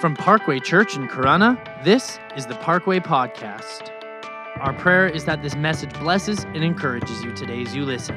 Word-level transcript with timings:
From 0.00 0.16
Parkway 0.16 0.58
Church 0.60 0.96
in 0.96 1.08
Corunna, 1.08 1.84
this 1.84 2.18
is 2.34 2.46
the 2.46 2.54
Parkway 2.54 3.00
Podcast. 3.00 3.90
Our 4.58 4.72
prayer 4.72 5.06
is 5.06 5.26
that 5.26 5.42
this 5.42 5.54
message 5.54 5.92
blesses 6.00 6.44
and 6.44 6.64
encourages 6.64 7.22
you 7.22 7.34
today 7.34 7.60
as 7.60 7.76
you 7.76 7.84
listen. 7.84 8.16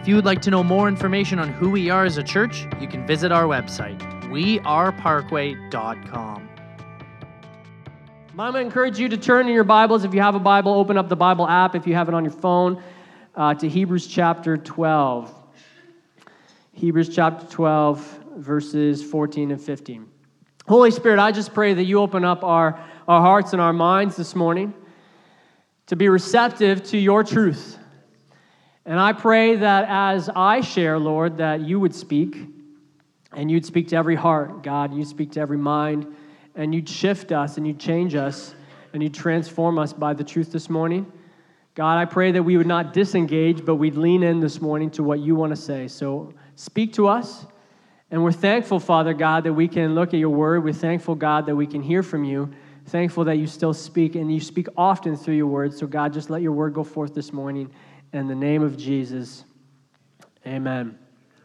If 0.00 0.08
you 0.08 0.16
would 0.16 0.24
like 0.24 0.40
to 0.40 0.50
know 0.50 0.64
more 0.64 0.88
information 0.88 1.38
on 1.38 1.52
who 1.52 1.68
we 1.68 1.90
are 1.90 2.06
as 2.06 2.16
a 2.16 2.22
church, 2.22 2.66
you 2.80 2.88
can 2.88 3.06
visit 3.06 3.32
our 3.32 3.44
website, 3.44 4.00
weareparkway.com. 4.30 6.48
I'm 8.30 8.36
going 8.36 8.54
to 8.54 8.60
encourage 8.60 8.98
you 8.98 9.10
to 9.10 9.18
turn 9.18 9.46
in 9.46 9.52
your 9.52 9.64
Bibles. 9.64 10.04
If 10.04 10.14
you 10.14 10.22
have 10.22 10.36
a 10.36 10.40
Bible, 10.40 10.72
open 10.72 10.96
up 10.96 11.10
the 11.10 11.16
Bible 11.16 11.46
app. 11.46 11.74
If 11.74 11.86
you 11.86 11.94
have 11.96 12.08
it 12.08 12.14
on 12.14 12.24
your 12.24 12.32
phone, 12.32 12.82
uh, 13.34 13.52
to 13.52 13.68
Hebrews 13.68 14.06
chapter 14.06 14.56
12. 14.56 15.34
Hebrews 16.72 17.14
chapter 17.14 17.46
12, 17.46 18.20
verses 18.38 19.02
14 19.02 19.50
and 19.50 19.60
15. 19.60 20.06
Holy 20.70 20.92
Spirit, 20.92 21.18
I 21.18 21.32
just 21.32 21.52
pray 21.52 21.74
that 21.74 21.82
you 21.82 21.98
open 21.98 22.24
up 22.24 22.44
our, 22.44 22.80
our 23.08 23.20
hearts 23.20 23.54
and 23.54 23.60
our 23.60 23.72
minds 23.72 24.14
this 24.14 24.36
morning 24.36 24.72
to 25.86 25.96
be 25.96 26.08
receptive 26.08 26.84
to 26.84 26.96
your 26.96 27.24
truth. 27.24 27.76
And 28.86 29.00
I 29.00 29.12
pray 29.12 29.56
that 29.56 29.86
as 29.88 30.28
I 30.28 30.60
share, 30.60 30.96
Lord, 30.96 31.38
that 31.38 31.62
you 31.62 31.80
would 31.80 31.92
speak 31.92 32.36
and 33.32 33.50
you'd 33.50 33.66
speak 33.66 33.88
to 33.88 33.96
every 33.96 34.14
heart, 34.14 34.62
God. 34.62 34.94
You'd 34.94 35.08
speak 35.08 35.32
to 35.32 35.40
every 35.40 35.58
mind 35.58 36.06
and 36.54 36.72
you'd 36.72 36.88
shift 36.88 37.32
us 37.32 37.56
and 37.56 37.66
you'd 37.66 37.80
change 37.80 38.14
us 38.14 38.54
and 38.92 39.02
you'd 39.02 39.12
transform 39.12 39.76
us 39.76 39.92
by 39.92 40.14
the 40.14 40.22
truth 40.22 40.52
this 40.52 40.70
morning. 40.70 41.12
God, 41.74 41.98
I 41.98 42.04
pray 42.04 42.30
that 42.30 42.44
we 42.44 42.56
would 42.56 42.68
not 42.68 42.92
disengage, 42.92 43.64
but 43.64 43.74
we'd 43.74 43.96
lean 43.96 44.22
in 44.22 44.38
this 44.38 44.60
morning 44.60 44.90
to 44.90 45.02
what 45.02 45.18
you 45.18 45.34
want 45.34 45.50
to 45.50 45.60
say. 45.60 45.88
So 45.88 46.32
speak 46.54 46.92
to 46.92 47.08
us. 47.08 47.44
And 48.10 48.24
we're 48.24 48.32
thankful, 48.32 48.80
Father 48.80 49.14
God, 49.14 49.44
that 49.44 49.52
we 49.52 49.68
can 49.68 49.94
look 49.94 50.08
at 50.08 50.18
your 50.18 50.30
word. 50.30 50.64
We're 50.64 50.72
thankful, 50.72 51.14
God, 51.14 51.46
that 51.46 51.54
we 51.54 51.66
can 51.66 51.80
hear 51.80 52.02
from 52.02 52.24
you. 52.24 52.50
Thankful 52.86 53.24
that 53.24 53.36
you 53.36 53.46
still 53.46 53.72
speak, 53.72 54.16
and 54.16 54.32
you 54.32 54.40
speak 54.40 54.66
often 54.76 55.16
through 55.16 55.34
your 55.34 55.46
word. 55.46 55.72
So, 55.72 55.86
God, 55.86 56.12
just 56.12 56.28
let 56.28 56.42
your 56.42 56.50
word 56.50 56.74
go 56.74 56.82
forth 56.82 57.14
this 57.14 57.32
morning. 57.32 57.70
In 58.12 58.26
the 58.26 58.34
name 58.34 58.62
of 58.62 58.76
Jesus, 58.76 59.44
amen. 60.44 60.98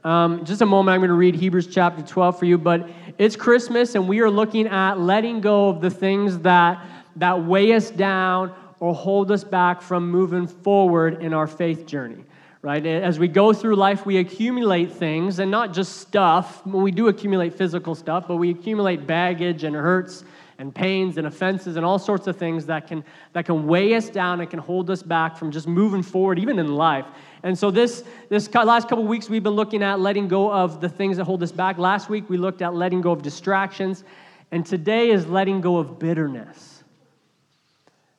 Um, 0.04 0.44
just 0.44 0.62
a 0.62 0.66
moment, 0.66 0.96
I'm 0.96 1.02
going 1.02 1.10
to 1.10 1.16
read 1.16 1.36
Hebrews 1.36 1.68
chapter 1.68 2.02
12 2.02 2.40
for 2.40 2.46
you, 2.46 2.58
but 2.58 2.90
it's 3.20 3.36
Christmas, 3.36 3.94
and 3.94 4.08
we 4.08 4.22
are 4.22 4.30
looking 4.30 4.68
at 4.68 5.00
letting 5.00 5.42
go 5.42 5.70
of 5.70 5.82
the 5.82 5.92
things 5.92 6.40
that, 6.40 6.84
that 7.18 7.44
weigh 7.44 7.74
us 7.74 7.92
down 7.92 8.52
or 8.80 8.96
hold 8.96 9.32
us 9.32 9.44
back 9.44 9.82
from 9.82 10.10
moving 10.10 10.48
forward 10.48 11.22
in 11.22 11.34
our 11.34 11.48
faith 11.48 11.86
journey 11.86 12.24
right? 12.66 12.84
As 12.84 13.20
we 13.20 13.28
go 13.28 13.54
through 13.54 13.76
life, 13.76 14.08
we 14.08 14.18
accumulate 14.18 14.92
things, 14.92 15.38
and 15.38 15.52
not 15.52 15.72
just 15.72 15.98
stuff. 15.98 16.66
We 16.66 16.90
do 16.90 17.10
accumulate 17.10 17.54
physical 17.54 17.94
stuff, 17.94 18.28
but 18.28 18.38
we 18.38 18.50
accumulate 18.50 19.06
baggage 19.06 19.64
and 19.64 19.76
hurts 19.76 20.24
and 20.58 20.74
pains 20.74 21.20
and 21.20 21.28
offenses 21.28 21.76
and 21.76 21.86
all 21.86 22.00
sorts 22.00 22.26
of 22.26 22.38
things 22.38 22.66
that 22.66 22.88
can, 22.88 23.04
that 23.34 23.46
can 23.46 23.68
weigh 23.68 23.94
us 23.94 24.10
down 24.10 24.42
and 24.42 24.50
can 24.50 24.58
hold 24.58 24.90
us 24.90 25.04
back 25.04 25.38
from 25.38 25.52
just 25.52 25.68
moving 25.68 26.02
forward, 26.02 26.40
even 26.40 26.58
in 26.58 26.74
life. 26.76 27.06
And 27.44 27.56
so, 27.56 27.70
this, 27.70 28.04
this 28.30 28.52
last 28.52 28.90
couple 28.90 29.04
weeks, 29.04 29.30
we've 29.30 29.44
been 29.44 29.54
looking 29.54 29.84
at 29.84 30.00
letting 30.00 30.28
go 30.28 30.52
of 30.52 30.82
the 30.82 30.90
things 30.90 31.18
that 31.18 31.26
hold 31.26 31.44
us 31.44 31.52
back. 31.52 31.78
Last 31.78 32.10
week, 32.10 32.28
we 32.32 32.38
looked 32.38 32.64
at 32.64 32.74
letting 32.74 33.00
go 33.00 33.12
of 33.12 33.22
distractions, 33.22 34.04
and 34.50 34.66
today 34.66 35.12
is 35.12 35.28
letting 35.28 35.62
go 35.62 35.78
of 35.78 36.00
bitterness. 36.00 36.84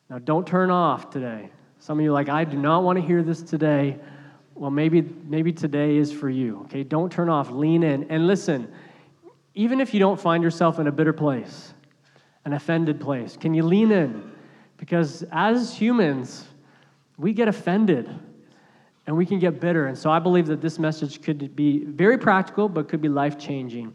Now, 0.08 0.20
don't 0.20 0.46
turn 0.46 0.70
off 0.70 1.10
today. 1.10 1.50
Some 1.80 1.98
of 1.98 2.04
you 2.04 2.12
like, 2.12 2.28
I 2.28 2.44
do 2.44 2.56
not 2.56 2.84
want 2.84 2.96
to 2.96 3.04
hear 3.04 3.24
this 3.24 3.42
today 3.42 3.98
well 4.56 4.70
maybe 4.70 5.02
maybe 5.02 5.52
today 5.52 5.96
is 5.96 6.12
for 6.12 6.30
you 6.30 6.62
okay? 6.64 6.82
Don't 6.82 7.12
turn 7.12 7.28
off. 7.28 7.50
Lean 7.50 7.82
in. 7.82 8.04
And 8.10 8.26
listen 8.26 8.72
even 9.54 9.80
if 9.80 9.94
you 9.94 10.00
don't 10.00 10.20
find 10.20 10.42
yourself 10.42 10.78
in 10.78 10.86
a 10.86 10.92
bitter 10.92 11.12
place 11.12 11.72
an 12.44 12.52
offended 12.52 13.00
place 13.00 13.36
can 13.36 13.54
you 13.54 13.62
lean 13.62 13.92
in? 13.92 14.32
Because 14.76 15.24
as 15.30 15.74
humans 15.74 16.46
we 17.18 17.32
get 17.32 17.48
offended 17.48 18.08
and 19.06 19.16
we 19.16 19.24
can 19.24 19.38
get 19.38 19.60
bitter. 19.60 19.86
And 19.86 19.96
so 19.96 20.10
i 20.10 20.18
believe 20.18 20.46
that 20.46 20.60
this 20.60 20.78
message 20.78 21.22
could 21.22 21.54
be 21.54 21.84
very 21.84 22.18
practical 22.18 22.68
but 22.68 22.88
could 22.88 23.00
be 23.00 23.08
life 23.08 23.38
changing 23.38 23.94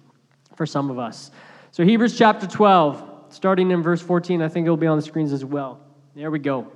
for 0.56 0.66
some 0.66 0.90
of 0.92 1.00
us. 1.00 1.32
So 1.72 1.84
hebrews 1.84 2.18
chapter 2.18 2.48
12 2.48 3.10
starting 3.30 3.72
in 3.72 3.82
verse 3.82 4.02
14 4.02 4.42
i 4.42 4.48
think 4.48 4.66
it'll 4.66 4.78
be 4.78 4.88
on 4.88 4.98
the 4.98 5.04
screens 5.04 5.34
as 5.34 5.44
well. 5.44 5.80
There 6.16 6.30
we 6.30 6.40
go. 6.40 6.68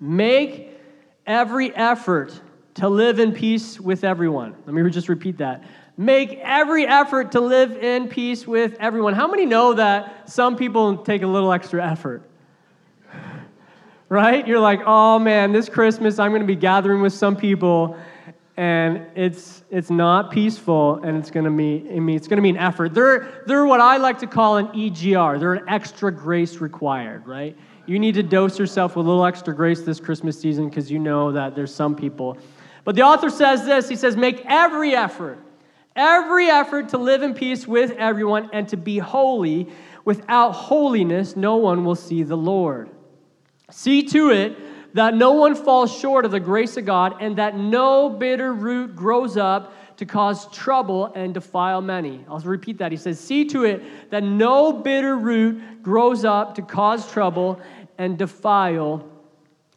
Make 0.00 0.80
every 1.26 1.74
effort 1.76 2.40
to 2.74 2.88
live 2.88 3.18
in 3.18 3.32
peace 3.32 3.80
with 3.80 4.04
everyone. 4.04 4.54
Let 4.66 4.74
me 4.74 4.90
just 4.90 5.08
repeat 5.08 5.38
that. 5.38 5.64
Make 5.96 6.40
every 6.42 6.86
effort 6.86 7.32
to 7.32 7.40
live 7.40 7.76
in 7.76 8.08
peace 8.08 8.46
with 8.46 8.76
everyone. 8.80 9.14
How 9.14 9.28
many 9.28 9.46
know 9.46 9.74
that 9.74 10.28
some 10.28 10.56
people 10.56 10.98
take 10.98 11.22
a 11.22 11.26
little 11.26 11.52
extra 11.52 11.84
effort? 11.84 12.28
right? 14.08 14.46
You're 14.46 14.60
like, 14.60 14.80
oh 14.86 15.18
man, 15.18 15.52
this 15.52 15.68
Christmas 15.68 16.18
I'm 16.18 16.30
going 16.30 16.42
to 16.42 16.46
be 16.46 16.56
gathering 16.56 17.00
with 17.00 17.12
some 17.12 17.36
people 17.36 17.96
and 18.56 19.04
it's 19.16 19.64
it's 19.70 19.90
not 19.90 20.30
peaceful 20.30 21.02
and 21.02 21.16
it's 21.16 21.28
going 21.28 21.44
to 21.44 21.50
be 21.50 21.84
I 21.90 21.98
mean 21.98 22.14
it's 22.14 22.28
going 22.28 22.36
to 22.36 22.42
be 22.42 22.50
an 22.50 22.56
effort. 22.56 22.94
They're 22.94 23.42
they're 23.46 23.66
what 23.66 23.80
I 23.80 23.96
like 23.96 24.18
to 24.20 24.26
call 24.26 24.56
an 24.58 24.68
EGR. 24.68 25.40
They're 25.40 25.54
an 25.54 25.68
extra 25.68 26.12
grace 26.12 26.58
required, 26.58 27.26
right? 27.26 27.56
You 27.86 27.98
need 27.98 28.14
to 28.14 28.22
dose 28.22 28.58
yourself 28.58 28.96
with 28.96 29.06
a 29.06 29.08
little 29.08 29.26
extra 29.26 29.54
grace 29.54 29.82
this 29.82 30.00
Christmas 30.00 30.40
season 30.40 30.68
because 30.68 30.90
you 30.90 30.98
know 30.98 31.32
that 31.32 31.54
there's 31.54 31.74
some 31.74 31.94
people 31.94 32.38
but 32.84 32.94
the 32.94 33.02
author 33.02 33.30
says 33.30 33.64
this 33.64 33.88
he 33.88 33.96
says, 33.96 34.16
Make 34.16 34.44
every 34.46 34.94
effort, 34.94 35.38
every 35.96 36.48
effort 36.48 36.90
to 36.90 36.98
live 36.98 37.22
in 37.22 37.34
peace 37.34 37.66
with 37.66 37.92
everyone 37.92 38.50
and 38.52 38.68
to 38.68 38.76
be 38.76 38.98
holy. 38.98 39.68
Without 40.04 40.52
holiness, 40.52 41.34
no 41.34 41.56
one 41.56 41.84
will 41.84 41.94
see 41.94 42.22
the 42.22 42.36
Lord. 42.36 42.90
See 43.70 44.02
to 44.04 44.30
it 44.30 44.56
that 44.94 45.14
no 45.14 45.32
one 45.32 45.54
falls 45.54 45.96
short 45.96 46.24
of 46.24 46.30
the 46.30 46.40
grace 46.40 46.76
of 46.76 46.84
God 46.84 47.16
and 47.20 47.36
that 47.36 47.56
no 47.56 48.10
bitter 48.10 48.52
root 48.52 48.94
grows 48.94 49.36
up 49.36 49.72
to 49.96 50.06
cause 50.06 50.50
trouble 50.52 51.12
and 51.14 51.34
defile 51.34 51.80
many. 51.80 52.24
I'll 52.28 52.38
repeat 52.40 52.78
that. 52.78 52.92
He 52.92 52.98
says, 52.98 53.18
See 53.18 53.44
to 53.46 53.64
it 53.64 54.10
that 54.10 54.22
no 54.22 54.72
bitter 54.72 55.16
root 55.16 55.82
grows 55.82 56.24
up 56.24 56.54
to 56.56 56.62
cause 56.62 57.10
trouble 57.10 57.60
and 57.98 58.18
defile 58.18 59.08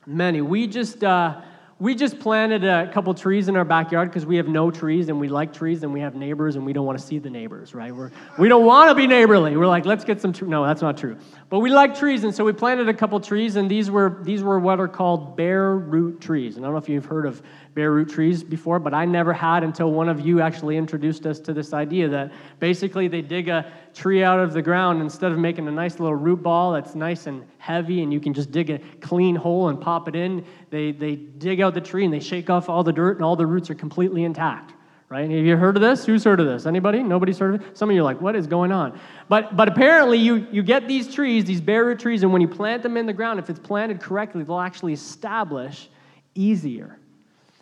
many. 0.06 0.42
We 0.42 0.68
just, 0.68 1.04
uh, 1.04 1.42
we 1.80 1.94
just 1.94 2.20
planted 2.20 2.64
a 2.64 2.92
couple 2.92 3.14
trees 3.14 3.48
in 3.50 3.56
our 3.56 3.64
backyard 3.64 4.10
because 4.10 4.26
we 4.26 4.38
have 4.38 4.48
no 4.48 4.72
trees 4.72 5.10
and 5.10 5.20
we 5.20 5.28
like 5.28 5.54
trees 5.54 5.84
and 5.84 5.94
we 5.94 6.00
have 6.00 6.16
neighbors 6.16 6.56
and 6.56 6.66
we 6.66 6.74
don't 6.74 6.88
want 6.88 6.98
to 6.98 7.06
see 7.06 7.20
the 7.20 7.30
neighbors, 7.30 7.76
right? 7.76 7.96
We're, 7.96 8.12
we 8.40 8.50
don't 8.50 8.66
want 8.66 8.90
to 8.90 8.96
be 8.96 9.06
neighborly. 9.06 9.56
We're 9.56 9.68
like, 9.68 9.86
let's 9.86 10.04
get 10.04 10.20
some 10.20 10.34
trees. 10.34 10.50
No, 10.50 10.66
that's 10.66 10.82
not 10.82 10.98
true. 10.98 11.18
But 11.50 11.60
we 11.60 11.70
like 11.70 11.98
trees, 11.98 12.24
and 12.24 12.34
so 12.34 12.44
we 12.44 12.52
planted 12.52 12.90
a 12.90 12.94
couple 12.94 13.20
trees, 13.20 13.58
and 13.58 13.70
these 13.70 13.92
were, 13.92 14.20
these 14.24 14.42
were 14.42 14.60
what 14.60 14.80
are 14.80 14.88
called 14.88 15.38
bare 15.38 15.76
root 15.76 16.20
trees. 16.20 16.58
And 16.58 16.66
I 16.66 16.68
don't 16.68 16.74
know 16.74 16.80
if 16.80 16.90
you've 16.90 17.06
heard 17.06 17.28
of 17.28 17.44
bare 17.76 17.92
root 17.92 18.10
trees 18.10 18.44
before, 18.44 18.80
but 18.80 18.96
I 18.96 19.06
never 19.06 19.32
had 19.32 19.64
until 19.64 19.92
one 19.92 20.10
of 20.10 20.20
you 20.20 20.42
actually 20.42 20.78
introduced 20.78 21.28
us 21.28 21.40
to 21.42 21.54
this 21.54 21.74
idea 21.74 22.10
that 22.10 22.34
basically 22.60 23.08
they 23.08 23.22
dig 23.22 23.50
a 23.50 23.72
tree 23.98 24.24
out 24.24 24.40
of 24.40 24.54
the 24.54 24.62
ground 24.62 25.02
instead 25.02 25.32
of 25.32 25.40
making 25.40 25.68
a 25.68 25.72
nice 25.72 26.00
little 26.00 26.16
root 26.16 26.44
ball 26.44 26.74
that's 26.74 26.94
nice 26.94 27.26
and 27.26 27.44
heavy 27.58 28.04
and 28.04 28.14
you 28.14 28.20
can 28.20 28.34
just 28.34 28.52
dig 28.52 28.70
a 28.70 28.80
clean 29.02 29.36
hole 29.36 29.70
and 29.70 29.82
pop 29.82 30.08
it 30.08 30.16
in. 30.16 30.46
They, 30.70 30.92
they 30.92 31.16
dig 31.16 31.62
out 31.62 31.74
the 31.74 31.82
tree 31.82 32.06
and 32.06 32.14
they 32.14 32.20
shake 32.20 32.50
off 32.50 32.70
all 32.70 32.84
the 32.84 32.94
dirt 32.94 33.18
and 33.18 33.26
all 33.26 33.36
the 33.36 33.46
roots 33.46 33.70
are 33.70 33.76
completely 33.76 34.24
intact. 34.24 34.74
Right? 35.10 35.30
Have 35.30 35.46
you 35.46 35.56
heard 35.56 35.78
of 35.78 35.82
this? 35.82 36.06
Who's 36.06 36.26
heard 36.26 36.42
of 36.42 36.46
this? 36.48 36.66
Anybody? 36.66 37.02
Nobody's 37.02 37.40
heard 37.40 37.56
of 37.56 37.62
it? 37.62 37.78
Some 37.78 37.90
of 37.90 37.96
you 37.96 38.02
are 38.02 38.04
like, 38.04 38.20
what 38.20 38.36
is 38.36 38.46
going 38.46 38.74
on? 38.74 39.00
But, 39.30 39.56
but 39.56 39.70
apparently, 39.70 40.18
you, 40.18 40.46
you 40.52 40.62
get 40.62 40.86
these 40.90 41.14
trees, 41.14 41.46
these 41.46 41.62
bare 41.62 41.86
root 41.86 42.00
trees, 42.00 42.24
and 42.24 42.34
when 42.34 42.42
you 42.42 42.48
plant 42.50 42.84
them 42.84 42.98
in 42.98 43.06
the 43.06 43.14
ground, 43.14 43.40
if 43.40 43.50
it's 43.50 43.60
planted 43.60 44.02
correctly, 44.02 44.44
they'll 44.44 44.60
actually 44.60 44.92
establish 44.92 45.90
easier. 46.36 47.00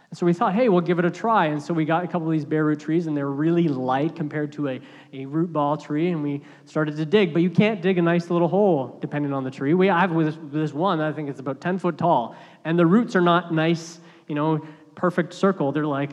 And 0.09 0.17
so 0.17 0.25
we 0.25 0.33
thought, 0.33 0.53
hey, 0.53 0.69
we'll 0.69 0.81
give 0.81 0.99
it 0.99 1.05
a 1.05 1.11
try. 1.11 1.47
And 1.47 1.61
so 1.61 1.73
we 1.73 1.83
got 1.83 2.03
a 2.03 2.07
couple 2.07 2.27
of 2.27 2.31
these 2.31 2.45
bare 2.45 2.65
root 2.65 2.79
trees, 2.79 3.07
and 3.07 3.17
they're 3.17 3.29
really 3.29 3.67
light 3.67 4.15
compared 4.15 4.51
to 4.53 4.69
a, 4.69 4.81
a 5.13 5.25
root 5.25 5.51
ball 5.51 5.77
tree. 5.77 6.09
And 6.09 6.21
we 6.21 6.41
started 6.65 6.95
to 6.97 7.05
dig, 7.05 7.33
but 7.33 7.41
you 7.41 7.49
can't 7.49 7.81
dig 7.81 7.97
a 7.97 8.01
nice 8.01 8.29
little 8.29 8.47
hole 8.47 8.97
depending 9.01 9.33
on 9.33 9.43
the 9.43 9.51
tree. 9.51 9.73
We 9.73 9.89
I 9.89 10.01
have 10.01 10.15
this, 10.15 10.37
this 10.51 10.73
one, 10.73 11.01
I 11.01 11.11
think 11.11 11.29
it's 11.29 11.39
about 11.39 11.59
10 11.59 11.79
foot 11.79 11.97
tall, 11.97 12.35
and 12.63 12.77
the 12.77 12.85
roots 12.85 13.15
are 13.15 13.21
not 13.21 13.53
nice, 13.53 13.99
you 14.27 14.35
know, 14.35 14.65
perfect 14.95 15.33
circle. 15.33 15.71
They're 15.71 15.85
like 15.85 16.11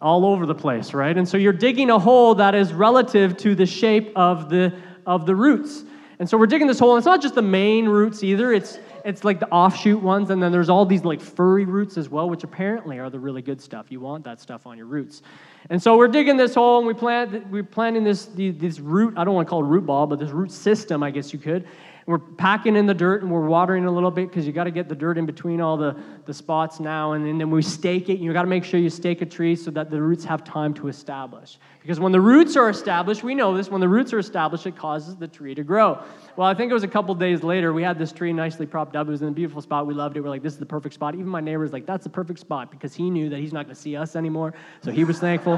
all 0.00 0.24
over 0.24 0.46
the 0.46 0.54
place, 0.54 0.94
right? 0.94 1.16
And 1.16 1.28
so 1.28 1.36
you're 1.36 1.52
digging 1.52 1.90
a 1.90 1.98
hole 1.98 2.34
that 2.36 2.54
is 2.54 2.72
relative 2.72 3.36
to 3.38 3.54
the 3.54 3.66
shape 3.66 4.12
of 4.16 4.48
the 4.48 4.74
of 5.06 5.26
the 5.26 5.34
roots. 5.34 5.84
And 6.18 6.28
so 6.28 6.38
we're 6.38 6.46
digging 6.46 6.68
this 6.68 6.78
hole, 6.78 6.92
and 6.94 6.98
it's 6.98 7.06
not 7.06 7.20
just 7.20 7.34
the 7.34 7.42
main 7.42 7.88
roots 7.88 8.22
either. 8.22 8.52
It's 8.52 8.78
it's 9.04 9.24
like 9.24 9.40
the 9.40 9.48
offshoot 9.48 10.02
ones, 10.02 10.30
and 10.30 10.42
then 10.42 10.52
there's 10.52 10.68
all 10.68 10.86
these 10.86 11.04
like 11.04 11.20
furry 11.20 11.64
roots 11.64 11.96
as 11.96 12.08
well, 12.08 12.28
which 12.28 12.44
apparently 12.44 12.98
are 12.98 13.10
the 13.10 13.18
really 13.18 13.42
good 13.42 13.60
stuff. 13.60 13.86
You 13.90 14.00
want 14.00 14.24
that 14.24 14.40
stuff 14.40 14.66
on 14.66 14.76
your 14.76 14.86
roots. 14.86 15.22
And 15.70 15.82
so 15.82 15.96
we're 15.96 16.08
digging 16.08 16.36
this 16.36 16.54
hole, 16.54 16.78
and 16.78 16.86
we 16.86 16.94
plant 16.94 17.48
we're 17.48 17.62
planting 17.62 18.04
this 18.04 18.26
this 18.34 18.80
root. 18.80 19.14
I 19.16 19.24
don't 19.24 19.34
want 19.34 19.46
to 19.46 19.50
call 19.50 19.64
it 19.64 19.68
root 19.68 19.86
ball, 19.86 20.06
but 20.06 20.18
this 20.18 20.30
root 20.30 20.50
system, 20.50 21.02
I 21.02 21.10
guess 21.10 21.32
you 21.32 21.38
could. 21.38 21.66
we're 22.06 22.18
packing 22.18 22.74
in 22.76 22.86
the 22.86 22.94
dirt 22.94 23.22
and 23.22 23.30
we're 23.30 23.46
watering 23.46 23.84
a 23.84 23.90
little 23.90 24.10
bit 24.10 24.28
because 24.28 24.46
you 24.46 24.52
got 24.52 24.64
to 24.64 24.70
get 24.70 24.88
the 24.88 24.94
dirt 24.94 25.16
in 25.18 25.26
between 25.26 25.60
all 25.60 25.76
the, 25.76 25.96
the 26.26 26.34
spots 26.34 26.80
now. 26.80 27.12
And, 27.12 27.26
and 27.26 27.40
then 27.40 27.50
we 27.50 27.62
stake 27.62 28.08
it. 28.08 28.18
You 28.18 28.32
got 28.32 28.42
to 28.42 28.48
make 28.48 28.64
sure 28.64 28.80
you 28.80 28.90
stake 28.90 29.22
a 29.22 29.26
tree 29.26 29.54
so 29.54 29.70
that 29.72 29.90
the 29.90 30.00
roots 30.00 30.24
have 30.24 30.42
time 30.42 30.74
to 30.74 30.88
establish. 30.88 31.58
Because 31.80 32.00
when 32.00 32.12
the 32.12 32.20
roots 32.20 32.56
are 32.56 32.68
established, 32.68 33.22
we 33.22 33.34
know 33.34 33.56
this, 33.56 33.68
when 33.68 33.80
the 33.80 33.88
roots 33.88 34.12
are 34.12 34.18
established, 34.18 34.66
it 34.66 34.76
causes 34.76 35.16
the 35.16 35.28
tree 35.28 35.54
to 35.54 35.62
grow. 35.62 36.02
Well, 36.36 36.46
I 36.46 36.54
think 36.54 36.70
it 36.70 36.74
was 36.74 36.84
a 36.84 36.88
couple 36.88 37.14
days 37.14 37.42
later, 37.42 37.72
we 37.72 37.82
had 37.82 37.98
this 37.98 38.12
tree 38.12 38.32
nicely 38.32 38.66
propped 38.66 38.96
up. 38.96 39.06
It 39.06 39.10
was 39.10 39.22
in 39.22 39.28
a 39.28 39.32
beautiful 39.32 39.62
spot. 39.62 39.86
We 39.86 39.94
loved 39.94 40.16
it. 40.16 40.20
We're 40.20 40.28
like, 40.28 40.42
this 40.42 40.54
is 40.54 40.58
the 40.58 40.66
perfect 40.66 40.94
spot. 40.94 41.14
Even 41.14 41.26
my 41.26 41.40
neighbor's 41.40 41.72
like, 41.72 41.86
that's 41.86 42.04
the 42.04 42.10
perfect 42.10 42.38
spot 42.38 42.70
because 42.70 42.94
he 42.94 43.10
knew 43.10 43.28
that 43.28 43.38
he's 43.38 43.52
not 43.52 43.66
going 43.66 43.74
to 43.74 43.80
see 43.80 43.96
us 43.96 44.16
anymore. 44.16 44.54
So 44.82 44.90
he 44.90 45.04
was 45.04 45.18
thankful. 45.18 45.51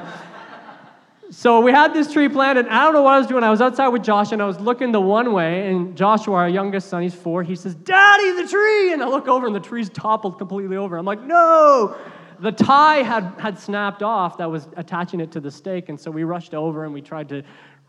So 1.31 1.61
we 1.61 1.73
had 1.73 1.93
this 1.93 2.12
tree 2.12 2.29
planted. 2.29 2.69
I 2.69 2.85
don't 2.85 2.93
know 2.93 3.02
what 3.02 3.14
I 3.14 3.19
was 3.19 3.26
doing. 3.26 3.43
I 3.43 3.50
was 3.50 3.61
outside 3.61 3.88
with 3.88 4.05
Josh 4.05 4.31
and 4.32 4.41
I 4.41 4.44
was 4.44 4.61
looking 4.61 4.93
the 4.93 5.00
one 5.00 5.32
way. 5.32 5.69
And 5.69 5.96
Joshua, 5.96 6.35
our 6.37 6.49
youngest 6.49 6.88
son, 6.88 7.02
he's 7.02 7.14
four, 7.14 7.43
he 7.43 7.56
says, 7.56 7.75
Daddy, 7.75 8.43
the 8.43 8.46
tree. 8.46 8.93
And 8.93 9.02
I 9.02 9.08
look 9.08 9.26
over 9.26 9.46
and 9.46 9.55
the 9.55 9.61
tree's 9.61 9.88
toppled 9.88 10.38
completely 10.38 10.76
over. 10.76 10.96
I'm 10.96 11.05
like, 11.05 11.23
no. 11.23 11.96
The 12.38 12.52
tie 12.52 13.02
had, 13.02 13.35
had 13.38 13.58
snapped 13.58 14.02
off 14.02 14.38
that 14.38 14.50
was 14.50 14.69
attaching 14.76 15.20
it 15.20 15.32
to 15.32 15.41
the 15.41 15.50
stake. 15.50 15.88
And 15.88 15.99
so 15.99 16.11
we 16.11 16.25
rushed 16.25 16.55
over 16.55 16.85
and 16.85 16.94
we 16.94 17.02
tried 17.02 17.29
to 17.31 17.43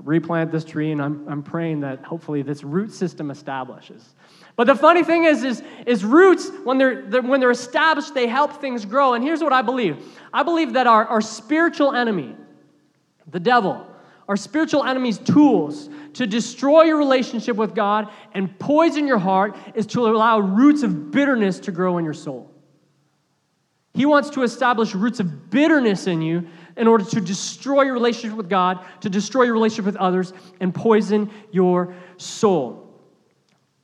replant 0.03 0.51
this 0.51 0.65
tree. 0.65 0.91
And 0.91 1.01
I'm, 1.01 1.27
I'm 1.27 1.43
praying 1.43 1.81
that 1.81 2.03
hopefully 2.03 2.41
this 2.41 2.63
root 2.63 2.91
system 2.91 3.29
establishes. 3.29 4.14
But 4.55 4.67
the 4.67 4.75
funny 4.75 5.03
thing 5.03 5.25
is, 5.25 5.43
is, 5.43 5.63
is 5.85 6.05
roots, 6.05 6.49
when 6.63 6.77
they're, 6.77 7.01
they're, 7.01 7.21
when 7.21 7.39
they're 7.39 7.51
established, 7.51 8.13
they 8.13 8.27
help 8.27 8.61
things 8.61 8.85
grow. 8.85 9.13
And 9.13 9.23
here's 9.23 9.41
what 9.41 9.53
I 9.53 9.61
believe 9.61 9.97
I 10.33 10.43
believe 10.43 10.73
that 10.73 10.87
our, 10.87 11.05
our 11.05 11.21
spiritual 11.21 11.93
enemy, 11.93 12.35
the 13.29 13.39
devil, 13.39 13.85
our 14.27 14.37
spiritual 14.37 14.83
enemy's 14.83 15.17
tools 15.17 15.89
to 16.13 16.25
destroy 16.25 16.83
your 16.83 16.97
relationship 16.97 17.57
with 17.57 17.75
God 17.75 18.09
and 18.33 18.57
poison 18.57 19.07
your 19.07 19.19
heart 19.19 19.55
is 19.75 19.85
to 19.87 20.07
allow 20.07 20.39
roots 20.39 20.83
of 20.83 21.11
bitterness 21.11 21.59
to 21.61 21.71
grow 21.71 21.97
in 21.97 22.05
your 22.05 22.13
soul. 22.13 22.49
He 23.93 24.05
wants 24.05 24.29
to 24.31 24.43
establish 24.43 24.93
roots 24.93 25.19
of 25.19 25.49
bitterness 25.49 26.07
in 26.07 26.21
you 26.21 26.47
in 26.75 26.87
order 26.87 27.05
to 27.05 27.21
destroy 27.21 27.83
your 27.83 27.93
relationship 27.93 28.35
with 28.35 28.49
God, 28.49 28.83
to 29.01 29.09
destroy 29.09 29.43
your 29.43 29.53
relationship 29.53 29.85
with 29.85 29.95
others, 29.95 30.33
and 30.59 30.73
poison 30.73 31.29
your 31.51 31.93
soul. 32.17 32.84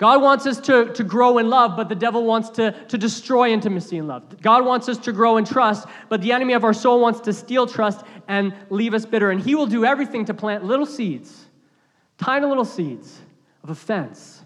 God 0.02 0.20
wants 0.20 0.48
us 0.48 0.60
to, 0.62 0.92
to 0.94 1.04
grow 1.04 1.38
in 1.38 1.48
love, 1.48 1.78
but 1.78 1.88
the 1.88 1.94
devil 1.94 2.26
wants 2.26 2.50
to, 2.50 2.72
to 2.88 2.98
destroy 2.98 3.52
intimacy 3.52 4.00
and 4.00 4.08
love. 4.08 4.42
God 4.42 4.66
wants 4.66 4.90
us 4.90 4.98
to 4.98 5.12
grow 5.12 5.38
in 5.38 5.46
trust, 5.46 5.88
but 6.10 6.24
the 6.24 6.32
enemy 6.32 6.54
of 6.54 6.64
our 6.64 6.74
soul 6.74 7.00
wants 7.00 7.20
to 7.20 7.32
steal 7.32 7.68
trust 7.68 8.04
and 8.28 8.52
leave 8.72 8.96
us 8.96 9.06
bitter. 9.06 9.30
And 9.30 9.40
he 9.40 9.54
will 9.54 9.68
do 9.68 9.86
everything 9.86 10.26
to 10.26 10.34
plant 10.34 10.66
little 10.66 10.88
seeds, 10.88 11.46
tiny 12.18 12.48
little 12.48 12.66
seeds 12.66 13.20
of 13.64 13.70
offense 13.70 14.42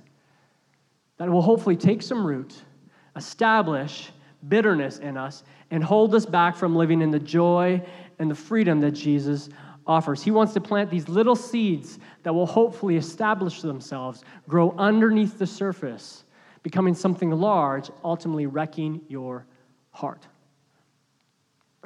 that 1.20 1.30
will 1.30 1.42
hopefully 1.42 1.78
take 1.78 2.02
some 2.02 2.28
root, 2.28 2.54
establish 3.16 4.12
bitterness 4.50 4.98
in 4.98 5.16
us, 5.16 5.46
and 5.72 5.82
hold 5.82 6.14
us 6.16 6.26
back 6.26 6.58
from 6.58 6.76
living 6.76 7.02
in 7.02 7.12
the 7.12 7.20
joy 7.20 7.82
and 8.20 8.30
the 8.30 8.36
freedom 8.36 8.82
that 8.82 8.92
Jesus 8.92 9.48
offers. 9.88 10.24
He 10.24 10.32
wants 10.32 10.54
to 10.54 10.62
plant 10.62 10.90
these 10.90 11.08
little 11.08 11.36
seeds 11.36 12.00
that 12.24 12.34
will 12.34 12.46
hopefully 12.46 12.98
establish 12.98 13.62
themselves, 13.62 14.24
grow 14.48 14.74
underneath 14.78 15.38
the 15.38 15.48
surface, 15.48 16.24
becoming 16.64 16.96
something 16.96 17.32
large, 17.32 17.90
ultimately 18.04 18.48
wrecking 18.48 19.02
your 19.08 19.46
heart. 19.92 20.28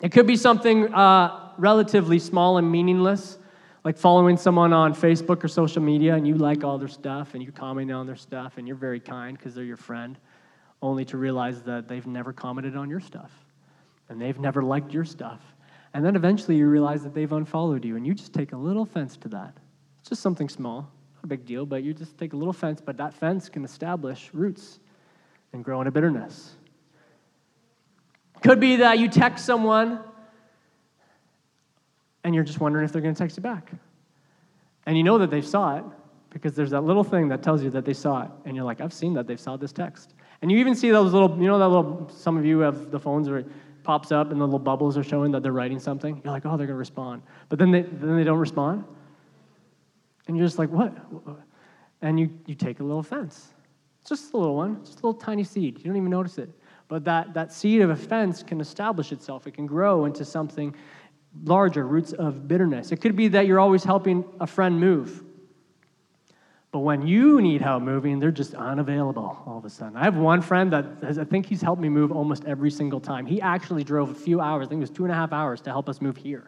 It 0.02 0.12
could 0.12 0.28
be 0.28 0.38
something 0.38 0.94
uh, 0.94 1.52
relatively 1.58 2.20
small 2.20 2.58
and 2.58 2.72
meaningless, 2.72 3.38
like 3.84 3.98
following 3.98 4.38
someone 4.38 4.72
on 4.72 4.94
Facebook 4.94 5.44
or 5.44 5.50
social 5.50 5.82
media 5.82 6.16
and 6.16 6.26
you 6.28 6.36
like 6.36 6.64
all 6.64 6.78
their 6.78 6.88
stuff 6.88 7.34
and 7.34 7.44
you 7.44 7.52
comment 7.52 7.92
on 7.92 8.06
their 8.06 8.16
stuff 8.16 8.58
and 8.58 8.68
you're 8.68 8.78
very 8.78 9.00
kind 9.00 9.38
because 9.38 9.54
they're 9.54 9.66
your 9.66 9.78
friend, 9.78 10.18
only 10.82 11.04
to 11.06 11.18
realize 11.18 11.62
that 11.64 11.88
they've 11.90 12.08
never 12.08 12.32
commented 12.32 12.78
on 12.78 12.90
your 12.90 13.02
stuff 13.02 13.32
and 14.08 14.22
they've 14.22 14.40
never 14.40 14.64
liked 14.64 14.94
your 14.94 15.06
stuff 15.06 15.42
and 15.94 16.06
then 16.06 16.16
eventually 16.16 16.58
you 16.58 16.68
realize 16.68 17.04
that 17.04 17.14
they've 17.14 17.32
unfollowed 17.32 17.86
you, 17.86 17.96
and 17.96 18.06
you 18.06 18.14
just 18.14 18.34
take 18.34 18.54
a 18.54 18.58
little 18.58 18.84
offense 18.84 19.18
to 19.18 19.28
that. 19.30 19.56
It's 20.02 20.10
just 20.10 20.22
something 20.22 20.50
small, 20.50 20.82
not 21.16 21.24
a 21.24 21.28
big 21.28 21.46
deal, 21.46 21.66
but 21.66 21.84
you 21.84 21.94
just 21.94 22.18
take 22.18 22.34
a 22.34 22.38
little 22.38 22.54
fence, 22.54 22.82
but 22.84 22.98
that 22.98 23.14
fence 23.14 23.50
can 23.50 23.64
establish 23.66 24.30
roots 24.34 24.80
and 25.54 25.64
grow 25.64 25.82
into 25.82 25.92
bitterness. 25.92 26.56
Could 28.42 28.60
be 28.60 28.78
that 28.78 29.00
you 29.00 29.10
text 29.10 29.46
someone 29.46 30.00
and 32.24 32.36
you're 32.36 32.44
just 32.44 32.60
wondering 32.60 32.86
if 32.86 32.92
they're 32.92 33.02
going 33.02 33.14
to 33.14 33.20
text 33.20 33.38
you 33.38 33.44
back. 33.44 33.72
And 34.86 34.98
you 34.98 35.04
know 35.04 35.18
that 35.18 35.30
they 35.30 35.42
saw 35.42 35.78
it 35.78 35.84
because 36.30 36.54
there's 36.54 36.72
that 36.72 36.82
little 36.82 37.04
thing 37.04 37.28
that 37.30 37.44
tells 37.44 37.64
you 37.64 37.70
that 37.72 37.86
they 37.86 37.94
saw 37.94 38.24
it. 38.24 38.32
And 38.46 38.56
you're 38.56 38.66
like, 38.66 38.82
I've 38.82 38.94
seen 38.94 39.14
that 39.16 39.28
they've 39.28 39.40
saw 39.40 39.58
this 39.58 39.72
text. 39.72 40.14
And 40.42 40.52
you 40.52 40.58
even 40.60 40.76
see 40.76 40.90
those 40.90 41.12
little, 41.12 41.38
you 41.38 41.48
know, 41.48 41.60
that 41.60 41.68
little, 41.68 42.10
some 42.16 42.38
of 42.38 42.46
you 42.46 42.60
have 42.60 42.92
the 42.92 43.00
phones 43.00 43.30
where 43.30 43.44
pops 43.90 44.12
up 44.12 44.32
and 44.32 44.40
the 44.40 44.46
little 44.46 44.60
bubbles 44.60 45.00
are 45.00 45.04
showing 45.04 45.32
that 45.32 45.42
they're 45.42 45.52
writing 45.52 45.80
something. 45.80 46.22
You're 46.24 46.32
like, 46.32 46.46
oh, 46.46 46.50
they're 46.50 46.68
going 46.68 46.76
to 46.76 46.76
respond. 46.76 47.24
But 47.50 47.58
then 47.58 47.72
they, 47.72 47.82
then 47.82 48.18
they 48.18 48.24
don't 48.24 48.38
respond. 48.38 48.84
And 50.28 50.38
you're 50.38 50.46
just 50.46 50.60
like, 50.60 50.70
what? 50.70 50.96
And 52.04 52.20
you, 52.20 52.30
you 52.46 52.54
take 52.54 52.82
a 52.82 52.84
little 52.84 53.00
offense. 53.00 53.52
It's 54.00 54.10
just 54.10 54.32
a 54.36 54.38
little 54.38 54.56
one, 54.56 54.86
just 54.86 55.00
a 55.00 55.08
little 55.08 55.16
tiny 55.16 55.44
seed. 55.44 55.80
You 55.80 55.86
don't 55.86 55.98
even 55.98 56.12
notice 56.12 56.38
it. 56.38 56.52
But 56.88 57.04
that, 57.06 57.34
that 57.34 57.52
seed 57.52 57.82
of 57.82 57.90
offense 57.90 58.44
can 58.44 58.62
establish 58.62 59.12
itself, 59.12 59.48
it 59.48 59.56
can 59.56 59.66
grow 59.66 60.06
into 60.06 60.24
something 60.24 60.76
larger, 61.46 61.88
roots 61.88 62.14
of 62.14 62.48
bitterness. 62.48 62.92
It 62.92 62.98
could 62.98 63.16
be 63.16 63.28
that 63.30 63.48
you're 63.48 63.60
always 63.60 63.84
helping 63.84 64.24
a 64.40 64.46
friend 64.46 64.80
move. 64.80 65.24
But 66.72 66.80
when 66.80 67.08
you 67.08 67.42
need 67.42 67.62
help 67.62 67.82
moving, 67.82 68.20
they're 68.20 68.30
just 68.30 68.54
unavailable 68.54 69.42
all 69.46 69.58
of 69.58 69.66
a 69.66 69.70
sudden. 69.70 69.98
I 69.98 70.04
have 70.04 70.18
one 70.18 70.42
friend 70.42 70.72
that 70.72 70.86
has, 71.02 71.18
I 71.18 71.24
think 71.24 71.48
he's 71.48 71.62
helped 71.62 71.82
me 71.82 71.90
move 71.90 72.12
almost 72.12 72.46
every 72.46 72.70
single 72.70 73.00
time. 73.00 73.26
He 73.26 73.42
actually 73.42 73.84
drove 73.84 74.12
a 74.12 74.16
few 74.16 74.40
hours, 74.40 74.68
I 74.68 74.70
think 74.70 74.80
it 74.80 74.82
was 74.82 74.90
two 74.92 75.04
and 75.04 75.12
a 75.12 75.16
half 75.16 75.34
hours, 75.34 75.62
to 75.62 75.72
help 75.72 75.90
us 75.90 76.00
move 76.00 76.16
here. 76.16 76.48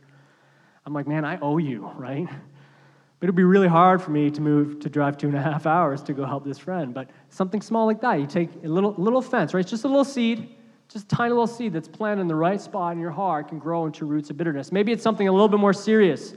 I'm 0.86 0.94
like, 0.94 1.08
man, 1.08 1.26
I 1.26 1.40
owe 1.42 1.58
you, 1.58 1.90
right? 1.96 2.28
But 2.28 3.26
it'd 3.26 3.36
be 3.36 3.44
really 3.44 3.68
hard 3.68 4.02
for 4.02 4.12
me 4.12 4.30
to 4.32 4.42
move 4.42 4.80
to 4.82 4.90
drive 4.90 5.18
two 5.18 5.28
and 5.28 5.38
a 5.38 5.42
half 5.42 5.66
hours 5.66 6.02
to 6.04 6.14
go 6.14 6.26
help 6.26 6.44
this 6.44 6.58
friend. 6.58 6.94
But 6.94 7.10
something 7.30 7.62
small 7.62 7.86
like 7.86 8.02
that, 8.02 8.20
you 8.20 8.28
take 8.28 8.50
a 8.64 8.68
little 8.68 8.94
little 8.98 9.22
fence, 9.22 9.54
right? 9.54 9.62
It's 9.62 9.70
just 9.70 9.86
a 9.86 9.88
little 9.88 10.04
seed, 10.04 10.56
just 10.88 11.06
a 11.06 11.16
tiny 11.16 11.30
little 11.30 11.48
seed 11.48 11.74
that's 11.74 11.88
planted 11.88 12.22
in 12.22 12.28
the 12.28 12.36
right 12.36 12.60
spot 12.60 12.94
in 12.94 13.00
your 13.00 13.12
heart 13.12 13.50
can 13.50 13.60
grow 13.60 13.86
into 13.86 14.06
roots 14.06 14.30
of 14.30 14.38
bitterness. 14.38 14.72
Maybe 14.72 14.92
it's 14.92 15.04
something 15.04 15.28
a 15.28 15.32
little 15.32 15.48
bit 15.48 15.60
more 15.60 15.74
serious. 15.74 16.34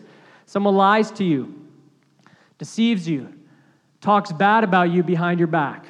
Someone 0.47 0.77
lies 0.77 1.11
to 1.13 1.25
you, 1.25 1.55
deceives 2.59 3.09
you, 3.09 3.34
talks 4.05 4.31
bad 4.31 4.65
about 4.65 4.91
you 4.91 5.03
behind 5.03 5.41
your 5.41 5.49
back. 5.49 5.87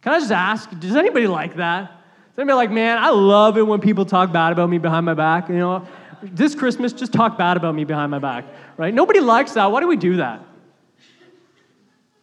Can 0.00 0.14
I 0.14 0.18
just 0.18 0.32
ask, 0.32 0.70
does 0.80 0.96
anybody 0.96 1.26
like 1.26 1.56
that? 1.56 1.90
Does 2.30 2.38
anybody 2.38 2.56
like, 2.56 2.70
man, 2.70 2.96
I 2.96 3.10
love 3.10 3.58
it 3.58 3.66
when 3.66 3.80
people 3.80 4.06
talk 4.06 4.32
bad 4.32 4.52
about 4.52 4.70
me 4.70 4.78
behind 4.78 5.04
my 5.04 5.12
back? 5.12 5.50
You 5.50 5.56
know, 5.56 5.86
this 6.22 6.54
Christmas, 6.54 6.94
just 6.94 7.12
talk 7.12 7.36
bad 7.36 7.58
about 7.58 7.74
me 7.74 7.84
behind 7.84 8.10
my 8.10 8.18
back, 8.18 8.46
right? 8.78 8.94
Nobody 8.94 9.20
likes 9.20 9.52
that. 9.52 9.70
Why 9.70 9.80
do 9.80 9.88
we 9.88 9.96
do 9.96 10.16
that? 10.16 10.42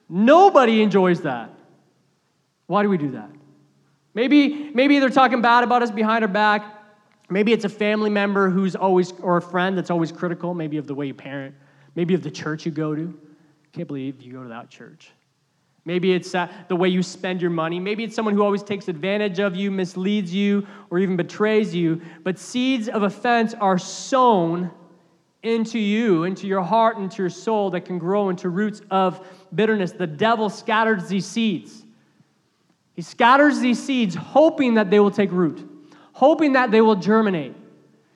Nobody 0.09 0.81
enjoys 0.81 1.21
that. 1.21 1.51
Why 2.65 2.81
do 2.81 2.89
we 2.89 2.97
do 2.97 3.11
that? 3.11 3.29
Maybe, 4.15 4.71
maybe 4.73 4.97
they're 4.97 5.09
talking 5.09 5.41
bad 5.41 5.63
about 5.63 5.83
us 5.83 5.91
behind 5.91 6.23
our 6.23 6.27
back. 6.27 6.65
Maybe 7.29 7.53
it's 7.53 7.65
a 7.65 7.69
family 7.69 8.09
member 8.09 8.49
who's 8.49 8.75
always, 8.75 9.11
or 9.21 9.37
a 9.37 9.41
friend 9.41 9.77
that's 9.77 9.91
always 9.91 10.11
critical, 10.11 10.55
maybe 10.55 10.77
of 10.77 10.87
the 10.87 10.95
way 10.95 11.05
you 11.05 11.13
parent, 11.13 11.53
maybe 11.93 12.15
of 12.15 12.23
the 12.23 12.31
church 12.31 12.65
you 12.65 12.71
go 12.71 12.95
to. 12.95 13.19
Can't 13.75 13.89
believe 13.89 14.21
you 14.21 14.31
go 14.31 14.41
to 14.41 14.47
that 14.47 14.69
church. 14.69 15.11
Maybe 15.83 16.13
it's 16.13 16.33
uh, 16.33 16.47
the 16.69 16.77
way 16.77 16.87
you 16.87 17.03
spend 17.03 17.41
your 17.41 17.51
money. 17.51 17.77
Maybe 17.77 18.05
it's 18.05 18.15
someone 18.15 18.33
who 18.33 18.41
always 18.41 18.63
takes 18.63 18.87
advantage 18.87 19.39
of 19.39 19.53
you, 19.53 19.69
misleads 19.69 20.33
you, 20.33 20.65
or 20.89 20.97
even 20.97 21.17
betrays 21.17 21.75
you. 21.75 22.01
But 22.23 22.39
seeds 22.39 22.87
of 22.87 23.03
offense 23.03 23.53
are 23.53 23.77
sown 23.77 24.71
into 25.43 25.77
you, 25.77 26.23
into 26.23 26.47
your 26.47 26.61
heart, 26.61 26.95
into 26.95 27.21
your 27.21 27.29
soul 27.29 27.69
that 27.71 27.81
can 27.81 27.99
grow 27.99 28.29
into 28.29 28.47
roots 28.47 28.81
of 28.89 29.27
bitterness. 29.53 29.91
The 29.91 30.07
devil 30.07 30.49
scatters 30.49 31.09
these 31.09 31.25
seeds. 31.25 31.83
He 32.95 33.01
scatters 33.01 33.59
these 33.59 33.83
seeds 33.83 34.15
hoping 34.15 34.75
that 34.75 34.89
they 34.89 35.01
will 35.01 35.11
take 35.11 35.33
root, 35.33 35.69
hoping 36.13 36.53
that 36.53 36.71
they 36.71 36.79
will 36.79 36.95
germinate. 36.95 37.53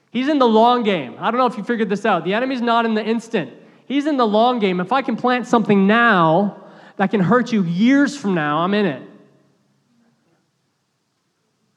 He's 0.10 0.30
in 0.30 0.39
the 0.39 0.48
long 0.48 0.84
game. 0.84 1.18
I 1.20 1.30
don't 1.30 1.38
know 1.38 1.48
if 1.48 1.58
you 1.58 1.66
figured 1.66 1.89
this 1.89 2.06
out. 2.06 2.24
The 2.24 2.34
enemy's 2.34 2.62
not 2.62 2.86
in 2.86 2.94
the 2.94 3.04
instant. 3.04 3.59
He's 3.89 4.05
in 4.05 4.17
the 4.17 4.27
long 4.27 4.60
game. 4.60 4.79
If 4.79 4.93
I 4.93 5.01
can 5.01 5.17
plant 5.17 5.48
something 5.48 5.88
now 5.88 6.63
that 6.98 7.10
can 7.10 7.19
hurt 7.19 7.51
you 7.51 7.63
years 7.63 8.15
from 8.15 8.36
now, 8.36 8.60
I'm 8.60 8.75
in 8.75 8.86
it. 8.86 9.01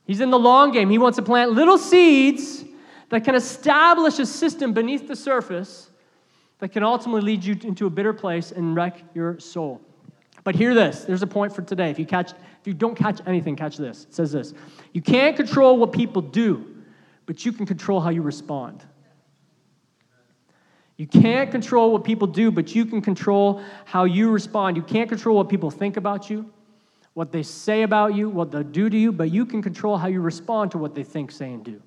He's 0.04 0.20
in 0.20 0.30
the 0.30 0.38
long 0.38 0.72
game. 0.72 0.90
He 0.90 0.98
wants 0.98 1.16
to 1.16 1.22
plant 1.22 1.52
little 1.52 1.78
seeds 1.78 2.64
that 3.08 3.24
can 3.24 3.34
establish 3.34 4.18
a 4.18 4.26
system 4.26 4.74
beneath 4.74 5.08
the 5.08 5.16
surface 5.16 5.88
that 6.58 6.68
can 6.68 6.82
ultimately 6.82 7.22
lead 7.22 7.44
you 7.44 7.56
into 7.62 7.86
a 7.86 7.90
bitter 7.90 8.12
place 8.12 8.52
and 8.52 8.76
wreck 8.76 9.02
your 9.14 9.40
soul. 9.40 9.80
But 10.44 10.54
hear 10.54 10.74
this. 10.74 11.04
There's 11.04 11.22
a 11.22 11.26
point 11.26 11.54
for 11.54 11.62
today. 11.62 11.90
If 11.90 11.98
you 11.98 12.04
catch 12.04 12.32
if 12.32 12.66
you 12.66 12.74
don't 12.74 12.94
catch 12.94 13.20
anything, 13.26 13.56
catch 13.56 13.78
this. 13.78 14.04
It 14.04 14.14
says 14.14 14.32
this. 14.32 14.52
You 14.92 15.00
can't 15.00 15.34
control 15.34 15.78
what 15.78 15.92
people 15.92 16.20
do, 16.20 16.76
but 17.24 17.44
you 17.44 17.52
can 17.52 17.64
control 17.64 18.00
how 18.00 18.10
you 18.10 18.20
respond. 18.22 18.84
You 20.96 21.06
can't 21.06 21.50
control 21.50 21.92
what 21.92 22.04
people 22.04 22.26
do, 22.26 22.50
but 22.50 22.74
you 22.74 22.84
can 22.84 23.00
control 23.00 23.62
how 23.84 24.04
you 24.04 24.30
respond. 24.30 24.76
You 24.76 24.82
can't 24.82 25.08
control 25.08 25.36
what 25.36 25.48
people 25.48 25.70
think 25.70 25.96
about 25.96 26.30
you, 26.30 26.50
what 27.14 27.32
they 27.32 27.42
say 27.42 27.82
about 27.82 28.14
you, 28.14 28.28
what 28.28 28.50
they'll 28.50 28.62
do 28.62 28.88
to 28.88 28.96
you, 28.96 29.12
but 29.12 29.30
you 29.30 29.46
can 29.46 29.62
control 29.62 29.96
how 29.96 30.08
you 30.08 30.20
respond 30.20 30.70
to 30.72 30.78
what 30.78 30.94
they 30.94 31.02
think, 31.02 31.30
say, 31.30 31.52
and 31.52 31.64
do. 31.64 31.82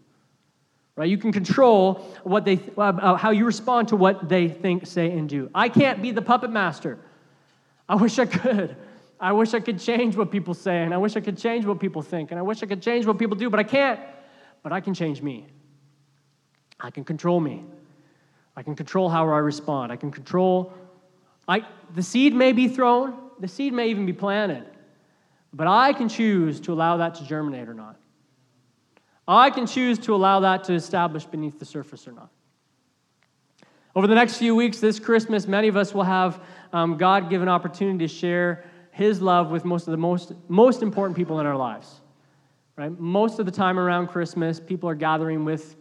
Right? 0.95 1.09
You 1.09 1.17
can 1.17 1.31
control 1.31 1.95
what 2.23 2.45
they, 2.45 2.59
uh, 2.77 3.15
how 3.15 3.31
you 3.31 3.45
respond 3.45 3.89
to 3.89 3.95
what 3.95 4.29
they 4.29 4.47
think, 4.47 4.87
say, 4.87 5.11
and 5.11 5.27
do. 5.27 5.49
I 5.53 5.69
can't 5.69 6.01
be 6.01 6.11
the 6.11 6.21
puppet 6.21 6.51
master. 6.51 6.97
I 7.87 7.95
wish 7.95 8.17
I 8.17 8.25
could. 8.25 8.75
I 9.19 9.31
wish 9.31 9.53
I 9.53 9.59
could 9.59 9.79
change 9.79 10.17
what 10.17 10.29
people 10.29 10.53
say, 10.53 10.83
and 10.83 10.93
I 10.93 10.97
wish 10.97 11.15
I 11.15 11.21
could 11.21 11.37
change 11.37 11.65
what 11.65 11.79
people 11.79 12.01
think, 12.01 12.31
and 12.31 12.39
I 12.39 12.43
wish 12.43 12.61
I 12.63 12.65
could 12.65 12.81
change 12.81 13.05
what 13.05 13.17
people 13.17 13.35
do, 13.37 13.49
but 13.49 13.59
I 13.59 13.63
can't. 13.63 13.99
But 14.61 14.73
I 14.73 14.81
can 14.81 14.93
change 14.93 15.21
me. 15.21 15.47
I 16.79 16.91
can 16.91 17.03
control 17.03 17.39
me. 17.39 17.63
I 18.55 18.63
can 18.63 18.75
control 18.75 19.09
how 19.09 19.23
I 19.29 19.39
respond. 19.39 19.91
I 19.91 19.95
can 19.95 20.11
control. 20.11 20.73
I, 21.47 21.65
the 21.93 22.03
seed 22.03 22.33
may 22.33 22.51
be 22.51 22.67
thrown, 22.67 23.15
the 23.39 23.47
seed 23.47 23.73
may 23.73 23.89
even 23.89 24.05
be 24.05 24.13
planted, 24.13 24.65
but 25.53 25.67
I 25.67 25.93
can 25.93 26.09
choose 26.09 26.59
to 26.61 26.73
allow 26.73 26.97
that 26.97 27.15
to 27.15 27.25
germinate 27.25 27.67
or 27.67 27.73
not. 27.73 27.97
I 29.27 29.49
can 29.49 29.65
choose 29.65 29.97
to 29.99 30.15
allow 30.15 30.41
that 30.41 30.63
to 30.65 30.73
establish 30.73 31.25
beneath 31.25 31.59
the 31.59 31.65
surface 31.65 32.07
or 32.07 32.11
not. 32.11 32.29
Over 33.95 34.07
the 34.07 34.15
next 34.15 34.37
few 34.37 34.55
weeks, 34.55 34.79
this 34.79 34.99
Christmas, 34.99 35.47
many 35.47 35.67
of 35.67 35.77
us 35.77 35.93
will 35.93 36.03
have 36.03 36.41
um, 36.73 36.97
God 36.97 37.29
given 37.29 37.47
opportunity 37.47 37.99
to 37.99 38.13
share 38.13 38.65
His 38.91 39.21
love 39.21 39.51
with 39.51 39.65
most 39.65 39.87
of 39.87 39.91
the 39.91 39.97
most, 39.97 40.33
most 40.47 40.81
important 40.81 41.15
people 41.15 41.39
in 41.39 41.45
our 41.45 41.55
lives. 41.55 42.01
Right? 42.75 42.91
Most 42.99 43.39
of 43.39 43.45
the 43.45 43.53
time 43.53 43.79
around 43.79 44.07
Christmas, 44.07 44.59
people 44.59 44.89
are 44.89 44.95
gathering 44.95 45.45
with 45.45 45.77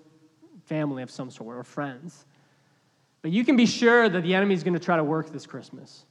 family 0.65 1.03
of 1.03 1.11
some 1.11 1.29
sort 1.29 1.57
or 1.57 1.65
friends. 1.65 2.25
But 3.25 3.33
you 3.33 3.43
can 3.43 3.57
be 3.57 3.65
sure 3.65 4.07
that 4.07 4.23
the 4.23 4.35
enemy 4.35 4.53
is 4.53 4.63
going 4.63 4.75
to 4.75 4.79
try 4.79 4.99
to 4.99 5.03
work 5.03 5.33
this 5.33 5.47
Christmas. 5.47 6.05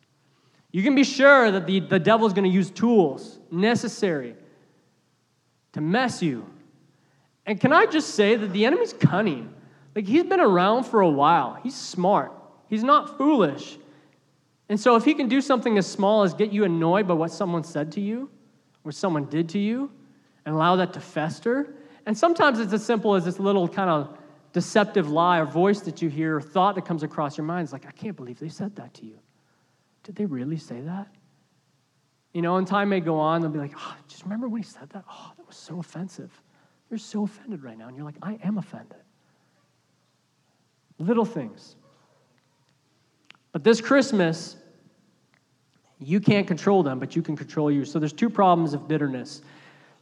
You 0.72 0.82
can 0.82 0.96
be 0.96 1.03
sure 1.03 1.51
that 1.51 1.67
the, 1.67 1.79
the 1.79 2.00
devil 2.00 2.25
is 2.25 2.34
going 2.34 2.50
to 2.50 2.50
use 2.50 2.72
tools 2.72 3.38
necessary 3.51 4.36
to 5.74 5.82
mess 5.82 6.24
you. 6.24 6.43
And 7.46 7.62
can 7.62 7.72
I 7.72 7.86
just 7.86 8.15
say 8.15 8.36
that 8.36 8.51
the 8.51 8.65
enemy's 8.65 8.93
cunning? 8.93 9.53
Like, 9.96 10.08
he's 10.08 10.24
been 10.24 10.39
around 10.39 10.86
for 10.86 11.01
a 11.01 11.10
while. 11.10 11.60
He's 11.62 11.75
smart, 11.75 12.32
he's 12.67 12.84
not 12.84 13.15
foolish. 13.15 13.77
And 14.67 14.79
so, 14.79 14.96
if 14.96 15.05
he 15.05 15.13
can 15.13 15.27
do 15.27 15.39
something 15.39 15.77
as 15.77 15.86
small 15.86 16.24
as 16.24 16.34
get 16.34 16.51
you 16.51 16.63
annoyed 16.63 17.08
by 17.08 17.13
what 17.13 17.29
someone 17.29 17.63
said 17.63 17.91
to 17.91 18.01
you, 18.01 18.32
or 18.84 18.91
someone 18.91 19.25
did 19.25 19.50
to 19.50 19.60
you, 19.60 19.91
and 20.48 20.55
allow 20.55 20.77
that 20.77 20.93
to 20.93 21.00
fester, 21.00 21.75
and 22.08 22.17
sometimes 22.17 22.60
it's 22.60 22.74
as 22.74 22.84
simple 22.84 23.13
as 23.13 23.24
this 23.24 23.38
little 23.39 23.67
kind 23.67 23.91
of 23.91 24.17
deceptive 24.54 25.10
lie 25.10 25.40
or 25.40 25.46
voice 25.46 25.82
that 25.82 26.02
you 26.02 26.10
hear 26.10 26.38
or 26.38 26.42
thought 26.42 26.76
that 26.76 26.86
comes 26.86 27.04
across 27.04 27.38
your 27.38 27.46
mind 27.46 27.68
is 27.68 27.74
like, 27.74 27.86
I 27.86 27.92
can't 27.92 28.16
believe 28.16 28.40
they 28.40 28.50
said 28.50 28.76
that 28.78 28.94
to 28.96 29.06
you. 29.06 29.20
Did 30.04 30.16
they 30.16 30.26
really 30.26 30.58
say 30.58 30.82
that? 30.82 31.08
You 32.34 32.42
know, 32.42 32.58
and 32.58 32.66
time 32.66 32.90
may 32.90 33.00
go 33.00 33.20
on, 33.20 33.42
they'll 33.42 33.52
be 33.52 33.60
like, 33.60 33.74
oh, 33.76 33.96
just 34.08 34.24
remember 34.24 34.48
when 34.48 34.62
he 34.62 34.68
said 34.68 34.90
that? 34.92 35.04
Oh, 35.10 35.32
that 35.38 35.46
was 35.46 35.56
so 35.56 35.80
offensive. 35.80 36.32
You're 36.90 36.98
so 36.98 37.24
offended 37.24 37.64
right 37.64 37.78
now. 37.78 37.88
And 37.88 37.98
you're 37.98 38.06
like, 38.06 38.18
I 38.22 38.40
am 38.44 38.58
offended. 38.58 38.98
Little 41.00 41.26
things. 41.26 41.76
But 43.52 43.64
this 43.64 43.82
Christmas, 43.82 44.58
you 46.00 46.20
can't 46.20 46.48
control 46.48 46.84
them, 46.84 47.00
but 47.00 47.16
you 47.16 47.22
can 47.22 47.36
control 47.36 47.72
you. 47.72 47.86
So 47.86 48.00
there's 48.00 48.14
two 48.14 48.30
problems 48.30 48.74
of 48.74 48.88
bitterness. 48.88 49.42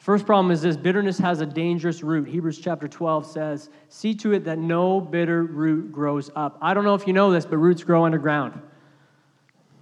First 0.01 0.25
problem 0.25 0.51
is 0.51 0.63
this 0.63 0.77
bitterness 0.77 1.19
has 1.19 1.41
a 1.41 1.45
dangerous 1.45 2.01
root. 2.01 2.27
Hebrews 2.27 2.57
chapter 2.57 2.87
12 2.87 3.23
says, 3.23 3.69
See 3.87 4.15
to 4.15 4.33
it 4.33 4.45
that 4.45 4.57
no 4.57 4.99
bitter 4.99 5.43
root 5.43 5.91
grows 5.91 6.31
up. 6.35 6.57
I 6.59 6.73
don't 6.73 6.85
know 6.85 6.95
if 6.95 7.05
you 7.05 7.13
know 7.13 7.31
this, 7.31 7.45
but 7.45 7.57
roots 7.57 7.83
grow 7.83 8.03
underground. 8.05 8.59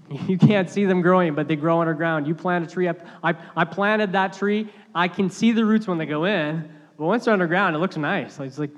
You 0.27 0.39
can't 0.39 0.67
see 0.67 0.85
them 0.85 1.01
growing, 1.01 1.35
but 1.35 1.47
they 1.47 1.55
grow 1.55 1.81
underground. 1.81 2.25
You 2.25 2.33
plant 2.33 2.65
a 2.65 2.67
tree, 2.67 2.87
up. 2.87 2.97
I, 3.23 3.35
I 3.55 3.63
planted 3.63 4.13
that 4.13 4.33
tree. 4.33 4.67
I 4.93 5.07
can 5.07 5.29
see 5.29 5.51
the 5.51 5.63
roots 5.63 5.87
when 5.87 5.99
they 5.99 6.07
go 6.07 6.25
in, 6.25 6.67
but 6.97 7.05
once 7.05 7.25
they're 7.25 7.33
underground, 7.33 7.75
it 7.75 7.79
looks 7.79 7.95
nice. 7.95 8.39
It's 8.39 8.57
like, 8.57 8.71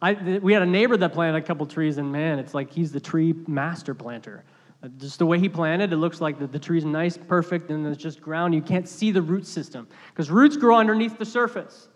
I, 0.00 0.14
we 0.42 0.54
had 0.54 0.62
a 0.62 0.66
neighbor 0.66 0.96
that 0.96 1.12
planted 1.12 1.36
a 1.36 1.42
couple 1.42 1.66
trees, 1.66 1.98
and 1.98 2.10
man, 2.10 2.38
it's 2.38 2.54
like 2.54 2.72
he's 2.72 2.92
the 2.92 3.00
tree 3.00 3.34
master 3.46 3.94
planter. 3.94 4.42
Just 4.96 5.18
the 5.18 5.26
way 5.26 5.38
he 5.38 5.48
planted, 5.48 5.92
it 5.92 5.96
looks 5.96 6.22
like 6.22 6.38
the, 6.38 6.46
the 6.46 6.58
tree's 6.58 6.86
nice, 6.86 7.16
perfect, 7.16 7.70
and 7.70 7.86
it's 7.86 8.02
just 8.02 8.20
ground. 8.20 8.54
You 8.54 8.62
can't 8.62 8.88
see 8.88 9.10
the 9.10 9.20
root 9.20 9.46
system 9.46 9.86
because 10.08 10.30
roots 10.30 10.56
grow 10.56 10.76
underneath 10.76 11.18
the 11.18 11.26
surface. 11.26 11.88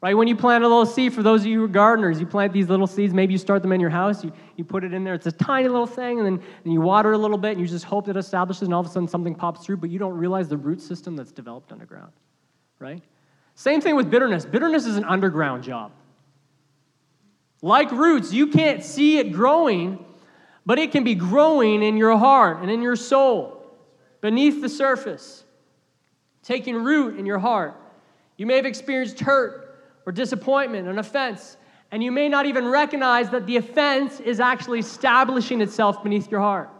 Right? 0.00 0.14
When 0.16 0.28
you 0.28 0.36
plant 0.36 0.64
a 0.64 0.68
little 0.68 0.86
seed, 0.86 1.12
for 1.12 1.22
those 1.22 1.42
of 1.42 1.48
you 1.48 1.58
who 1.58 1.64
are 1.64 1.68
gardeners, 1.68 2.20
you 2.20 2.26
plant 2.26 2.54
these 2.54 2.68
little 2.68 2.86
seeds. 2.86 3.12
Maybe 3.12 3.32
you 3.32 3.38
start 3.38 3.60
them 3.60 3.72
in 3.72 3.80
your 3.80 3.90
house. 3.90 4.24
You, 4.24 4.32
you 4.56 4.64
put 4.64 4.82
it 4.82 4.94
in 4.94 5.04
there. 5.04 5.12
It's 5.12 5.26
a 5.26 5.32
tiny 5.32 5.68
little 5.68 5.86
thing, 5.86 6.18
and 6.18 6.26
then 6.26 6.46
and 6.64 6.72
you 6.72 6.80
water 6.80 7.12
a 7.12 7.18
little 7.18 7.36
bit, 7.36 7.52
and 7.52 7.60
you 7.60 7.66
just 7.66 7.84
hope 7.84 8.06
that 8.06 8.16
it 8.16 8.20
establishes, 8.20 8.62
and 8.62 8.72
all 8.72 8.80
of 8.80 8.86
a 8.86 8.88
sudden 8.88 9.08
something 9.08 9.34
pops 9.34 9.66
through, 9.66 9.76
but 9.78 9.90
you 9.90 9.98
don't 9.98 10.16
realize 10.16 10.48
the 10.48 10.56
root 10.56 10.80
system 10.80 11.16
that's 11.16 11.32
developed 11.32 11.72
underground. 11.72 12.12
Right? 12.78 13.02
Same 13.56 13.82
thing 13.82 13.94
with 13.94 14.08
bitterness. 14.08 14.46
Bitterness 14.46 14.86
is 14.86 14.96
an 14.96 15.04
underground 15.04 15.64
job. 15.64 15.92
Like 17.60 17.90
roots, 17.90 18.32
you 18.32 18.46
can't 18.46 18.82
see 18.82 19.18
it 19.18 19.32
growing 19.32 20.02
but 20.66 20.78
it 20.78 20.92
can 20.92 21.04
be 21.04 21.14
growing 21.14 21.82
in 21.82 21.96
your 21.96 22.16
heart 22.16 22.58
and 22.60 22.70
in 22.70 22.82
your 22.82 22.96
soul, 22.96 23.64
beneath 24.20 24.60
the 24.60 24.68
surface, 24.68 25.44
taking 26.42 26.76
root 26.76 27.18
in 27.18 27.26
your 27.26 27.38
heart. 27.38 27.76
You 28.36 28.46
may 28.46 28.56
have 28.56 28.66
experienced 28.66 29.20
hurt 29.20 29.78
or 30.06 30.12
disappointment, 30.12 30.88
an 30.88 30.98
offense, 30.98 31.56
and 31.90 32.02
you 32.02 32.12
may 32.12 32.28
not 32.28 32.46
even 32.46 32.68
recognize 32.68 33.30
that 33.30 33.46
the 33.46 33.56
offense 33.56 34.20
is 34.20 34.40
actually 34.40 34.78
establishing 34.78 35.60
itself 35.60 36.02
beneath 36.02 36.30
your 36.30 36.40
heart. 36.40 36.70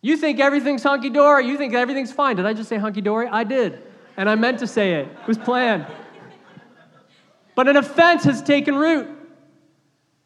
You 0.00 0.16
think 0.16 0.38
everything's 0.40 0.82
hunky 0.82 1.10
dory, 1.10 1.46
you 1.46 1.56
think 1.56 1.74
everything's 1.74 2.12
fine. 2.12 2.36
Did 2.36 2.46
I 2.46 2.52
just 2.52 2.68
say 2.68 2.76
hunky 2.76 3.00
dory? 3.00 3.26
I 3.26 3.44
did, 3.44 3.82
and 4.16 4.28
I 4.28 4.34
meant 4.34 4.58
to 4.60 4.66
say 4.66 4.94
it, 4.94 5.08
it 5.08 5.26
was 5.26 5.38
planned. 5.38 5.86
But 7.54 7.68
an 7.68 7.76
offense 7.76 8.24
has 8.24 8.42
taken 8.42 8.74
root. 8.74 9.08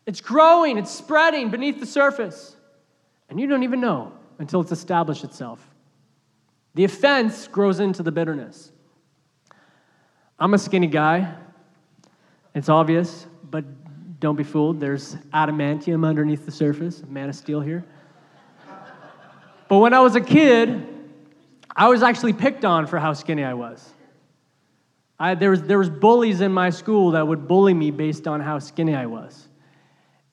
It's 0.09 0.23
growing, 0.23 0.79
it's 0.79 0.91
spreading 0.91 1.51
beneath 1.51 1.81
the 1.81 1.85
surface. 1.87 2.57
And 3.29 3.39
you 3.39 3.47
don't 3.47 3.63
even 3.63 3.79
know 3.79 4.15
until 4.39 4.63
it's 4.63 4.73
established 4.73 5.23
itself. 5.23 5.61
The 6.75 6.85
offense 6.85 7.47
grows 7.47 7.79
into 7.79 8.03
the 8.03 8.11
bitterness. 8.11 8.73
I'm 10.39 10.55
a 10.55 10.59
skinny 10.59 10.87
guy. 10.87 11.35
It's 12.55 12.71
obvious, 12.71 13.27
but 13.51 13.67
don't 14.19 14.35
be 14.35 14.45
fooled. 14.45 14.81
There's 14.81 15.17
adamantium 15.35 16.07
underneath 16.07 16.47
the 16.47 16.53
surface, 16.53 17.03
man 17.07 17.29
of 17.29 17.35
steel 17.35 17.61
here. 17.61 17.85
But 19.69 19.77
when 19.77 19.93
I 19.93 20.01
was 20.01 20.17
a 20.17 20.23
kid, 20.23 20.87
I 21.77 21.89
was 21.89 22.03
actually 22.03 22.33
picked 22.33 22.65
on 22.65 22.87
for 22.87 22.99
how 22.99 23.13
skinny 23.13 23.45
I 23.45 23.53
was. 23.53 23.87
I, 25.21 25.35
there, 25.35 25.51
was 25.51 25.61
there 25.65 25.79
was 25.79 25.91
bullies 25.91 26.41
in 26.41 26.51
my 26.51 26.71
school 26.71 27.11
that 27.11 27.29
would 27.29 27.47
bully 27.47 27.75
me 27.75 27.91
based 27.91 28.27
on 28.27 28.41
how 28.41 28.59
skinny 28.59 28.95
I 28.95 29.05
was. 29.05 29.48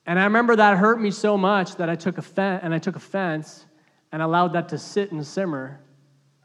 And 0.06 0.20
I 0.20 0.24
remember 0.24 0.56
that 0.56 0.78
hurt 0.78 1.00
me 1.00 1.10
so 1.10 1.36
much 1.36 1.76
that 1.76 1.90
I 1.90 1.96
took 1.96 2.16
offense 2.16 2.60
and 2.62 2.72
I 2.72 2.78
took 2.78 2.94
offense 2.94 3.66
and 4.12 4.22
allowed 4.22 4.52
that 4.52 4.68
to 4.68 4.78
sit 4.78 5.10
and 5.10 5.26
simmer 5.26 5.80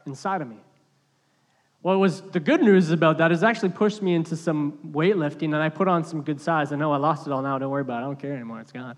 inside 0.04 0.42
of 0.42 0.48
me. 0.48 0.58
What 1.80 1.98
was 1.98 2.22
the 2.22 2.40
good 2.40 2.60
news 2.60 2.90
about 2.90 3.18
that 3.18 3.32
is 3.32 3.42
actually 3.42 3.70
pushed 3.70 4.02
me 4.02 4.14
into 4.14 4.36
some 4.36 4.78
weightlifting 4.92 5.46
and 5.46 5.56
I 5.56 5.68
put 5.68 5.88
on 5.88 6.04
some 6.04 6.22
good 6.22 6.40
size. 6.40 6.72
I 6.72 6.76
know 6.76 6.92
I 6.92 6.96
lost 6.96 7.26
it 7.26 7.32
all 7.32 7.42
now, 7.42 7.58
don't 7.58 7.70
worry 7.70 7.82
about 7.82 8.02
it. 8.02 8.04
I 8.04 8.06
don't 8.06 8.18
care 8.18 8.32
anymore, 8.32 8.60
it's 8.60 8.72
gone. 8.72 8.96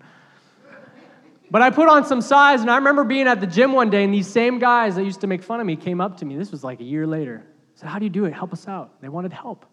But 1.51 1.61
I 1.61 1.69
put 1.69 1.87
on 1.87 2.05
some 2.05 2.21
size 2.21 2.61
and 2.61 2.71
I 2.71 2.77
remember 2.77 3.03
being 3.03 3.27
at 3.27 3.39
the 3.39 3.47
gym 3.47 3.73
one 3.73 3.91
day 3.91 4.03
and 4.03 4.13
these 4.13 4.27
same 4.27 4.57
guys 4.57 4.95
that 4.95 5.03
used 5.03 5.21
to 5.21 5.27
make 5.27 5.43
fun 5.43 5.59
of 5.59 5.65
me 5.65 5.75
came 5.75 6.01
up 6.01 6.17
to 6.17 6.25
me. 6.25 6.37
This 6.37 6.51
was 6.51 6.63
like 6.63 6.79
a 6.79 6.83
year 6.83 7.05
later. 7.05 7.45
Said, 7.75 7.89
How 7.89 7.99
do 7.99 8.05
you 8.05 8.09
do 8.09 8.25
it? 8.25 8.33
Help 8.33 8.51
us 8.51 8.67
out. 8.67 8.99
They 9.01 9.09
wanted 9.09 9.31
help. 9.31 9.65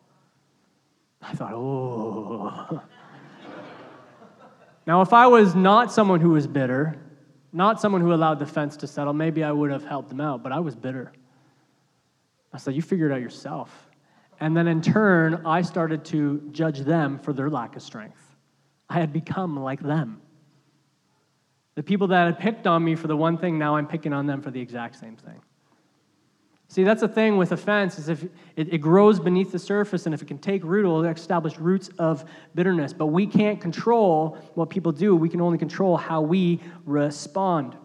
I 1.22 1.34
thought, 1.34 1.52
oh. 1.54 2.82
Now, 4.86 5.00
if 5.00 5.12
I 5.12 5.26
was 5.26 5.54
not 5.54 5.92
someone 5.92 6.20
who 6.20 6.30
was 6.30 6.46
bitter, 6.46 6.98
not 7.52 7.80
someone 7.80 8.00
who 8.00 8.12
allowed 8.12 8.38
the 8.38 8.46
fence 8.46 8.76
to 8.78 8.86
settle, 8.86 9.12
maybe 9.12 9.44
I 9.44 9.52
would 9.52 9.70
have 9.70 9.84
helped 9.84 10.08
them 10.08 10.20
out, 10.20 10.42
but 10.42 10.52
I 10.52 10.60
was 10.60 10.74
bitter. 10.74 11.12
I 12.52 12.58
said, 12.58 12.74
You 12.74 12.82
figure 12.82 13.10
it 13.10 13.14
out 13.14 13.20
yourself. 13.20 13.88
And 14.40 14.56
then 14.56 14.66
in 14.66 14.82
turn, 14.82 15.42
I 15.46 15.62
started 15.62 16.04
to 16.06 16.48
judge 16.50 16.80
them 16.80 17.18
for 17.18 17.32
their 17.32 17.48
lack 17.48 17.76
of 17.76 17.82
strength. 17.82 18.18
I 18.88 18.94
had 18.94 19.12
become 19.12 19.58
like 19.60 19.80
them. 19.80 20.20
The 21.74 21.82
people 21.82 22.08
that 22.08 22.26
had 22.26 22.38
picked 22.38 22.66
on 22.66 22.84
me 22.84 22.96
for 22.96 23.06
the 23.06 23.16
one 23.16 23.38
thing, 23.38 23.58
now 23.58 23.76
I'm 23.76 23.86
picking 23.86 24.12
on 24.12 24.26
them 24.26 24.42
for 24.42 24.50
the 24.50 24.60
exact 24.60 24.96
same 24.98 25.16
thing. 25.16 25.40
See, 26.72 26.84
that's 26.84 27.02
the 27.02 27.08
thing 27.08 27.36
with 27.36 27.52
offense 27.52 27.98
is 27.98 28.08
if 28.08 28.24
it, 28.56 28.72
it, 28.72 28.78
grows 28.78 29.20
beneath 29.20 29.52
the 29.52 29.58
surface, 29.58 30.06
and 30.06 30.14
if 30.14 30.22
it 30.22 30.24
can 30.24 30.38
take 30.38 30.64
root, 30.64 30.86
it 30.86 30.88
will 30.88 31.04
establish 31.04 31.58
roots 31.58 31.90
of 31.98 32.24
bitterness. 32.54 32.94
But 32.94 33.08
we 33.08 33.26
can't 33.26 33.60
control 33.60 34.38
what 34.54 34.70
people 34.70 34.90
do. 34.90 35.14
We 35.14 35.28
can 35.28 35.42
only 35.42 35.58
control 35.58 35.98
how 35.98 36.22
we 36.22 36.60
respond. 36.86 37.76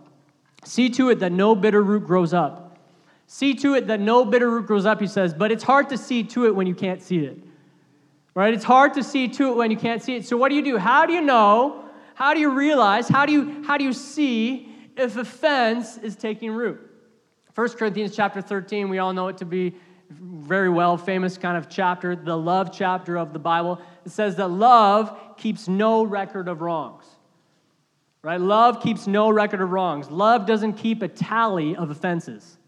See 0.63 0.89
to 0.91 1.10
it 1.10 1.20
that 1.20 1.34
no 1.34 1.53
bitter 1.53 1.84
root 1.84 2.06
grows 2.06 2.34
up. 2.34 2.79
See 3.27 3.53
to 3.56 3.74
it 3.74 3.88
that 3.88 4.00
no 4.00 4.24
bitter 4.24 4.50
root 4.50 4.67
grows 4.67 4.86
up, 4.86 5.01
he 5.01 5.08
says, 5.08 5.34
but 5.34 5.51
it's 5.51 5.63
hard 5.63 5.89
to 5.89 5.98
see 5.98 6.24
to 6.24 6.46
it 6.46 6.56
when 6.56 6.65
you 6.65 6.75
can't 6.75 7.01
see 7.03 7.25
it. 7.25 7.38
Right? 8.36 8.53
It's 8.53 8.63
hard 8.63 8.94
to 8.94 9.03
see 9.03 9.27
to 9.27 9.50
it 9.51 9.58
when 9.58 9.70
you 9.70 9.75
can't 9.75 10.01
see 10.01 10.15
it. 10.15 10.25
So 10.25 10.38
what 10.38 10.48
do 10.48 10.56
you 10.56 10.63
do? 10.63 10.77
How 10.77 11.06
do 11.06 11.12
you 11.12 11.22
know? 11.22 11.84
how 12.17 12.34
do 12.34 12.39
you 12.39 12.50
realize, 12.50 13.08
how 13.08 13.27
do 13.27 13.32
you, 13.32 13.63
how 13.63 13.77
do 13.77 13.84
you 13.84 13.94
see 13.94 14.67
if 14.96 15.17
offense 15.17 16.00
is 16.00 16.15
taking 16.15 16.51
root? 16.51 16.82
1 17.58 17.70
Corinthians 17.70 18.16
chapter 18.16 18.40
13, 18.40 18.88
we 18.88 19.00
all 19.00 19.14
know 19.14 19.30
it 19.30 19.38
to 19.40 19.46
be 19.46 19.74
very 20.12 20.70
well 20.70 20.96
famous 20.96 21.40
kind 21.40 21.58
of 21.58 21.68
chapter, 21.68 22.16
the 22.16 22.38
love 22.38 22.70
chapter 22.72 23.18
of 23.18 23.34
the 23.34 23.40
Bible. 23.40 23.82
It 24.06 24.12
says 24.12 24.36
that 24.36 24.50
love 24.50 25.20
keeps 25.38 25.68
no 25.68 26.04
record 26.04 26.50
of 26.50 26.62
wrongs. 26.62 27.06
Right? 28.22 28.40
Love 28.40 28.84
keeps 28.84 29.08
no 29.08 29.32
record 29.32 29.60
of 29.60 29.72
wrongs. 29.72 30.12
Love 30.12 30.46
doesn't 30.46 30.74
keep 30.74 31.02
a 31.02 31.08
tally 31.08 31.76
of 31.76 31.90
offenses. 31.90 32.60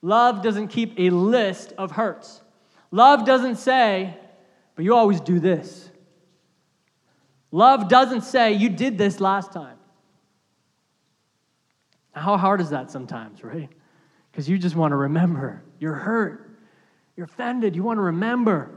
Love 0.00 0.44
doesn't 0.44 0.68
keep 0.68 0.94
a 0.96 1.10
list 1.10 1.72
of 1.76 1.90
hurts. 1.90 2.40
Love 2.92 3.26
doesn't 3.26 3.56
say, 3.56 4.16
but 4.76 4.84
you 4.84 4.94
always 4.94 5.20
do 5.20 5.40
this. 5.40 5.90
Love 7.50 7.88
doesn't 7.88 8.20
say, 8.20 8.52
you 8.52 8.68
did 8.68 8.96
this 8.96 9.18
last 9.18 9.52
time. 9.52 9.76
How 12.12 12.36
hard 12.36 12.60
is 12.60 12.70
that 12.70 12.92
sometimes, 12.92 13.42
right? 13.42 13.68
Because 14.38 14.48
you 14.48 14.56
just 14.56 14.76
want 14.76 14.92
to 14.92 14.96
remember. 14.96 15.64
You're 15.80 15.96
hurt. 15.96 16.48
You're 17.16 17.24
offended. 17.24 17.74
You 17.74 17.82
want 17.82 17.96
to 17.96 18.02
remember. 18.02 18.70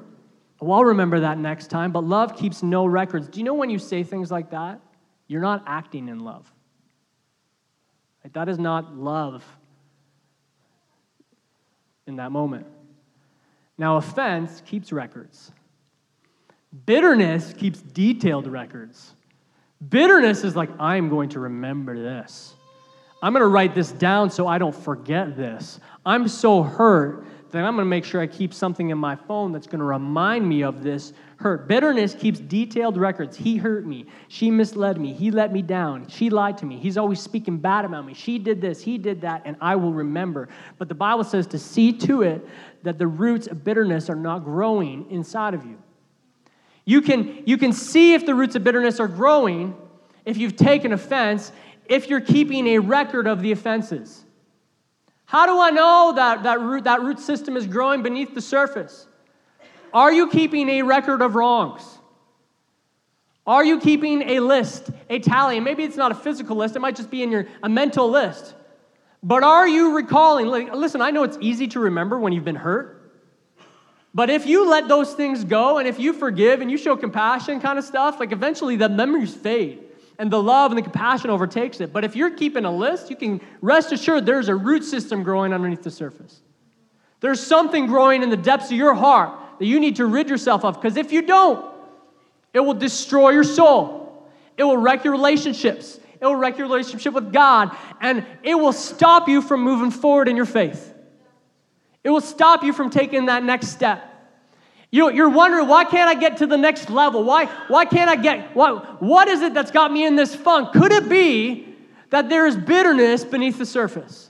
Well, 0.60 0.80
I'll 0.80 0.86
remember 0.86 1.20
that 1.20 1.38
next 1.38 1.68
time, 1.68 1.91
but 1.91 2.03
love 2.03 2.36
keeps 2.36 2.63
no 2.63 2.88
records. 2.88 3.27
Do 3.27 3.39
you 3.39 3.44
know 3.44 3.53
when 3.53 3.70
you 3.70 3.77
say 3.77 4.01
things 4.01 4.32
like 4.32 4.50
that? 4.50 4.82
You're 5.27 5.44
not 5.44 5.63
acting 5.68 6.08
in 6.08 6.22
love. 6.22 6.51
Like, 8.24 8.34
that 8.34 8.50
is 8.50 8.58
not 8.58 8.98
love 8.98 9.46
in 12.08 12.15
that 12.15 12.32
moment. 12.32 12.65
Now, 13.77 13.98
offense 13.98 14.63
keeps 14.65 14.91
records. 14.91 15.51
Bitterness 16.88 17.53
keeps 17.53 17.80
detailed 17.84 18.48
records. 18.48 19.13
Bitterness 19.88 20.44
is 20.44 20.56
like, 20.56 20.72
I'm 20.80 21.10
going 21.10 21.30
to 21.30 21.39
remember 21.39 22.01
this. 22.01 22.56
I'm 23.22 23.34
going 23.34 23.42
to 23.42 23.48
write 23.48 23.75
this 23.75 23.92
down 23.92 24.32
so 24.32 24.48
I 24.48 24.58
don't 24.58 24.75
forget 24.75 25.38
this. 25.38 25.80
I'm 26.06 26.28
so 26.28 26.63
hurt 26.63 27.25
that 27.51 27.66
I'm 27.66 27.75
going 27.75 27.86
to 27.86 27.90
make 27.90 28.06
sure 28.06 28.22
I 28.22 28.28
keep 28.28 28.54
something 28.54 28.90
in 28.90 28.98
my 28.98 29.16
phone 29.16 29.51
that's 29.51 29.68
going 29.68 29.80
to 29.80 29.86
remind 29.86 30.48
me 30.48 30.63
of 30.63 30.84
this 30.84 31.13
hurt. 31.36 31.68
Bitterness 31.68 32.16
keeps 32.16 32.40
detailed 32.40 32.98
records. 32.98 33.36
He 33.36 33.58
hurt 33.58 33.86
me. 33.86 34.06
She 34.30 34.50
misled 34.50 35.00
me. 35.00 35.13
He 35.13 35.32
let 35.32 35.51
me 35.51 35.62
down. 35.62 36.08
She 36.08 36.30
lied 36.30 36.58
to 36.60 36.66
me. 36.66 36.78
He's 36.78 36.98
always 36.98 37.20
speaking 37.20 37.58
bad 37.58 37.86
about 37.86 38.06
me. 38.06 38.13
She 38.13 38.40
did 38.40 38.62
this. 38.62 38.82
He 38.82 38.98
did 38.98 39.22
that, 39.22 39.42
and 39.46 39.58
I 39.60 39.75
will 39.75 39.94
remember. 39.94 40.50
But 40.78 40.88
the 40.88 40.96
Bible 40.96 41.24
says 41.24 41.46
to 41.48 41.60
see 41.60 41.94
to 42.00 42.22
it 42.22 42.48
that 42.84 42.98
the 42.98 43.08
roots 43.08 43.48
of 43.48 43.63
bitterness 43.63 44.10
are 44.10 44.16
not 44.16 44.46
growing 44.46 45.10
inside 45.12 45.54
of 45.54 45.66
you. 45.66 45.78
You 46.86 47.01
can, 47.01 47.44
you 47.46 47.58
can 47.58 47.74
see 47.74 48.13
if 48.13 48.25
the 48.25 48.34
roots 48.34 48.56
of 48.56 48.63
bitterness 48.63 49.00
are 49.00 49.08
growing 49.08 49.75
if 50.25 50.38
you've 50.38 50.56
taken 50.56 50.94
offense, 50.94 51.51
if 51.86 52.10
you're 52.10 52.22
keeping 52.22 52.68
a 52.68 52.80
record 52.80 53.28
of 53.28 53.42
the 53.42 53.52
offenses. 53.52 54.24
How 55.26 55.46
do 55.46 55.60
I 55.60 55.70
know 55.70 56.14
that 56.16 56.44
that 56.44 56.60
root, 56.60 56.84
that 56.84 57.02
root 57.02 57.20
system 57.20 57.56
is 57.56 57.66
growing 57.66 58.04
beneath 58.04 58.34
the 58.34 58.42
surface? 58.42 59.08
Are 59.94 60.12
you 60.12 60.30
keeping 60.30 60.68
a 60.70 60.82
record 60.82 61.22
of 61.22 61.36
wrongs? 61.36 61.84
Are 63.48 63.66
you 63.66 63.80
keeping 63.80 64.22
a 64.24 64.40
list, 64.40 64.90
a 65.10 65.20
tally? 65.20 65.58
And 65.58 65.66
maybe 65.66 65.84
it's 65.84 65.98
not 65.98 66.12
a 66.12 66.16
physical 66.16 66.56
list, 66.58 66.76
it 66.76 66.80
might 66.80 66.96
just 66.96 67.10
be 67.10 67.24
in 67.24 67.32
your 67.32 67.48
a 67.64 67.70
mental 67.70 68.10
list. 68.10 68.56
But 69.24 69.44
are 69.44 69.68
you 69.68 69.96
recalling? 69.96 70.48
Listen, 70.48 71.02
I 71.02 71.12
know 71.12 71.24
it's 71.24 71.38
easy 71.42 71.68
to 71.70 71.80
remember 71.80 72.20
when 72.20 72.34
you've 72.34 72.46
been 72.46 72.56
hurt. 72.56 72.98
But 74.14 74.30
if 74.30 74.46
you 74.46 74.70
let 74.70 74.88
those 74.88 75.14
things 75.14 75.44
go 75.44 75.78
and 75.78 75.88
if 75.88 76.00
you 76.00 76.12
forgive 76.12 76.62
and 76.62 76.70
you 76.70 76.78
show 76.78 76.98
compassion 76.98 77.62
kind 77.62 77.80
of 77.80 77.86
stuff, 77.86 78.20
like 78.20 78.32
eventually 78.32 78.76
the 78.76 78.90
memories 78.90 79.34
fade 79.34 79.80
and 80.22 80.30
the 80.30 80.42
love 80.42 80.70
and 80.70 80.78
the 80.78 80.84
compassion 80.84 81.32
overtakes 81.32 81.82
it. 81.82 81.92
But 81.92 82.04
if 82.04 82.16
you're 82.16 82.30
keeping 82.30 82.63
a 82.63 82.72
list, 82.72 83.10
you 83.10 83.16
can 83.16 83.42
rest 83.60 83.92
assured 83.92 84.24
there's 84.24 84.50
a 84.50 84.56
root 84.56 84.84
system 84.84 85.24
growing 85.24 85.51
underneath 85.51 85.82
the 85.82 85.90
surface. 85.90 86.42
There's 87.22 87.40
something 87.40 87.88
growing 87.88 88.22
in 88.22 88.30
the 88.30 88.38
depths 88.38 88.68
of 88.68 88.78
your 88.78 88.94
heart 88.94 89.32
that 89.58 89.66
you 89.66 89.80
need 89.80 89.96
to 89.96 90.06
rid 90.06 90.30
yourself 90.30 90.63
of 90.63 90.80
because 90.80 90.96
if 90.96 91.12
you 91.12 91.24
don't, 91.24 91.66
it 92.53 92.60
will 92.60 92.75
destroy 92.75 93.31
your 93.31 93.44
soul. 93.44 94.29
It 94.57 94.64
will 94.64 94.77
wreck 94.77 95.03
your 95.03 95.14
relationships. 95.14 96.00
It 96.20 96.24
will 96.24 96.36
wreck 96.36 96.60
your 96.60 96.68
relationship 96.68 97.16
with 97.16 97.34
God 97.34 97.75
and 98.00 98.24
it 98.44 98.53
will 98.53 98.74
stop 98.74 99.27
you 99.27 99.42
from 99.42 99.64
moving 99.64 99.90
forward 99.90 100.27
in 100.27 100.36
your 100.36 100.46
faith. 100.46 100.94
It 102.03 102.12
will 102.12 102.22
stop 102.22 102.64
you 102.64 102.74
from 102.74 102.92
taking 102.92 103.25
that 103.25 103.44
next 103.44 103.70
step. 103.70 104.07
You, 104.92 105.10
you're 105.10 105.30
wondering, 105.30 105.70
why 105.70 105.86
can't 105.86 106.10
I 106.10 106.20
get 106.20 106.38
to 106.38 106.48
the 106.48 106.58
next 106.58 106.90
level? 106.90 107.24
Why, 107.24 107.46
why 107.70 107.86
can't 107.86 108.10
I 108.10 108.18
get, 108.18 108.54
what, 108.54 109.01
what 109.01 109.30
is 109.30 109.42
it 109.42 109.54
that's 109.54 109.72
got 109.72 109.92
me 109.92 110.06
in 110.06 110.18
this 110.18 110.36
funk? 110.36 110.74
Could 110.74 110.92
it 110.92 111.08
be 111.08 111.74
that 112.10 112.27
there 112.27 112.46
is 112.46 112.58
bitterness 112.58 113.24
beneath 113.24 113.58
the 113.58 113.66
surface? 113.66 114.30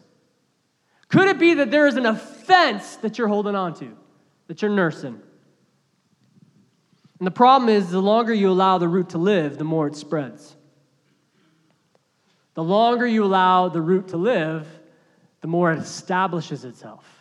Could 1.10 1.28
it 1.30 1.40
be 1.40 1.56
that 1.56 1.72
there 1.72 1.88
is 1.88 1.98
an 1.98 2.06
offense 2.06 2.98
that 2.98 3.18
you're 3.18 3.28
holding 3.28 3.56
on 3.56 3.74
to, 3.76 3.98
that 4.48 4.62
you're 4.62 4.72
nursing? 4.72 5.20
And 7.18 7.28
the 7.28 7.32
problem 7.32 7.70
is, 7.70 7.90
the 7.90 8.02
longer 8.02 8.34
you 8.34 8.50
allow 8.50 8.78
the 8.78 8.88
root 8.88 9.10
to 9.10 9.18
live, 9.18 9.58
the 9.58 9.64
more 9.64 9.88
it 9.88 9.96
spreads. 9.96 10.56
The 12.54 12.64
longer 12.64 13.08
you 13.08 13.24
allow 13.24 13.70
the 13.70 13.82
root 13.82 14.10
to 14.10 14.18
live, 14.18 14.68
the 15.42 15.48
more 15.48 15.72
it 15.72 15.80
establishes 15.80 16.66
itself 16.66 17.21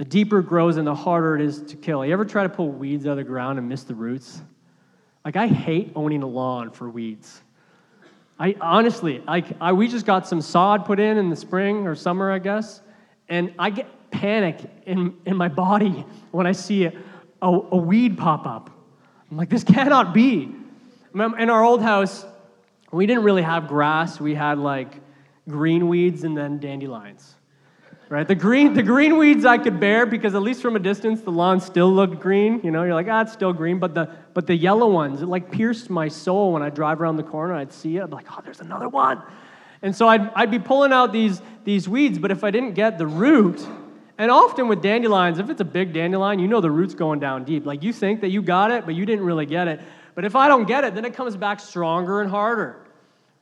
the 0.00 0.06
deeper 0.06 0.38
it 0.38 0.46
grows 0.46 0.78
and 0.78 0.86
the 0.86 0.94
harder 0.94 1.36
it 1.36 1.42
is 1.42 1.60
to 1.60 1.76
kill. 1.76 2.06
You 2.06 2.14
ever 2.14 2.24
try 2.24 2.42
to 2.42 2.48
pull 2.48 2.70
weeds 2.70 3.04
out 3.04 3.10
of 3.10 3.16
the 3.18 3.24
ground 3.24 3.58
and 3.58 3.68
miss 3.68 3.82
the 3.82 3.94
roots? 3.94 4.40
Like, 5.26 5.36
I 5.36 5.46
hate 5.46 5.92
owning 5.94 6.22
a 6.22 6.26
lawn 6.26 6.70
for 6.70 6.88
weeds. 6.88 7.42
I 8.38 8.56
honestly, 8.62 9.18
like, 9.18 9.44
I, 9.60 9.74
we 9.74 9.88
just 9.88 10.06
got 10.06 10.26
some 10.26 10.40
sod 10.40 10.86
put 10.86 11.00
in 11.00 11.18
in 11.18 11.28
the 11.28 11.36
spring 11.36 11.86
or 11.86 11.94
summer, 11.94 12.32
I 12.32 12.38
guess, 12.38 12.80
and 13.28 13.52
I 13.58 13.68
get 13.68 14.10
panic 14.10 14.56
in, 14.86 15.18
in 15.26 15.36
my 15.36 15.48
body 15.48 16.06
when 16.30 16.46
I 16.46 16.52
see 16.52 16.86
a, 16.86 16.94
a, 17.42 17.48
a 17.48 17.76
weed 17.76 18.16
pop 18.16 18.46
up. 18.46 18.70
I'm 19.30 19.36
like, 19.36 19.50
this 19.50 19.64
cannot 19.64 20.14
be. 20.14 20.50
In 21.14 21.50
our 21.50 21.62
old 21.62 21.82
house, 21.82 22.24
we 22.90 23.04
didn't 23.04 23.24
really 23.24 23.42
have 23.42 23.68
grass. 23.68 24.18
We 24.18 24.34
had 24.34 24.56
like 24.56 24.94
green 25.46 25.88
weeds 25.88 26.24
and 26.24 26.34
then 26.34 26.58
dandelions 26.58 27.34
right? 28.10 28.28
The 28.28 28.34
green, 28.34 28.74
the 28.74 28.82
green 28.82 29.16
weeds 29.16 29.46
I 29.46 29.56
could 29.56 29.80
bear 29.80 30.04
because 30.04 30.34
at 30.34 30.42
least 30.42 30.60
from 30.60 30.76
a 30.76 30.78
distance 30.78 31.22
the 31.22 31.32
lawn 31.32 31.60
still 31.60 31.90
looked 31.90 32.20
green. 32.20 32.60
You 32.62 32.70
know, 32.70 32.82
you're 32.82 32.92
like, 32.92 33.08
ah, 33.08 33.22
it's 33.22 33.32
still 33.32 33.54
green. 33.54 33.78
But 33.78 33.94
the 33.94 34.10
but 34.34 34.46
the 34.46 34.54
yellow 34.54 34.90
ones, 34.90 35.22
it 35.22 35.26
like 35.26 35.50
pierced 35.50 35.88
my 35.88 36.08
soul 36.08 36.52
when 36.52 36.62
I 36.62 36.68
drive 36.68 37.00
around 37.00 37.16
the 37.16 37.22
corner. 37.22 37.54
I'd 37.54 37.72
see 37.72 37.96
it. 37.96 38.02
I'd 38.02 38.10
be 38.10 38.16
like, 38.16 38.26
oh, 38.30 38.42
there's 38.44 38.60
another 38.60 38.90
one. 38.90 39.22
And 39.82 39.96
so 39.96 40.08
I'd, 40.08 40.30
I'd 40.34 40.50
be 40.50 40.58
pulling 40.58 40.92
out 40.92 41.12
these, 41.12 41.40
these 41.64 41.88
weeds, 41.88 42.18
but 42.18 42.30
if 42.30 42.44
I 42.44 42.50
didn't 42.50 42.74
get 42.74 42.98
the 42.98 43.06
root, 43.06 43.66
and 44.18 44.30
often 44.30 44.68
with 44.68 44.82
dandelions, 44.82 45.38
if 45.38 45.48
it's 45.48 45.62
a 45.62 45.64
big 45.64 45.94
dandelion, 45.94 46.38
you 46.38 46.48
know 46.48 46.60
the 46.60 46.70
root's 46.70 46.94
going 46.94 47.20
down 47.20 47.44
deep. 47.44 47.64
Like 47.64 47.82
you 47.82 47.92
think 47.92 48.20
that 48.20 48.28
you 48.28 48.42
got 48.42 48.70
it, 48.70 48.84
but 48.84 48.94
you 48.94 49.06
didn't 49.06 49.24
really 49.24 49.46
get 49.46 49.68
it. 49.68 49.80
But 50.14 50.26
if 50.26 50.36
I 50.36 50.48
don't 50.48 50.66
get 50.66 50.84
it, 50.84 50.94
then 50.94 51.06
it 51.06 51.14
comes 51.14 51.36
back 51.36 51.60
stronger 51.60 52.20
and 52.20 52.30
harder. 52.30 52.84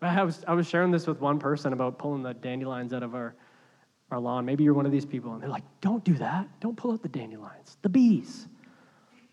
I 0.00 0.22
was, 0.22 0.44
I 0.46 0.54
was 0.54 0.68
sharing 0.68 0.92
this 0.92 1.08
with 1.08 1.20
one 1.20 1.40
person 1.40 1.72
about 1.72 1.98
pulling 1.98 2.22
the 2.22 2.34
dandelions 2.34 2.92
out 2.92 3.02
of 3.02 3.16
our, 3.16 3.34
our 4.10 4.20
lawn. 4.20 4.44
Maybe 4.44 4.64
you're 4.64 4.74
one 4.74 4.86
of 4.86 4.92
these 4.92 5.04
people, 5.04 5.32
and 5.32 5.42
they're 5.42 5.48
like, 5.48 5.64
don't 5.80 6.04
do 6.04 6.14
that. 6.14 6.48
Don't 6.60 6.76
pull 6.76 6.92
out 6.92 7.02
the 7.02 7.08
dandelions, 7.08 7.76
the 7.82 7.88
bees. 7.88 8.46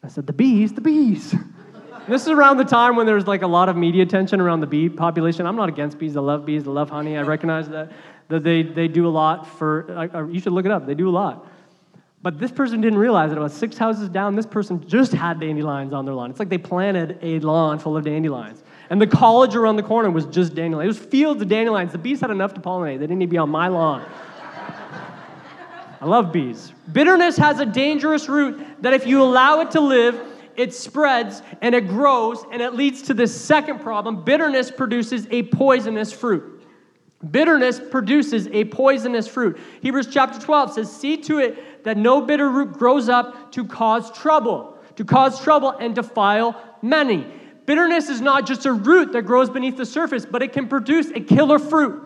I 0.04 0.08
said, 0.08 0.28
the 0.28 0.34
bees, 0.34 0.74
the 0.74 0.82
bees. 0.82 1.34
this 2.08 2.24
is 2.24 2.30
around 2.30 2.58
the 2.58 2.66
time 2.66 2.96
when 2.96 3.08
there's 3.08 3.26
like 3.26 3.42
a 3.42 3.48
lot 3.48 3.70
of 3.70 3.76
media 3.76 4.04
attention 4.04 4.40
around 4.40 4.60
the 4.60 4.68
bee 4.68 4.88
population. 4.88 5.48
I'm 5.48 5.56
not 5.56 5.70
against 5.70 5.98
bees. 5.98 6.16
I 6.16 6.22
love 6.22 6.46
bees. 6.46 6.68
I 6.68 6.72
love 6.72 6.90
honey. 6.90 7.18
I 7.18 7.24
recognize 7.24 7.68
that, 7.70 7.92
that 8.28 8.44
they, 8.44 8.62
they 8.62 8.88
do 8.88 9.08
a 9.08 9.10
lot 9.10 9.48
for, 9.48 10.10
uh, 10.14 10.28
you 10.28 10.40
should 10.40 10.54
look 10.54 10.66
it 10.66 10.72
up. 10.72 10.86
They 10.86 10.94
do 10.94 11.10
a 11.10 11.12
lot. 11.12 11.48
But 12.22 12.40
this 12.40 12.52
person 12.52 12.82
didn't 12.82 12.98
realize 13.00 13.30
that 13.30 13.38
about 13.38 13.52
six 13.52 13.78
houses 13.78 14.10
down, 14.10 14.36
this 14.36 14.48
person 14.48 14.88
just 14.88 15.12
had 15.12 15.40
dandelions 15.40 15.94
on 15.94 16.06
their 16.06 16.14
lawn. 16.16 16.32
It's 16.32 16.40
like 16.40 16.50
they 16.50 16.58
planted 16.58 17.20
a 17.22 17.40
lawn 17.40 17.78
full 17.78 17.98
of 17.98 18.04
dandelions. 18.04 18.64
And 18.90 19.02
the 19.02 19.08
college 19.08 19.56
around 19.56 19.76
the 19.76 19.84
corner 19.84 20.10
was 20.10 20.26
just 20.26 20.56
dandelions. 20.56 20.98
It 20.98 21.02
was 21.02 21.10
fields 21.12 21.42
of 21.42 21.50
dandelions. 21.50 21.92
The 21.92 21.98
bees 21.98 22.22
had 22.22 22.32
enough 22.32 22.54
to 22.56 22.62
pollinate. 22.62 23.00
They 23.00 23.08
didn't 23.08 23.20
need 23.20 23.28
to 23.28 23.32
be 23.32 23.38
on 23.38 23.50
my 23.50 23.68
lawn. 23.68 24.04
I 26.02 26.06
love 26.06 26.32
bees. 26.32 26.74
Bitterness 26.92 27.38
has 27.38 27.60
a 27.60 27.66
dangerous 27.66 28.28
root 28.28 28.64
that 28.82 28.94
if 28.94 29.08
you 29.08 29.22
allow 29.22 29.62
it 29.62 29.72
to 29.72 29.82
live, 29.82 30.20
it 30.56 30.74
spreads 30.74 31.42
and 31.62 31.76
it 31.76 31.88
grows, 31.88 32.44
and 32.52 32.62
it 32.62 32.74
leads 32.74 33.02
to 33.04 33.14
this 33.14 33.40
second 33.40 33.80
problem. 33.80 34.24
Bitterness 34.24 34.72
produces 34.72 35.28
a 35.32 35.44
poisonous 35.44 36.12
fruit. 36.12 36.64
Bitterness 37.32 37.80
produces 37.80 38.48
a 38.48 38.66
poisonous 38.66 39.28
fruit. 39.28 39.60
Hebrews 39.82 40.08
chapter 40.12 40.40
12 40.40 40.74
says, 40.74 40.96
See 40.96 41.18
to 41.18 41.40
it 41.40 41.84
that 41.84 41.98
no 41.98 42.22
bitter 42.22 42.50
root 42.50 42.74
grows 42.74 43.10
up 43.10 43.52
to 43.54 43.66
cause 43.66 44.12
trouble, 44.12 44.78
to 44.96 45.06
cause 45.06 45.42
trouble 45.42 45.70
and 45.70 45.96
defile 45.96 46.62
many. 46.82 47.26
Bitterness 47.66 48.10
is 48.10 48.22
not 48.22 48.46
just 48.46 48.66
a 48.66 48.74
root 48.74 49.12
that 49.14 49.24
grows 49.24 49.50
beneath 49.50 49.78
the 49.78 49.86
surface, 49.86 50.26
but 50.26 50.44
it 50.44 50.54
can 50.54 50.68
produce 50.68 51.10
a 51.12 51.20
killer 51.20 51.58
fruit. 51.58 52.04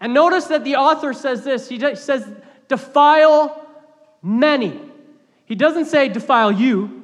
And 0.00 0.14
notice 0.14 0.46
that 0.46 0.64
the 0.64 0.76
author 0.76 1.12
says 1.12 1.44
this. 1.44 1.68
He 1.68 1.78
says 1.96 2.26
defile 2.68 3.66
many. 4.22 4.80
He 5.44 5.54
doesn't 5.54 5.86
say 5.86 6.08
defile 6.08 6.52
you. 6.52 7.02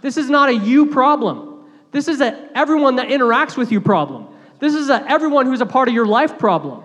This 0.00 0.16
is 0.16 0.30
not 0.30 0.48
a 0.48 0.54
you 0.54 0.86
problem. 0.86 1.64
This 1.90 2.08
is 2.08 2.20
a 2.20 2.50
everyone 2.54 2.96
that 2.96 3.08
interacts 3.08 3.56
with 3.56 3.72
you 3.72 3.80
problem. 3.80 4.28
This 4.58 4.74
is 4.74 4.90
a 4.90 5.04
everyone 5.10 5.46
who's 5.46 5.60
a 5.60 5.66
part 5.66 5.88
of 5.88 5.94
your 5.94 6.06
life 6.06 6.38
problem. 6.38 6.84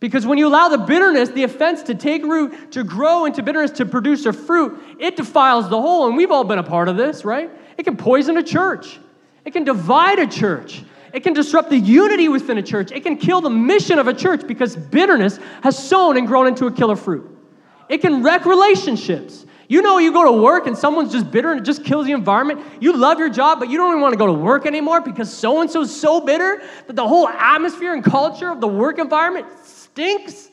Because 0.00 0.26
when 0.26 0.38
you 0.38 0.48
allow 0.48 0.68
the 0.68 0.78
bitterness, 0.78 1.28
the 1.28 1.44
offense 1.44 1.82
to 1.84 1.94
take 1.94 2.24
root, 2.24 2.72
to 2.72 2.82
grow 2.82 3.26
into 3.26 3.42
bitterness, 3.42 3.72
to 3.72 3.84
produce 3.84 4.24
a 4.24 4.32
fruit, 4.32 4.80
it 4.98 5.16
defiles 5.16 5.68
the 5.68 5.80
whole. 5.80 6.06
And 6.08 6.16
we've 6.16 6.30
all 6.30 6.44
been 6.44 6.58
a 6.58 6.64
part 6.64 6.88
of 6.88 6.96
this, 6.96 7.22
right? 7.24 7.50
It 7.76 7.82
can 7.82 7.96
poison 7.96 8.38
a 8.38 8.42
church, 8.42 8.98
it 9.44 9.52
can 9.52 9.64
divide 9.64 10.18
a 10.18 10.26
church, 10.26 10.82
it 11.12 11.22
can 11.22 11.32
disrupt 11.32 11.70
the 11.70 11.78
unity 11.78 12.28
within 12.28 12.58
a 12.58 12.62
church, 12.62 12.92
it 12.92 13.02
can 13.02 13.16
kill 13.16 13.40
the 13.40 13.50
mission 13.50 13.98
of 13.98 14.08
a 14.08 14.14
church 14.14 14.46
because 14.46 14.76
bitterness 14.76 15.38
has 15.62 15.78
sown 15.78 16.16
and 16.16 16.26
grown 16.26 16.46
into 16.46 16.66
a 16.66 16.72
killer 16.72 16.96
fruit. 16.96 17.28
It 17.88 17.98
can 17.98 18.22
wreck 18.22 18.46
relationships. 18.46 19.46
You 19.68 19.82
know, 19.82 19.98
you 19.98 20.12
go 20.12 20.24
to 20.24 20.42
work 20.42 20.66
and 20.66 20.76
someone's 20.76 21.12
just 21.12 21.30
bitter 21.30 21.52
and 21.52 21.60
it 21.60 21.64
just 21.64 21.84
kills 21.84 22.04
the 22.06 22.12
environment. 22.12 22.60
You 22.80 22.96
love 22.96 23.20
your 23.20 23.28
job, 23.28 23.60
but 23.60 23.70
you 23.70 23.78
don't 23.78 23.90
even 23.90 24.00
want 24.00 24.12
to 24.12 24.18
go 24.18 24.26
to 24.26 24.32
work 24.32 24.66
anymore 24.66 25.00
because 25.00 25.32
so 25.32 25.60
and 25.60 25.70
so's 25.70 25.94
so 25.94 26.20
bitter 26.20 26.60
that 26.88 26.96
the 26.96 27.06
whole 27.06 27.28
atmosphere 27.28 27.92
and 27.92 28.02
culture 28.02 28.50
of 28.50 28.60
the 28.60 28.66
work 28.66 28.98
environment 28.98 29.46
stinks. 29.62 30.48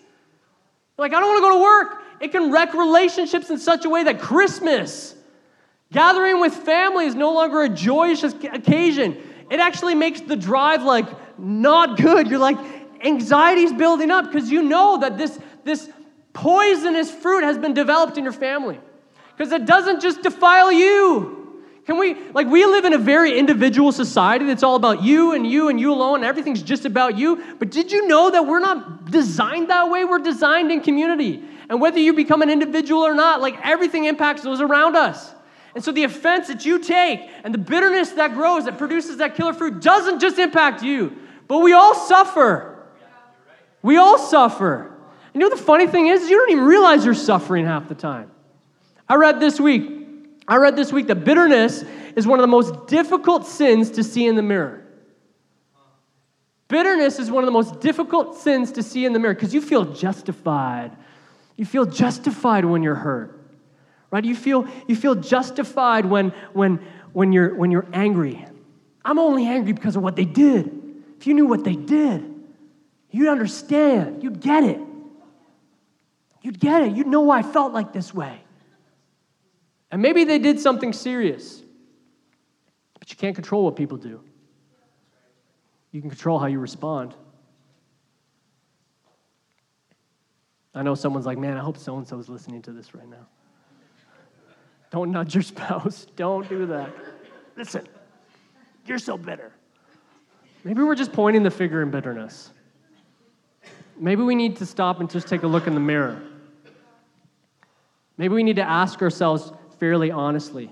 Like, 0.99 1.13
I 1.13 1.19
don't 1.19 1.29
want 1.29 1.37
to 1.37 1.49
go 1.49 1.55
to 1.55 1.61
work. 1.61 2.03
It 2.19 2.31
can 2.31 2.51
wreck 2.51 2.73
relationships 2.73 3.49
in 3.49 3.57
such 3.59 3.85
a 3.85 3.89
way 3.89 4.03
that 4.03 4.19
Christmas, 4.19 5.15
gathering 5.91 6.39
with 6.39 6.53
family, 6.53 7.05
is 7.05 7.15
no 7.15 7.33
longer 7.33 7.63
a 7.63 7.69
joyous 7.69 8.23
occasion. 8.23 9.17
It 9.49 9.60
actually 9.60 9.95
makes 9.95 10.21
the 10.21 10.36
drive 10.36 10.83
like 10.83 11.07
not 11.39 11.97
good. 11.97 12.27
You're 12.27 12.39
like, 12.39 12.57
anxiety's 13.03 13.73
building 13.73 14.12
up 14.12 14.25
because 14.25 14.49
you 14.51 14.63
know 14.63 14.99
that 14.99 15.17
this, 15.17 15.39
this 15.63 15.89
poisonous 16.33 17.12
fruit 17.12 17.43
has 17.43 17.57
been 17.57 17.73
developed 17.73 18.17
in 18.17 18.23
your 18.23 18.33
family. 18.33 18.79
Because 19.36 19.51
it 19.51 19.65
doesn't 19.65 20.01
just 20.01 20.23
defile 20.23 20.71
you. 20.71 21.63
Can 21.86 21.97
we, 21.97 22.15
like, 22.31 22.47
we 22.47 22.65
live 22.65 22.83
in 22.83 22.93
a 22.93 22.97
very 22.97 23.39
individual 23.39 23.93
society 23.93 24.45
that's 24.45 24.63
all 24.63 24.75
about 24.75 25.03
you 25.03 25.31
and 25.31 25.49
you 25.49 25.69
and 25.69 25.79
you 25.79 25.93
alone, 25.93 26.15
and 26.15 26.25
everything's 26.25 26.62
just 26.62 26.83
about 26.83 27.17
you. 27.17 27.41
But 27.60 27.71
did 27.71 27.93
you 27.93 28.07
know 28.07 28.29
that 28.29 28.45
we're 28.45 28.60
not 28.60 29.10
designed 29.10 29.69
that 29.69 29.89
way? 29.89 30.03
We're 30.03 30.19
designed 30.19 30.69
in 30.69 30.81
community. 30.81 31.41
And 31.69 31.79
whether 31.79 31.97
you 31.97 32.12
become 32.12 32.41
an 32.41 32.49
individual 32.49 33.03
or 33.03 33.13
not, 33.13 33.39
like, 33.39 33.57
everything 33.63 34.03
impacts 34.03 34.41
those 34.41 34.60
around 34.60 34.97
us. 34.97 35.33
And 35.77 35.83
so 35.85 35.91
the 35.91 36.05
offense 36.05 36.47
that 36.47 36.65
you 36.65 36.79
take 36.79 37.21
and 37.43 37.53
the 37.53 37.59
bitterness 37.59 38.09
that 38.13 38.33
grows, 38.33 38.65
that 38.65 38.79
produces 38.79 39.17
that 39.17 39.35
killer 39.35 39.53
fruit, 39.53 39.79
doesn't 39.79 40.19
just 40.19 40.39
impact 40.39 40.81
you, 40.81 41.15
but 41.47 41.59
we 41.59 41.73
all 41.73 41.93
suffer. 41.93 42.83
We 43.83 43.97
all 43.97 44.17
suffer. 44.17 44.91
And 45.35 45.43
you 45.43 45.47
know 45.47 45.55
the 45.55 45.61
funny 45.61 45.85
thing 45.85 46.07
is, 46.07 46.27
you 46.31 46.35
don't 46.35 46.49
even 46.49 46.63
realize 46.63 47.05
you're 47.05 47.13
suffering 47.13 47.67
half 47.67 47.87
the 47.89 47.93
time. 47.93 48.31
I 49.07 49.17
read 49.17 49.39
this 49.39 49.59
week 49.59 49.97
I 50.47 50.55
read 50.55 50.75
this 50.75 50.91
week 50.91 51.05
that 51.07 51.23
bitterness 51.23 51.83
is 52.15 52.25
one 52.25 52.39
of 52.39 52.41
the 52.41 52.47
most 52.47 52.87
difficult 52.87 53.45
sins 53.45 53.91
to 53.91 54.03
see 54.03 54.25
in 54.25 54.35
the 54.35 54.41
mirror. 54.41 54.83
Bitterness 56.69 57.19
is 57.19 57.29
one 57.29 57.43
of 57.43 57.45
the 57.45 57.51
most 57.51 57.81
difficult 57.81 58.35
sins 58.35 58.71
to 58.71 58.81
see 58.81 59.05
in 59.05 59.13
the 59.13 59.19
mirror 59.19 59.35
because 59.35 59.53
you 59.53 59.61
feel 59.61 59.85
justified. 59.85 60.97
You 61.55 61.67
feel 61.67 61.85
justified 61.85 62.65
when 62.65 62.81
you're 62.81 62.95
hurt. 62.95 63.37
Right? 64.09 64.23
You 64.23 64.35
feel, 64.35 64.67
you 64.87 64.95
feel 64.95 65.15
justified 65.15 66.05
when, 66.05 66.29
when, 66.53 66.85
when, 67.13 67.33
you're, 67.33 67.53
when 67.55 67.71
you're 67.71 67.87
angry. 67.93 68.45
I'm 69.03 69.19
only 69.19 69.45
angry 69.45 69.73
because 69.73 69.95
of 69.95 70.03
what 70.03 70.15
they 70.15 70.25
did. 70.25 70.71
If 71.19 71.27
you 71.27 71.33
knew 71.33 71.45
what 71.45 71.63
they 71.63 71.75
did, 71.75 72.33
you'd 73.09 73.29
understand. 73.29 74.23
You'd 74.23 74.39
get 74.39 74.63
it. 74.63 74.79
You'd 76.41 76.59
get 76.59 76.83
it. 76.83 76.95
You'd 76.95 77.07
know 77.07 77.21
why 77.21 77.39
I 77.39 77.43
felt 77.43 77.73
like 77.73 77.91
this 77.91 78.13
way. 78.13 78.41
And 79.91 80.01
maybe 80.01 80.23
they 80.25 80.39
did 80.39 80.59
something 80.59 80.93
serious, 80.93 81.61
but 82.99 83.09
you 83.09 83.17
can't 83.17 83.35
control 83.35 83.63
what 83.63 83.75
people 83.75 83.97
do. 83.97 84.21
You 85.91 86.01
can 86.01 86.09
control 86.09 86.39
how 86.39 86.47
you 86.47 86.59
respond. 86.59 87.15
I 90.75 90.83
know 90.83 90.93
someone's 90.93 91.25
like, 91.25 91.37
man, 91.37 91.57
I 91.57 91.61
hope 91.61 91.77
so 91.77 91.97
and 91.97 92.07
so 92.07 92.19
is 92.19 92.29
listening 92.29 92.61
to 92.63 92.71
this 92.71 92.93
right 92.93 93.07
now. 93.07 93.27
Don't 94.91 95.12
nudge 95.12 95.36
your 95.36 95.41
spouse. 95.54 96.08
Don't 96.15 96.47
do 96.47 96.65
that. 96.67 96.89
Listen, 97.56 97.88
you're 98.86 99.00
so 99.00 99.17
bitter. 99.17 99.52
Maybe 100.63 100.82
we're 100.82 100.95
just 100.95 101.13
pointing 101.13 101.43
the 101.43 101.52
finger 101.52 101.82
in 101.82 101.91
bitterness. 101.91 102.52
Maybe 104.00 104.21
we 104.21 104.36
need 104.36 104.58
to 104.58 104.65
stop 104.65 105.00
and 105.00 105.10
just 105.10 105.28
take 105.28 105.43
a 105.43 105.47
look 105.47 105.65
in 105.67 105.73
the 105.73 105.80
mirror. 105.80 106.21
Maybe 108.17 108.34
we 108.34 108.43
need 108.43 108.58
to 108.58 108.63
ask 108.63 109.02
ourselves 109.02 109.52
fairly 109.80 110.12
honestly. 110.12 110.71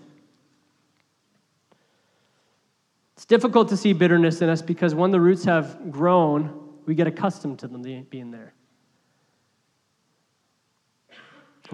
It's 3.16 3.26
difficult 3.26 3.70
to 3.70 3.78
see 3.78 3.94
bitterness 3.94 4.42
in 4.42 4.50
us 4.50 4.62
because 4.62 4.94
when 4.94 5.12
the 5.12 5.20
roots 5.20 5.46
have 5.46 5.92
grown, 5.92 6.70
we 6.86 6.96
get 6.96 7.08
accustomed 7.08 7.60
to 7.60 7.68
them 7.68 7.82
being 8.10 8.32
there. 8.32 8.54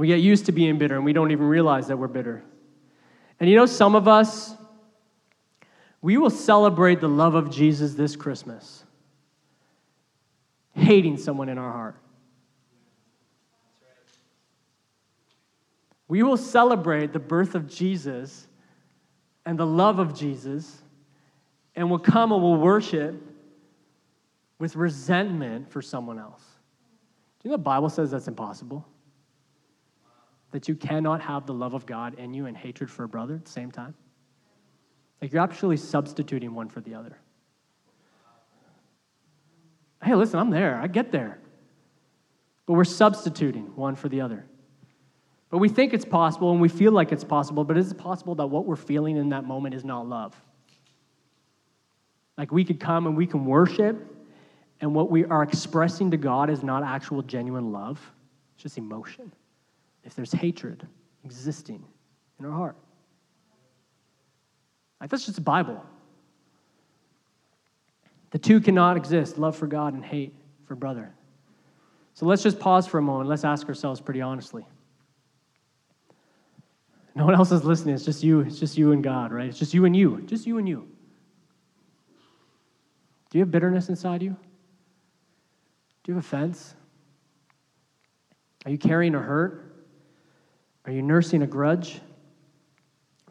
We 0.01 0.07
get 0.07 0.19
used 0.19 0.47
to 0.47 0.51
being 0.51 0.79
bitter 0.79 0.95
and 0.95 1.05
we 1.05 1.13
don't 1.13 1.29
even 1.29 1.45
realize 1.45 1.89
that 1.89 1.97
we're 1.97 2.07
bitter. 2.07 2.41
And 3.39 3.47
you 3.47 3.55
know, 3.55 3.67
some 3.67 3.93
of 3.93 4.07
us, 4.07 4.55
we 6.01 6.17
will 6.17 6.31
celebrate 6.31 7.01
the 7.01 7.07
love 7.07 7.35
of 7.35 7.51
Jesus 7.51 7.93
this 7.93 8.15
Christmas, 8.15 8.83
hating 10.73 11.17
someone 11.17 11.49
in 11.49 11.59
our 11.59 11.71
heart. 11.71 11.97
We 16.07 16.23
will 16.23 16.35
celebrate 16.35 17.13
the 17.13 17.19
birth 17.19 17.53
of 17.53 17.69
Jesus 17.69 18.47
and 19.45 19.55
the 19.55 19.67
love 19.67 19.99
of 19.99 20.15
Jesus, 20.15 20.81
and 21.75 21.91
we'll 21.91 21.99
come 21.99 22.31
and 22.31 22.41
we'll 22.41 22.57
worship 22.57 23.21
with 24.57 24.75
resentment 24.75 25.69
for 25.69 25.83
someone 25.83 26.17
else. 26.17 26.41
Do 27.39 27.49
you 27.49 27.51
know 27.51 27.57
the 27.57 27.61
Bible 27.61 27.89
says 27.89 28.09
that's 28.09 28.27
impossible? 28.27 28.83
That 30.51 30.67
you 30.67 30.75
cannot 30.75 31.21
have 31.21 31.45
the 31.45 31.53
love 31.53 31.73
of 31.73 31.85
God 31.85 32.19
in 32.19 32.33
you 32.33 32.45
and 32.45 32.55
hatred 32.55 32.89
for 32.89 33.03
a 33.03 33.07
brother 33.07 33.35
at 33.35 33.45
the 33.45 33.51
same 33.51 33.71
time? 33.71 33.95
Like 35.21 35.31
you're 35.31 35.43
actually 35.43 35.77
substituting 35.77 36.53
one 36.53 36.67
for 36.67 36.81
the 36.81 36.95
other. 36.95 37.17
Hey, 40.03 40.15
listen, 40.15 40.39
I'm 40.39 40.49
there. 40.49 40.77
I 40.77 40.87
get 40.87 41.11
there. 41.11 41.39
But 42.65 42.73
we're 42.73 42.83
substituting 42.83 43.75
one 43.75 43.95
for 43.95 44.09
the 44.09 44.21
other. 44.21 44.45
But 45.49 45.59
we 45.59 45.69
think 45.69 45.93
it's 45.93 46.05
possible 46.05 46.51
and 46.51 46.61
we 46.61 46.69
feel 46.69 46.91
like 46.91 47.11
it's 47.11 47.23
possible, 47.23 47.63
but 47.63 47.77
is 47.77 47.91
it 47.91 47.97
possible 47.97 48.35
that 48.35 48.47
what 48.47 48.65
we're 48.65 48.75
feeling 48.75 49.17
in 49.17 49.29
that 49.29 49.43
moment 49.45 49.75
is 49.75 49.83
not 49.83 50.07
love? 50.07 50.33
Like 52.37 52.51
we 52.51 52.63
could 52.63 52.79
come 52.79 53.05
and 53.05 53.15
we 53.15 53.27
can 53.27 53.45
worship, 53.45 54.07
and 54.79 54.95
what 54.95 55.11
we 55.11 55.25
are 55.25 55.43
expressing 55.43 56.09
to 56.11 56.17
God 56.17 56.49
is 56.49 56.63
not 56.63 56.83
actual 56.83 57.21
genuine 57.21 57.71
love, 57.71 57.99
it's 58.55 58.63
just 58.63 58.77
emotion. 58.77 59.31
If 60.03 60.15
there's 60.15 60.31
hatred 60.31 60.87
existing 61.23 61.83
in 62.39 62.45
our 62.45 62.51
heart, 62.51 62.75
like 64.99 65.09
that's 65.09 65.25
just 65.25 65.35
the 65.35 65.41
Bible. 65.41 65.83
The 68.31 68.39
two 68.39 68.61
cannot 68.61 68.97
exist 68.97 69.37
love 69.37 69.55
for 69.55 69.67
God 69.67 69.93
and 69.93 70.03
hate 70.03 70.33
for 70.65 70.75
brother. 70.75 71.13
So 72.13 72.25
let's 72.25 72.43
just 72.43 72.59
pause 72.59 72.87
for 72.87 72.97
a 72.97 73.01
moment. 73.01 73.29
Let's 73.29 73.43
ask 73.43 73.67
ourselves 73.67 73.99
pretty 73.99 74.21
honestly. 74.21 74.65
No 77.15 77.25
one 77.25 77.35
else 77.35 77.51
is 77.51 77.63
listening. 77.63 77.95
It's 77.95 78.05
just 78.05 78.23
you. 78.23 78.39
It's 78.41 78.59
just 78.59 78.77
you 78.77 78.93
and 78.93 79.03
God, 79.03 79.31
right? 79.31 79.47
It's 79.47 79.59
just 79.59 79.73
you 79.73 79.85
and 79.85 79.95
you. 79.95 80.21
Just 80.25 80.47
you 80.47 80.57
and 80.57 80.67
you. 80.67 80.87
Do 83.29 83.37
you 83.37 83.43
have 83.43 83.51
bitterness 83.51 83.89
inside 83.89 84.21
you? 84.21 84.35
Do 86.03 86.11
you 86.11 86.15
have 86.15 86.23
offense? 86.23 86.75
Are 88.65 88.71
you 88.71 88.77
carrying 88.77 89.15
a 89.15 89.19
hurt? 89.19 89.70
Are 90.85 90.91
you 90.91 91.01
nursing 91.01 91.43
a 91.43 91.47
grudge? 91.47 92.01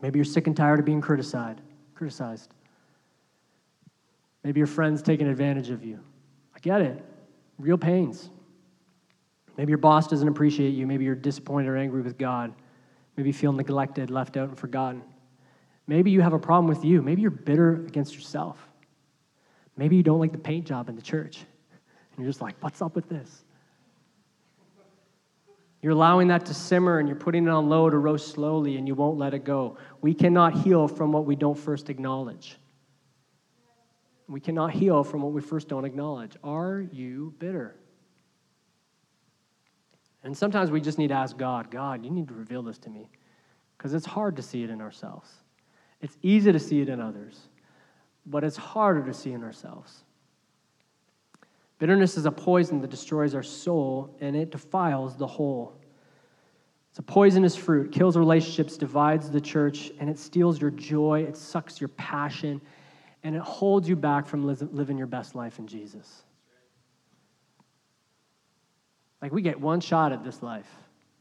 Maybe 0.01 0.19
you're 0.19 0.25
sick 0.25 0.47
and 0.47 0.57
tired 0.57 0.79
of 0.79 0.85
being 0.85 1.01
criticized. 1.01 1.61
Criticized. 1.95 2.55
Maybe 4.43 4.61
your 4.61 4.67
friend's 4.67 5.03
taking 5.03 5.29
advantage 5.29 5.71
of 5.71 5.85
you. 5.85 6.01
I 6.55 6.59
get 6.61 6.81
it. 6.81 7.05
Real 7.59 7.77
pains. 7.77 8.31
Maybe 9.57 9.71
your 9.71 9.79
boss 9.79 10.07
doesn't 10.07 10.29
appreciate 10.29 10.71
you. 10.71 10.87
Maybe 10.87 11.05
you're 11.05 11.15
disappointed 11.15 11.69
or 11.69 11.77
angry 11.77 12.01
with 12.01 12.17
God. 12.17 12.55
Maybe 13.17 13.29
you 13.29 13.35
feel 13.35 13.53
neglected, 13.53 14.11
left 14.11 14.37
out, 14.37 14.49
and 14.49 14.59
forgotten. 14.59 15.03
Maybe 15.87 16.11
you 16.11 16.23
have 16.23 16.33
a 16.33 16.39
problem 16.39 16.69
with 16.69 16.85
you. 16.85 17.03
Maybe 17.03 17.21
you're 17.21 17.31
bitter 17.31 17.85
against 17.87 18.15
yourself. 18.15 18.57
Maybe 19.77 19.97
you 19.97 20.03
don't 20.03 20.21
like 20.21 20.33
the 20.33 20.39
paint 20.39 20.67
job 20.67 20.89
in 20.89 20.97
the 20.97 21.03
church. 21.03 21.39
And 21.39 22.19
you're 22.19 22.29
just 22.29 22.41
like, 22.41 22.55
what's 22.61 22.81
up 22.81 22.95
with 22.95 23.09
this? 23.09 23.45
You're 25.83 25.93
allowing 25.93 26.29
that 26.29 26.47
to 26.47 26.55
simmer 26.55 26.99
and 26.99 27.09
you're 27.09 27.17
putting 27.17 27.47
it 27.47 27.51
on 27.51 27.69
low 27.69 27.89
to 27.89 27.97
roast 27.97 28.33
slowly 28.33 28.77
and 28.77 28.87
you 28.87 28.95
won't 28.95 29.19
let 29.19 29.33
it 29.33 29.45
go. 29.45 29.79
We 30.03 30.13
cannot 30.13 30.55
heal 30.55 30.87
from 30.87 31.11
what 31.11 31.25
we 31.25 31.37
don't 31.37 31.59
first 31.59 31.89
acknowledge. 31.89 32.59
We 34.29 34.41
cannot 34.41 34.73
heal 34.73 35.03
from 35.03 35.23
what 35.23 35.33
we 35.33 35.41
first 35.41 35.69
don't 35.69 35.85
acknowledge. 35.85 36.37
Are 36.45 36.85
you 36.93 37.35
bitter? 37.39 37.77
And 40.23 40.37
sometimes 40.37 40.71
we 40.71 40.81
just 40.83 40.99
need 40.99 41.09
to 41.09 41.15
ask 41.15 41.37
God, 41.37 41.71
God, 41.71 42.05
you 42.05 42.11
need 42.11 42.29
to 42.29 42.35
reveal 42.35 42.63
this 42.63 42.79
to 42.81 42.91
me. 42.91 43.09
Because 43.77 43.95
it's 43.95 44.05
hard 44.05 44.37
to 44.37 44.43
see 44.43 44.63
it 44.63 44.69
in 44.69 44.83
ourselves. 44.83 45.31
It's 46.03 46.19
easy 46.23 46.53
to 46.53 46.59
see 46.59 46.83
it 46.83 46.91
in 46.91 47.01
others. 47.01 47.49
but 48.27 48.45
it's 48.45 48.57
harder 48.57 49.05
to 49.05 49.15
see 49.15 49.33
in 49.33 49.43
ourselves. 49.43 50.05
Bitterness 51.81 52.19
is 52.19 52.27
a 52.27 52.31
poison 52.31 52.83
that 52.83 52.91
destroys 52.91 53.35
our 53.35 53.43
soul 53.43 54.15
and 54.21 54.37
it 54.37 54.51
defiles 54.51 55.17
the 55.17 55.27
whole. 55.27 55.81
It's 56.91 56.99
a 56.99 57.03
poisonous 57.03 57.57
fruit, 57.57 57.91
kills 57.91 58.19
relationships, 58.19 58.77
divides 58.77 59.31
the 59.31 59.41
church, 59.41 59.91
and 59.99 60.11
it 60.11 60.19
steals 60.19 60.61
your 60.61 60.71
joy, 60.73 61.23
it 61.23 61.39
sucks 61.39 61.81
your 61.81 61.89
passion, 61.89 62.61
and 63.23 63.35
it 63.35 63.41
holds 63.41 63.89
you 63.89 63.97
back 63.97 64.27
from 64.27 64.47
living 64.47 64.99
your 64.99 65.07
best 65.07 65.35
life 65.35 65.59
in 65.59 65.67
Jesus. 65.67 66.23
Like 69.23 69.33
we 69.33 69.41
get 69.41 69.59
one 69.59 69.81
shot 69.81 70.13
at 70.13 70.23
this 70.23 70.43
life. 70.43 70.69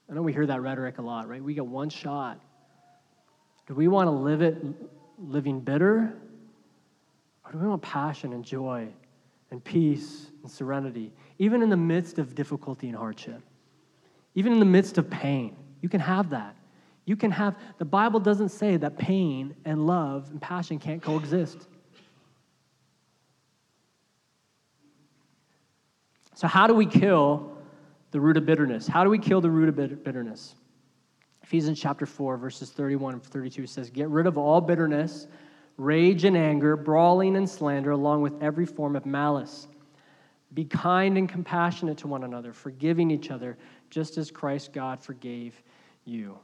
I 0.09 0.13
know 0.13 0.21
we 0.21 0.33
hear 0.33 0.45
that 0.45 0.61
rhetoric 0.61 0.97
a 0.97 1.01
lot, 1.01 1.29
right? 1.29 1.41
We 1.41 1.53
get 1.53 1.65
one 1.65 1.89
shot. 1.89 2.37
Do 3.65 3.75
we 3.75 3.87
want 3.87 4.07
to 4.07 4.11
live 4.11 4.41
it 4.41 4.57
living 5.17 5.61
bitter? 5.61 6.17
Or 7.45 7.51
do 7.53 7.59
we 7.59 7.67
want 7.67 7.81
passion 7.81 8.33
and 8.33 8.43
joy 8.43 8.89
and 9.51 9.63
peace 9.63 10.27
and 10.41 10.51
serenity, 10.51 11.11
even 11.37 11.61
in 11.61 11.69
the 11.69 11.77
midst 11.77 12.19
of 12.19 12.35
difficulty 12.35 12.87
and 12.87 12.97
hardship? 12.97 13.41
Even 14.35 14.53
in 14.53 14.59
the 14.59 14.65
midst 14.65 14.97
of 14.97 15.09
pain, 15.09 15.55
you 15.81 15.89
can 15.89 15.99
have 15.99 16.29
that. 16.29 16.55
You 17.05 17.15
can 17.15 17.31
have, 17.31 17.55
the 17.79 17.85
Bible 17.85 18.19
doesn't 18.19 18.49
say 18.49 18.77
that 18.77 18.97
pain 18.97 19.55
and 19.65 19.87
love 19.87 20.29
and 20.29 20.41
passion 20.41 20.77
can't 20.77 21.01
coexist. 21.01 21.67
So, 26.35 26.47
how 26.47 26.67
do 26.67 26.73
we 26.73 26.85
kill 26.85 27.51
the 28.11 28.21
root 28.21 28.37
of 28.37 28.45
bitterness? 28.45 28.87
How 28.87 29.03
do 29.03 29.09
we 29.09 29.19
kill 29.19 29.41
the 29.41 29.49
root 29.49 29.67
of 29.69 30.03
bitterness? 30.03 30.55
Ephesians 31.43 31.79
chapter 31.79 32.05
4, 32.05 32.37
verses 32.37 32.69
31 32.69 33.15
and 33.15 33.23
32 33.23 33.65
says, 33.65 33.89
Get 33.89 34.07
rid 34.09 34.27
of 34.27 34.37
all 34.37 34.61
bitterness, 34.61 35.27
rage 35.79 36.25
and 36.25 36.37
anger, 36.37 36.75
brawling 36.75 37.35
and 37.35 37.49
slander, 37.49 37.91
along 37.91 38.21
with 38.21 38.33
every 38.41 38.65
form 38.65 38.95
of 38.95 39.05
malice. 39.05 39.67
Be 40.53 40.65
kind 40.65 41.17
and 41.17 41.29
compassionate 41.29 41.97
to 41.99 42.07
one 42.07 42.23
another, 42.23 42.53
forgiving 42.53 43.11
each 43.11 43.31
other, 43.31 43.57
just 43.89 44.17
as 44.17 44.29
Christ 44.29 44.73
God 44.73 44.99
forgave 44.99 45.61
you. 46.05 46.37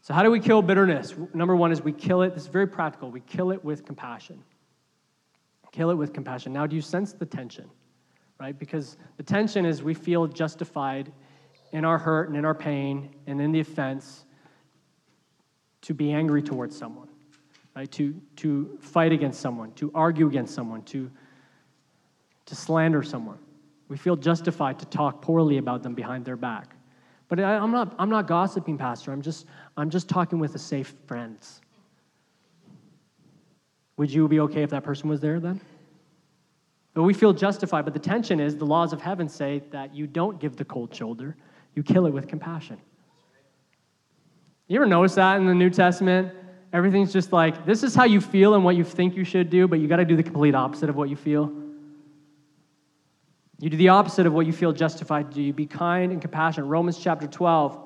So, 0.00 0.12
how 0.12 0.22
do 0.22 0.30
we 0.30 0.40
kill 0.40 0.62
bitterness? 0.62 1.14
Number 1.32 1.54
one 1.54 1.70
is 1.70 1.80
we 1.80 1.92
kill 1.92 2.22
it. 2.22 2.34
This 2.34 2.42
is 2.42 2.48
very 2.48 2.66
practical. 2.66 3.10
We 3.10 3.20
kill 3.20 3.52
it 3.52 3.64
with 3.64 3.84
compassion. 3.84 4.42
Kill 5.70 5.90
it 5.90 5.94
with 5.94 6.12
compassion. 6.12 6.52
Now, 6.52 6.66
do 6.66 6.74
you 6.74 6.82
sense 6.82 7.12
the 7.12 7.24
tension? 7.24 7.70
Right? 8.40 8.58
Because 8.58 8.96
the 9.16 9.22
tension 9.22 9.64
is 9.64 9.82
we 9.82 9.94
feel 9.94 10.26
justified 10.26 11.12
in 11.70 11.84
our 11.84 11.98
hurt 11.98 12.28
and 12.28 12.36
in 12.36 12.44
our 12.44 12.54
pain 12.54 13.14
and 13.26 13.40
in 13.40 13.52
the 13.52 13.60
offense 13.60 14.24
to 15.82 15.94
be 15.94 16.12
angry 16.12 16.42
towards 16.42 16.76
someone, 16.76 17.08
right? 17.74 17.90
To, 17.92 18.14
to 18.36 18.78
fight 18.80 19.12
against 19.12 19.40
someone, 19.40 19.72
to 19.74 19.90
argue 19.94 20.26
against 20.26 20.54
someone, 20.54 20.82
to, 20.84 21.10
to 22.46 22.54
slander 22.54 23.02
someone. 23.02 23.38
We 23.88 23.96
feel 23.96 24.16
justified 24.16 24.78
to 24.78 24.86
talk 24.86 25.22
poorly 25.22 25.58
about 25.58 25.82
them 25.82 25.94
behind 25.94 26.24
their 26.24 26.36
back. 26.36 26.76
But 27.28 27.40
I, 27.40 27.56
am 27.56 27.70
not, 27.70 27.94
I'm 27.98 28.10
not 28.10 28.26
gossiping, 28.26 28.76
Pastor. 28.76 29.12
I'm 29.12 29.22
just, 29.22 29.46
I'm 29.76 29.90
just 29.90 30.08
talking 30.08 30.38
with 30.38 30.54
a 30.54 30.58
safe 30.58 30.94
friends. 31.06 31.60
Would 33.96 34.10
you 34.10 34.28
be 34.28 34.40
okay 34.40 34.62
if 34.62 34.70
that 34.70 34.84
person 34.84 35.08
was 35.08 35.20
there 35.20 35.40
then? 35.40 35.60
But 36.94 37.04
we 37.04 37.14
feel 37.14 37.32
justified. 37.32 37.84
But 37.84 37.94
the 37.94 38.00
tension 38.00 38.40
is 38.40 38.56
the 38.56 38.66
laws 38.66 38.92
of 38.92 39.00
heaven 39.00 39.28
say 39.28 39.62
that 39.70 39.94
you 39.94 40.06
don't 40.06 40.38
give 40.40 40.56
the 40.56 40.64
cold 40.64 40.94
shoulder, 40.94 41.36
you 41.74 41.82
kill 41.82 42.06
it 42.06 42.12
with 42.12 42.28
compassion. 42.28 42.78
You 44.68 44.76
ever 44.76 44.86
notice 44.86 45.14
that 45.14 45.36
in 45.36 45.46
the 45.46 45.54
New 45.54 45.70
Testament? 45.70 46.34
Everything's 46.72 47.12
just 47.12 47.32
like, 47.32 47.66
this 47.66 47.82
is 47.82 47.94
how 47.94 48.04
you 48.04 48.20
feel 48.20 48.54
and 48.54 48.64
what 48.64 48.76
you 48.76 48.84
think 48.84 49.14
you 49.14 49.24
should 49.24 49.50
do, 49.50 49.68
but 49.68 49.78
you 49.78 49.88
got 49.88 49.96
to 49.96 50.04
do 50.04 50.16
the 50.16 50.22
complete 50.22 50.54
opposite 50.54 50.88
of 50.88 50.96
what 50.96 51.10
you 51.10 51.16
feel. 51.16 51.52
You 53.60 53.70
do 53.70 53.76
the 53.76 53.90
opposite 53.90 54.26
of 54.26 54.32
what 54.32 54.46
you 54.46 54.52
feel 54.52 54.72
justified 54.72 55.30
to 55.30 55.34
do. 55.34 55.42
You 55.42 55.52
be 55.52 55.66
kind 55.66 56.12
and 56.12 56.20
compassionate. 56.20 56.68
Romans 56.68 56.98
chapter 56.98 57.26
12, 57.26 57.78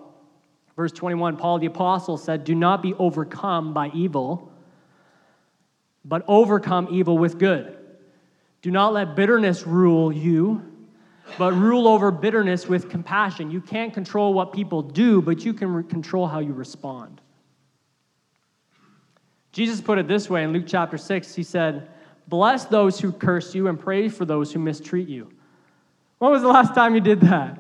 verse 0.77 0.93
21, 0.93 1.37
Paul 1.37 1.59
the 1.59 1.67
Apostle 1.67 2.17
said, 2.17 2.45
Do 2.45 2.55
not 2.55 2.81
be 2.81 2.95
overcome 2.95 3.75
by 3.75 3.91
evil, 3.91 4.53
but 6.05 6.25
overcome 6.29 6.89
evil 6.91 7.19
with 7.19 7.39
good. 7.39 7.77
Do 8.63 8.71
not 8.71 8.93
let 8.93 9.17
bitterness 9.17 9.67
rule 9.67 10.13
you, 10.13 10.63
but 11.39 11.53
rule 11.53 11.89
over 11.89 12.11
bitterness 12.11 12.67
with 12.67 12.89
compassion. 12.89 13.51
You 13.51 13.61
can't 13.61 13.93
control 13.93 14.33
what 14.33 14.53
people 14.53 14.81
do, 14.81 15.21
but 15.21 15.45
you 15.45 15.53
can 15.53 15.73
re- 15.73 15.85
control 15.85 16.27
how 16.27 16.39
you 16.39 16.53
respond. 16.53 17.21
Jesus 19.57 19.81
put 19.81 19.97
it 19.97 20.07
this 20.07 20.29
way 20.29 20.45
in 20.45 20.53
Luke 20.53 20.65
chapter 20.67 20.99
6. 20.99 21.35
He 21.35 21.43
said, 21.43 21.89
Bless 22.29 22.67
those 22.67 23.01
who 23.01 23.11
curse 23.11 23.55
you 23.55 23.69
and 23.69 23.81
pray 23.81 24.11
for 24.11 24.27
those 24.27 24.53
who 24.53 24.59
mistreat 24.59 25.09
you. 25.09 25.31
When 26.19 26.31
was 26.31 26.43
the 26.43 26.49
last 26.49 26.75
time 26.75 26.95
you 26.95 27.01
did 27.01 27.23
that? 27.23 27.59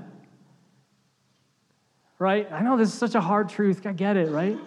Right? 2.18 2.52
I 2.52 2.60
know 2.60 2.76
this 2.76 2.90
is 2.90 2.94
such 2.98 3.14
a 3.14 3.20
hard 3.22 3.48
truth. 3.48 3.86
I 3.86 3.92
get 3.92 4.18
it, 4.18 4.28
right? 4.28 4.56
When 4.56 4.60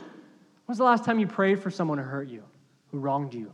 was 0.67 0.79
the 0.79 0.83
last 0.83 1.05
time 1.05 1.19
you 1.19 1.27
prayed 1.27 1.61
for 1.61 1.69
someone 1.69 1.99
who 1.99 2.03
hurt 2.03 2.29
you, 2.29 2.41
who 2.91 2.97
wronged 2.97 3.35
you? 3.35 3.51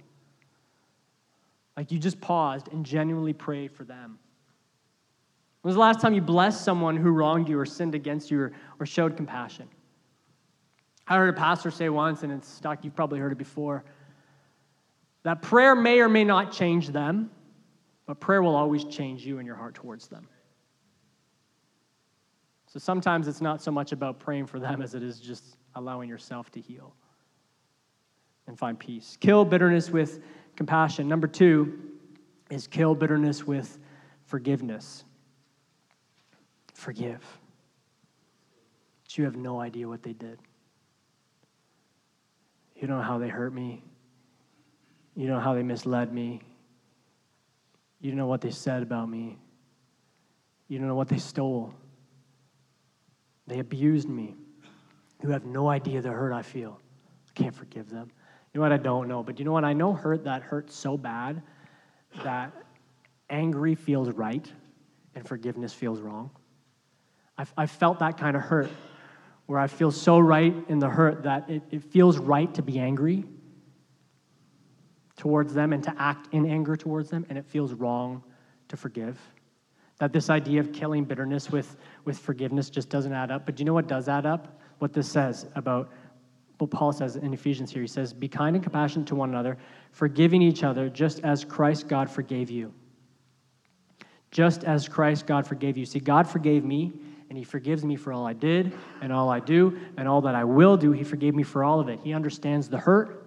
Like 1.75 1.91
you 1.91 1.99
just 1.99 2.21
paused 2.21 2.69
and 2.71 2.85
genuinely 2.85 3.33
prayed 3.33 3.73
for 3.73 3.83
them. 3.83 4.19
When 5.63 5.69
was 5.71 5.75
the 5.75 5.81
last 5.81 5.99
time 5.99 6.13
you 6.13 6.21
blessed 6.21 6.63
someone 6.63 6.95
who 6.95 7.11
wronged 7.11 7.49
you 7.49 7.59
or 7.59 7.65
sinned 7.65 7.93
against 7.93 8.31
you 8.31 8.39
or, 8.39 8.53
or 8.79 8.85
showed 8.85 9.17
compassion? 9.17 9.67
I 11.07 11.17
heard 11.17 11.29
a 11.29 11.33
pastor 11.33 11.71
say 11.71 11.89
once, 11.89 12.23
and 12.23 12.31
it's 12.31 12.47
stuck, 12.47 12.83
you've 12.83 12.95
probably 12.95 13.19
heard 13.19 13.31
it 13.31 13.37
before, 13.37 13.83
that 15.23 15.41
prayer 15.41 15.75
may 15.75 15.99
or 15.99 16.09
may 16.09 16.23
not 16.23 16.51
change 16.51 16.89
them, 16.89 17.29
but 18.05 18.19
prayer 18.19 18.41
will 18.41 18.55
always 18.55 18.83
change 18.85 19.25
you 19.25 19.37
and 19.39 19.45
your 19.45 19.55
heart 19.55 19.75
towards 19.75 20.07
them. 20.07 20.27
So 22.67 22.79
sometimes 22.79 23.27
it's 23.27 23.41
not 23.41 23.61
so 23.61 23.71
much 23.71 23.91
about 23.91 24.19
praying 24.19 24.47
for 24.47 24.59
them 24.59 24.81
as 24.81 24.95
it 24.95 25.03
is 25.03 25.19
just 25.19 25.57
allowing 25.75 26.09
yourself 26.09 26.51
to 26.51 26.59
heal 26.59 26.93
and 28.47 28.57
find 28.57 28.77
peace. 28.77 29.17
Kill 29.19 29.45
bitterness 29.45 29.89
with 29.89 30.21
compassion. 30.55 31.07
Number 31.07 31.27
two 31.27 31.79
is 32.49 32.67
kill 32.67 32.93
bitterness 32.93 33.45
with 33.45 33.79
forgiveness. 34.25 35.03
Forgive. 36.73 37.23
But 39.03 39.17
you 39.17 39.23
have 39.23 39.35
no 39.35 39.59
idea 39.59 39.87
what 39.87 40.03
they 40.03 40.13
did. 40.13 40.39
You 42.75 42.87
know 42.87 43.01
how 43.01 43.17
they 43.17 43.29
hurt 43.29 43.53
me. 43.53 43.83
You 45.15 45.27
know 45.27 45.39
how 45.39 45.53
they 45.53 45.63
misled 45.63 46.13
me. 46.13 46.41
You 48.01 48.11
don't 48.11 48.17
know 48.17 48.27
what 48.27 48.41
they 48.41 48.51
said 48.51 48.83
about 48.83 49.09
me. 49.09 49.37
You 50.67 50.79
don't 50.79 50.87
know 50.87 50.95
what 50.95 51.07
they 51.07 51.17
stole. 51.17 51.73
They 53.47 53.59
abused 53.59 54.09
me. 54.09 54.35
You 55.23 55.29
have 55.29 55.45
no 55.45 55.69
idea 55.69 56.01
the 56.01 56.09
hurt 56.09 56.33
I 56.33 56.41
feel. 56.41 56.79
I 57.29 57.31
can't 57.33 57.55
forgive 57.55 57.89
them. 57.89 58.11
You 58.53 58.59
know 58.59 58.61
what? 58.63 58.73
I 58.73 58.77
don't 58.77 59.07
know. 59.07 59.23
But 59.23 59.39
you 59.39 59.45
know 59.45 59.51
what? 59.51 59.63
I 59.63 59.73
know 59.73 59.93
hurt 59.93 60.25
that 60.25 60.41
hurts 60.41 60.75
so 60.75 60.97
bad 60.97 61.41
that 62.23 62.51
angry 63.29 63.75
feels 63.75 64.09
right 64.09 64.51
and 65.15 65.27
forgiveness 65.27 65.73
feels 65.73 66.01
wrong. 66.01 66.29
I've, 67.37 67.53
I've 67.57 67.71
felt 67.71 67.99
that 67.99 68.17
kind 68.17 68.35
of 68.35 68.43
hurt 68.43 68.69
where 69.45 69.59
I 69.59 69.67
feel 69.67 69.91
so 69.91 70.19
right 70.19 70.53
in 70.69 70.79
the 70.79 70.89
hurt 70.89 71.23
that 71.23 71.49
it, 71.49 71.63
it 71.71 71.83
feels 71.83 72.17
right 72.17 72.51
to 72.55 72.61
be 72.61 72.79
angry 72.79 73.25
towards 75.17 75.53
them 75.53 75.71
and 75.73 75.83
to 75.83 75.93
act 75.97 76.33
in 76.33 76.45
anger 76.45 76.75
towards 76.75 77.09
them, 77.09 77.25
and 77.29 77.37
it 77.37 77.45
feels 77.45 77.73
wrong 77.73 78.23
to 78.67 78.77
forgive. 78.77 79.19
That 79.99 80.11
this 80.11 80.29
idea 80.29 80.59
of 80.59 80.73
killing 80.73 81.05
bitterness 81.05 81.51
with, 81.51 81.77
with 82.03 82.19
forgiveness 82.19 82.69
just 82.69 82.89
doesn't 82.89 83.13
add 83.13 83.31
up. 83.31 83.45
But 83.45 83.55
do 83.55 83.61
you 83.61 83.65
know 83.65 83.73
what 83.73 83.87
does 83.87 84.09
add 84.09 84.25
up? 84.25 84.59
What 84.79 84.91
this 84.91 85.09
says 85.09 85.45
about 85.55 85.89
what 86.57 86.71
Paul 86.71 86.91
says 86.91 87.15
in 87.15 87.33
Ephesians 87.33 87.71
here. 87.71 87.81
He 87.81 87.87
says, 87.87 88.13
Be 88.13 88.27
kind 88.27 88.55
and 88.55 88.63
compassionate 88.63 89.07
to 89.09 89.15
one 89.15 89.29
another, 89.29 89.57
forgiving 89.91 90.41
each 90.41 90.63
other, 90.63 90.89
just 90.89 91.19
as 91.21 91.43
Christ 91.43 91.87
God 91.87 92.09
forgave 92.09 92.49
you. 92.49 92.73
Just 94.31 94.63
as 94.63 94.87
Christ 94.87 95.27
God 95.27 95.47
forgave 95.47 95.77
you. 95.77 95.85
See, 95.85 95.99
God 95.99 96.27
forgave 96.27 96.65
me, 96.65 96.93
and 97.29 97.37
He 97.37 97.43
forgives 97.43 97.83
me 97.83 97.95
for 97.95 98.13
all 98.13 98.25
I 98.25 98.33
did 98.33 98.73
and 99.01 99.11
all 99.11 99.29
I 99.29 99.39
do 99.39 99.77
and 99.97 100.07
all 100.07 100.21
that 100.21 100.35
I 100.35 100.43
will 100.43 100.77
do. 100.77 100.91
He 100.91 101.03
forgave 101.03 101.35
me 101.35 101.43
for 101.43 101.63
all 101.63 101.79
of 101.79 101.89
it. 101.89 101.99
He 102.03 102.13
understands 102.13 102.69
the 102.69 102.77
hurt, 102.77 103.25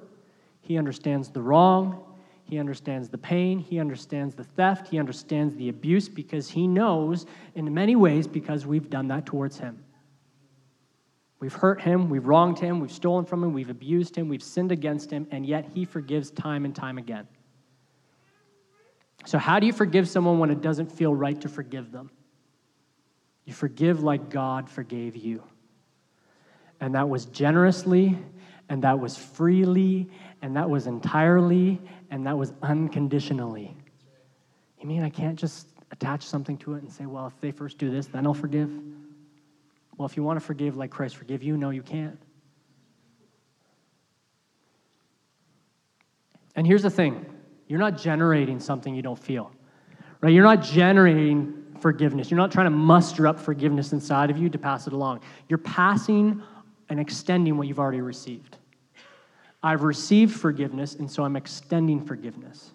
he 0.60 0.76
understands 0.76 1.30
the 1.30 1.40
wrong. 1.40 2.04
He 2.44 2.58
understands 2.58 3.10
the 3.10 3.18
pain. 3.18 3.58
He 3.58 3.78
understands 3.78 4.34
the 4.34 4.44
theft. 4.44 4.88
He 4.88 4.98
understands 4.98 5.54
the 5.56 5.68
abuse 5.68 6.08
because 6.08 6.48
he 6.48 6.66
knows 6.66 7.26
in 7.54 7.72
many 7.74 7.94
ways 7.94 8.26
because 8.26 8.64
we've 8.64 8.88
done 8.88 9.08
that 9.08 9.26
towards 9.26 9.58
him. 9.58 9.84
We've 11.40 11.52
hurt 11.52 11.80
him, 11.80 12.10
we've 12.10 12.26
wronged 12.26 12.58
him, 12.58 12.80
we've 12.80 12.90
stolen 12.90 13.24
from 13.24 13.44
him, 13.44 13.52
we've 13.52 13.70
abused 13.70 14.16
him, 14.16 14.28
we've 14.28 14.42
sinned 14.42 14.72
against 14.72 15.10
him, 15.10 15.28
and 15.30 15.46
yet 15.46 15.70
he 15.72 15.84
forgives 15.84 16.32
time 16.32 16.64
and 16.64 16.74
time 16.74 16.98
again. 16.98 17.28
So, 19.24 19.38
how 19.38 19.60
do 19.60 19.66
you 19.66 19.72
forgive 19.72 20.08
someone 20.08 20.40
when 20.40 20.50
it 20.50 20.60
doesn't 20.60 20.90
feel 20.90 21.14
right 21.14 21.40
to 21.40 21.48
forgive 21.48 21.92
them? 21.92 22.10
You 23.48 23.54
forgive 23.54 24.02
like 24.02 24.28
God 24.28 24.68
forgave 24.68 25.16
you. 25.16 25.42
And 26.80 26.94
that 26.94 27.08
was 27.08 27.24
generously 27.24 28.16
and 28.68 28.84
that 28.84 28.98
was 29.00 29.16
freely, 29.16 30.10
and 30.42 30.54
that 30.56 30.68
was 30.68 30.86
entirely, 30.86 31.80
and 32.10 32.26
that 32.26 32.36
was 32.36 32.52
unconditionally. 32.62 33.74
You 34.78 34.86
mean 34.86 35.02
I 35.02 35.08
can't 35.08 35.38
just 35.38 35.66
attach 35.90 36.26
something 36.26 36.58
to 36.58 36.74
it 36.74 36.82
and 36.82 36.92
say, 36.92 37.06
well, 37.06 37.26
if 37.26 37.40
they 37.40 37.50
first 37.50 37.78
do 37.78 37.90
this, 37.90 38.06
then 38.06 38.26
I'll 38.26 38.34
forgive? 38.34 38.70
Well, 39.96 40.06
if 40.06 40.18
you 40.18 40.22
want 40.22 40.38
to 40.38 40.44
forgive 40.44 40.76
like 40.76 40.90
Christ 40.90 41.16
forgive 41.16 41.42
you, 41.42 41.56
no, 41.56 41.70
you 41.70 41.82
can't. 41.82 42.20
And 46.54 46.66
here's 46.66 46.82
the 46.82 46.90
thing 46.90 47.24
you're 47.68 47.78
not 47.78 47.96
generating 47.96 48.60
something 48.60 48.94
you 48.94 49.00
don't 49.02 49.18
feel, 49.18 49.50
right? 50.20 50.32
You're 50.32 50.44
not 50.44 50.62
generating 50.62 51.57
forgiveness. 51.80 52.30
You're 52.30 52.38
not 52.38 52.52
trying 52.52 52.66
to 52.66 52.70
muster 52.70 53.26
up 53.26 53.38
forgiveness 53.38 53.92
inside 53.92 54.30
of 54.30 54.38
you 54.38 54.48
to 54.48 54.58
pass 54.58 54.86
it 54.86 54.92
along. 54.92 55.20
You're 55.48 55.58
passing 55.58 56.42
and 56.88 56.98
extending 57.00 57.56
what 57.56 57.66
you've 57.66 57.78
already 57.78 58.00
received. 58.00 58.56
I've 59.62 59.82
received 59.82 60.36
forgiveness, 60.36 60.94
and 60.94 61.10
so 61.10 61.24
I'm 61.24 61.36
extending 61.36 62.04
forgiveness. 62.04 62.72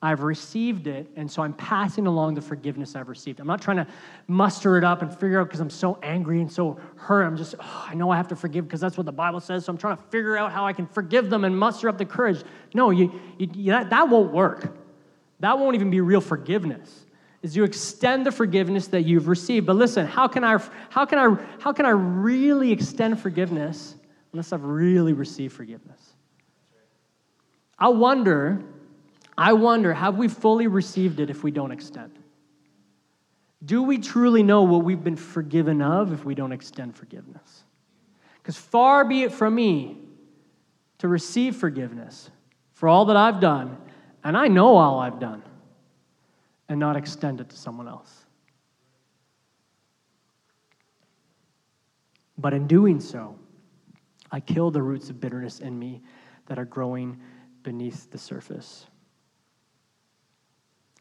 I've 0.00 0.22
received 0.22 0.86
it, 0.86 1.10
and 1.16 1.28
so 1.28 1.42
I'm 1.42 1.52
passing 1.54 2.06
along 2.06 2.34
the 2.34 2.40
forgiveness 2.40 2.94
I've 2.94 3.08
received. 3.08 3.40
I'm 3.40 3.48
not 3.48 3.60
trying 3.60 3.78
to 3.78 3.86
muster 4.28 4.76
it 4.78 4.84
up 4.84 5.02
and 5.02 5.12
figure 5.12 5.40
out 5.40 5.48
because 5.48 5.58
I'm 5.58 5.70
so 5.70 5.98
angry 6.04 6.40
and 6.40 6.50
so 6.50 6.78
hurt. 6.96 7.24
I'm 7.24 7.36
just, 7.36 7.56
oh, 7.58 7.86
I 7.88 7.94
know 7.94 8.10
I 8.10 8.16
have 8.16 8.28
to 8.28 8.36
forgive 8.36 8.66
because 8.66 8.80
that's 8.80 8.96
what 8.96 9.06
the 9.06 9.12
Bible 9.12 9.40
says, 9.40 9.64
so 9.64 9.72
I'm 9.72 9.78
trying 9.78 9.96
to 9.96 10.02
figure 10.04 10.36
out 10.36 10.52
how 10.52 10.64
I 10.64 10.72
can 10.72 10.86
forgive 10.86 11.30
them 11.30 11.44
and 11.44 11.56
muster 11.58 11.88
up 11.88 11.98
the 11.98 12.04
courage. 12.04 12.44
No, 12.74 12.90
you, 12.90 13.12
you, 13.38 13.72
that, 13.72 13.90
that 13.90 14.08
won't 14.08 14.32
work. 14.32 14.76
That 15.40 15.58
won't 15.58 15.74
even 15.74 15.90
be 15.90 16.00
real 16.00 16.20
forgiveness. 16.20 17.06
Is 17.42 17.56
you 17.56 17.64
extend 17.64 18.26
the 18.26 18.32
forgiveness 18.32 18.88
that 18.88 19.02
you've 19.02 19.28
received. 19.28 19.66
But 19.66 19.76
listen, 19.76 20.06
how 20.06 20.26
can 20.26 20.42
I, 20.42 20.58
how 20.90 21.04
can 21.04 21.18
I, 21.18 21.44
how 21.60 21.72
can 21.72 21.86
I 21.86 21.90
really 21.90 22.72
extend 22.72 23.20
forgiveness 23.20 23.94
unless 24.32 24.52
I've 24.52 24.64
really 24.64 25.12
received 25.12 25.54
forgiveness? 25.54 26.00
I 27.78 27.88
wonder 27.88 28.64
I 29.38 29.52
wonder 29.52 29.94
have 29.94 30.18
we 30.18 30.26
fully 30.26 30.66
received 30.66 31.20
it 31.20 31.30
if 31.30 31.44
we 31.44 31.52
don't 31.52 31.70
extend? 31.70 32.18
Do 33.64 33.84
we 33.84 33.98
truly 33.98 34.42
know 34.42 34.62
what 34.62 34.82
we've 34.82 35.02
been 35.02 35.16
forgiven 35.16 35.80
of 35.80 36.12
if 36.12 36.24
we 36.24 36.34
don't 36.34 36.50
extend 36.50 36.96
forgiveness? 36.96 37.62
Because 38.42 38.56
far 38.56 39.04
be 39.04 39.22
it 39.22 39.32
from 39.32 39.54
me 39.54 39.96
to 40.98 41.06
receive 41.06 41.54
forgiveness 41.54 42.30
for 42.72 42.88
all 42.88 43.04
that 43.06 43.16
I've 43.16 43.40
done, 43.40 43.76
and 44.24 44.36
I 44.36 44.48
know 44.48 44.76
all 44.76 44.98
I've 44.98 45.20
done, 45.20 45.42
and 46.68 46.78
not 46.78 46.96
extend 46.96 47.40
it 47.40 47.48
to 47.50 47.56
someone 47.56 47.88
else. 47.88 48.26
But 52.36 52.54
in 52.54 52.66
doing 52.66 53.00
so, 53.00 53.36
I 54.30 54.40
kill 54.40 54.70
the 54.70 54.82
roots 54.82 55.10
of 55.10 55.20
bitterness 55.20 55.60
in 55.60 55.78
me 55.78 56.02
that 56.46 56.58
are 56.58 56.64
growing 56.64 57.18
beneath 57.62 58.10
the 58.10 58.18
surface. 58.18 58.86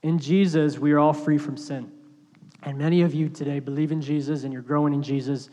In 0.03 0.19
Jesus, 0.19 0.79
we 0.79 0.91
are 0.91 0.99
all 0.99 1.13
free 1.13 1.37
from 1.37 1.57
sin. 1.57 1.91
And 2.63 2.77
many 2.77 3.01
of 3.01 3.13
you 3.13 3.29
today 3.29 3.59
believe 3.59 3.91
in 3.91 4.01
Jesus 4.01 4.43
and 4.43 4.51
you're 4.51 4.61
growing 4.61 4.93
in 4.93 5.03
Jesus, 5.03 5.49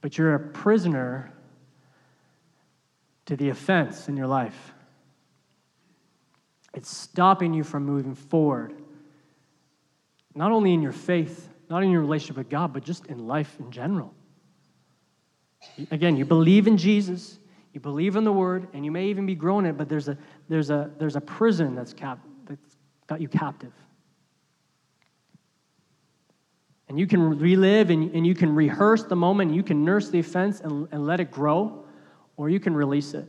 but 0.00 0.18
you're 0.18 0.34
a 0.34 0.40
prisoner 0.40 1.32
to 3.26 3.36
the 3.36 3.48
offense 3.48 4.08
in 4.08 4.16
your 4.16 4.26
life. 4.26 4.72
It's 6.74 6.94
stopping 6.94 7.54
you 7.54 7.64
from 7.64 7.84
moving 7.84 8.14
forward, 8.14 8.77
not 10.38 10.52
only 10.52 10.72
in 10.72 10.80
your 10.80 10.92
faith, 10.92 11.48
not 11.68 11.82
in 11.82 11.90
your 11.90 12.00
relationship 12.00 12.36
with 12.36 12.48
God, 12.48 12.72
but 12.72 12.84
just 12.84 13.06
in 13.06 13.26
life 13.26 13.56
in 13.58 13.72
general. 13.72 14.14
Again, 15.90 16.16
you 16.16 16.24
believe 16.24 16.68
in 16.68 16.76
Jesus, 16.76 17.40
you 17.72 17.80
believe 17.80 18.14
in 18.14 18.22
the 18.22 18.32
Word, 18.32 18.68
and 18.72 18.84
you 18.84 18.92
may 18.92 19.06
even 19.06 19.26
be 19.26 19.34
growing 19.34 19.66
it, 19.66 19.76
but 19.76 19.88
there's 19.88 20.08
a, 20.08 20.16
there's 20.48 20.70
a, 20.70 20.92
there's 20.96 21.16
a 21.16 21.20
prison 21.20 21.74
that's, 21.74 21.92
cap, 21.92 22.20
that's 22.46 22.76
got 23.08 23.20
you 23.20 23.26
captive. 23.26 23.72
And 26.88 27.00
you 27.00 27.08
can 27.08 27.36
relive 27.40 27.90
and, 27.90 28.14
and 28.14 28.24
you 28.24 28.36
can 28.36 28.54
rehearse 28.54 29.02
the 29.02 29.16
moment, 29.16 29.52
you 29.52 29.64
can 29.64 29.84
nurse 29.84 30.08
the 30.08 30.20
offense 30.20 30.60
and, 30.60 30.86
and 30.92 31.04
let 31.04 31.18
it 31.18 31.32
grow, 31.32 31.84
or 32.36 32.48
you 32.48 32.60
can 32.60 32.74
release 32.74 33.12
it. 33.12 33.26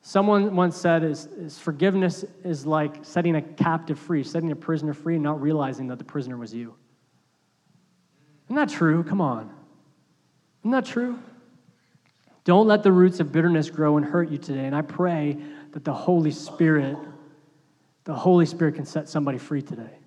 Someone 0.00 0.54
once 0.56 0.76
said 0.76 1.02
is, 1.02 1.26
is 1.26 1.58
forgiveness 1.58 2.24
is 2.44 2.64
like 2.64 3.04
setting 3.04 3.36
a 3.36 3.42
captive 3.42 3.98
free, 3.98 4.22
setting 4.24 4.50
a 4.52 4.56
prisoner 4.56 4.94
free, 4.94 5.14
and 5.14 5.24
not 5.24 5.40
realizing 5.40 5.88
that 5.88 5.98
the 5.98 6.04
prisoner 6.04 6.36
was 6.36 6.54
you. 6.54 6.74
Isn't 8.46 8.56
that 8.56 8.70
true? 8.70 9.02
Come 9.04 9.20
on. 9.20 9.50
Isn't 10.62 10.70
that 10.70 10.86
true? 10.86 11.18
Don't 12.44 12.66
let 12.66 12.82
the 12.82 12.92
roots 12.92 13.20
of 13.20 13.30
bitterness 13.32 13.68
grow 13.68 13.98
and 13.98 14.06
hurt 14.06 14.30
you 14.30 14.38
today. 14.38 14.64
And 14.64 14.74
I 14.74 14.82
pray 14.82 15.36
that 15.72 15.84
the 15.84 15.92
Holy 15.92 16.30
Spirit 16.30 16.96
the 18.08 18.14
Holy 18.14 18.46
Spirit 18.46 18.76
can 18.76 18.86
set 18.86 19.06
somebody 19.06 19.36
free 19.36 19.60
today. 19.60 19.98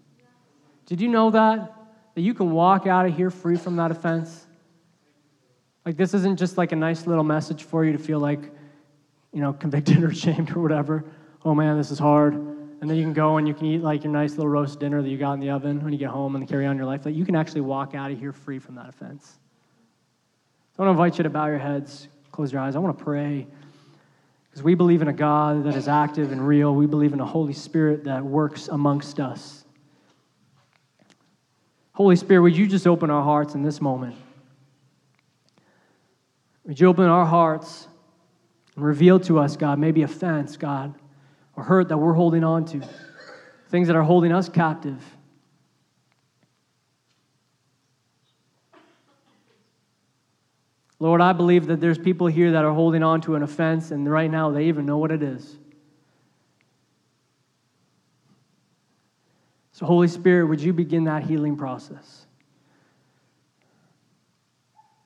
Did 0.87 0.99
you 1.01 1.07
know 1.07 1.29
that? 1.29 1.71
That 2.15 2.21
you 2.21 2.33
can 2.33 2.49
walk 2.49 2.87
out 2.87 3.05
of 3.05 3.15
here 3.15 3.29
free 3.29 3.57
from 3.57 3.75
that 3.75 3.91
offense? 3.91 4.47
Like, 5.85 5.97
this 5.97 6.15
isn't 6.15 6.39
just 6.39 6.57
like 6.57 6.71
a 6.71 6.75
nice 6.75 7.05
little 7.05 7.23
message 7.23 7.61
for 7.63 7.85
you 7.85 7.91
to 7.91 7.99
feel 7.99 8.19
like, 8.19 8.51
you 9.33 9.41
know, 9.41 9.53
convicted 9.53 10.03
or 10.03 10.13
shamed 10.13 10.55
or 10.55 10.61
whatever. 10.61 11.03
Oh 11.43 11.55
man, 11.55 11.77
this 11.77 11.91
is 11.91 11.99
hard. 11.99 12.33
And 12.81 12.89
then 12.89 12.97
you 12.97 13.03
can 13.03 13.13
go 13.13 13.37
and 13.37 13.47
you 13.47 13.53
can 13.53 13.67
eat 13.67 13.81
like 13.81 14.03
your 14.03 14.11
nice 14.11 14.31
little 14.31 14.47
roast 14.47 14.79
dinner 14.79 15.01
that 15.01 15.09
you 15.09 15.17
got 15.17 15.33
in 15.33 15.39
the 15.39 15.51
oven 15.51 15.83
when 15.83 15.93
you 15.93 15.99
get 15.99 16.09
home 16.09 16.35
and 16.35 16.47
carry 16.47 16.65
on 16.65 16.77
your 16.77 16.87
life. 16.87 17.05
Like, 17.05 17.15
you 17.15 17.25
can 17.25 17.35
actually 17.35 17.61
walk 17.61 17.93
out 17.93 18.11
of 18.11 18.19
here 18.19 18.33
free 18.33 18.57
from 18.57 18.75
that 18.75 18.89
offense. 18.89 19.37
So 20.75 20.83
I 20.83 20.87
want 20.87 20.97
to 20.97 21.03
invite 21.03 21.17
you 21.19 21.23
to 21.23 21.29
bow 21.29 21.45
your 21.45 21.59
heads, 21.59 22.07
close 22.31 22.51
your 22.51 22.61
eyes. 22.61 22.75
I 22.75 22.79
want 22.79 22.97
to 22.97 23.03
pray. 23.03 23.45
Because 24.49 24.63
we 24.63 24.73
believe 24.73 25.03
in 25.03 25.07
a 25.07 25.13
God 25.13 25.63
that 25.65 25.75
is 25.75 25.87
active 25.87 26.31
and 26.31 26.45
real. 26.45 26.73
We 26.73 26.87
believe 26.87 27.13
in 27.13 27.19
a 27.19 27.25
Holy 27.25 27.53
Spirit 27.53 28.03
that 28.05 28.25
works 28.25 28.67
amongst 28.67 29.19
us. 29.19 29.63
Holy 31.93 32.15
Spirit, 32.15 32.41
would 32.41 32.57
you 32.57 32.65
just 32.65 32.87
open 32.87 33.11
our 33.11 33.23
hearts 33.23 33.53
in 33.53 33.61
this 33.61 33.79
moment? 33.79 34.15
Would 36.65 36.79
you 36.79 36.87
open 36.87 37.05
our 37.05 37.25
hearts 37.25 37.87
and 38.81 38.87
reveal 38.87 39.19
to 39.19 39.37
us, 39.37 39.57
God, 39.57 39.77
maybe 39.77 40.01
offense, 40.01 40.57
God, 40.57 40.95
or 41.55 41.63
hurt 41.63 41.89
that 41.89 41.97
we're 41.99 42.13
holding 42.13 42.43
on 42.43 42.65
to, 42.65 42.81
things 43.69 43.85
that 43.85 43.95
are 43.95 44.01
holding 44.01 44.31
us 44.31 44.49
captive. 44.49 44.99
Lord, 50.97 51.21
I 51.21 51.31
believe 51.33 51.67
that 51.67 51.79
there's 51.79 51.99
people 51.99 52.25
here 52.25 52.53
that 52.53 52.65
are 52.65 52.73
holding 52.73 53.03
on 53.03 53.21
to 53.21 53.35
an 53.35 53.43
offense, 53.43 53.91
and 53.91 54.11
right 54.11 54.31
now 54.31 54.49
they 54.49 54.65
even 54.65 54.87
know 54.87 54.97
what 54.97 55.11
it 55.11 55.21
is. 55.21 55.57
So, 59.73 59.85
Holy 59.85 60.07
Spirit, 60.07 60.45
would 60.45 60.61
you 60.61 60.73
begin 60.73 61.03
that 61.03 61.23
healing 61.23 61.55
process? 61.55 62.25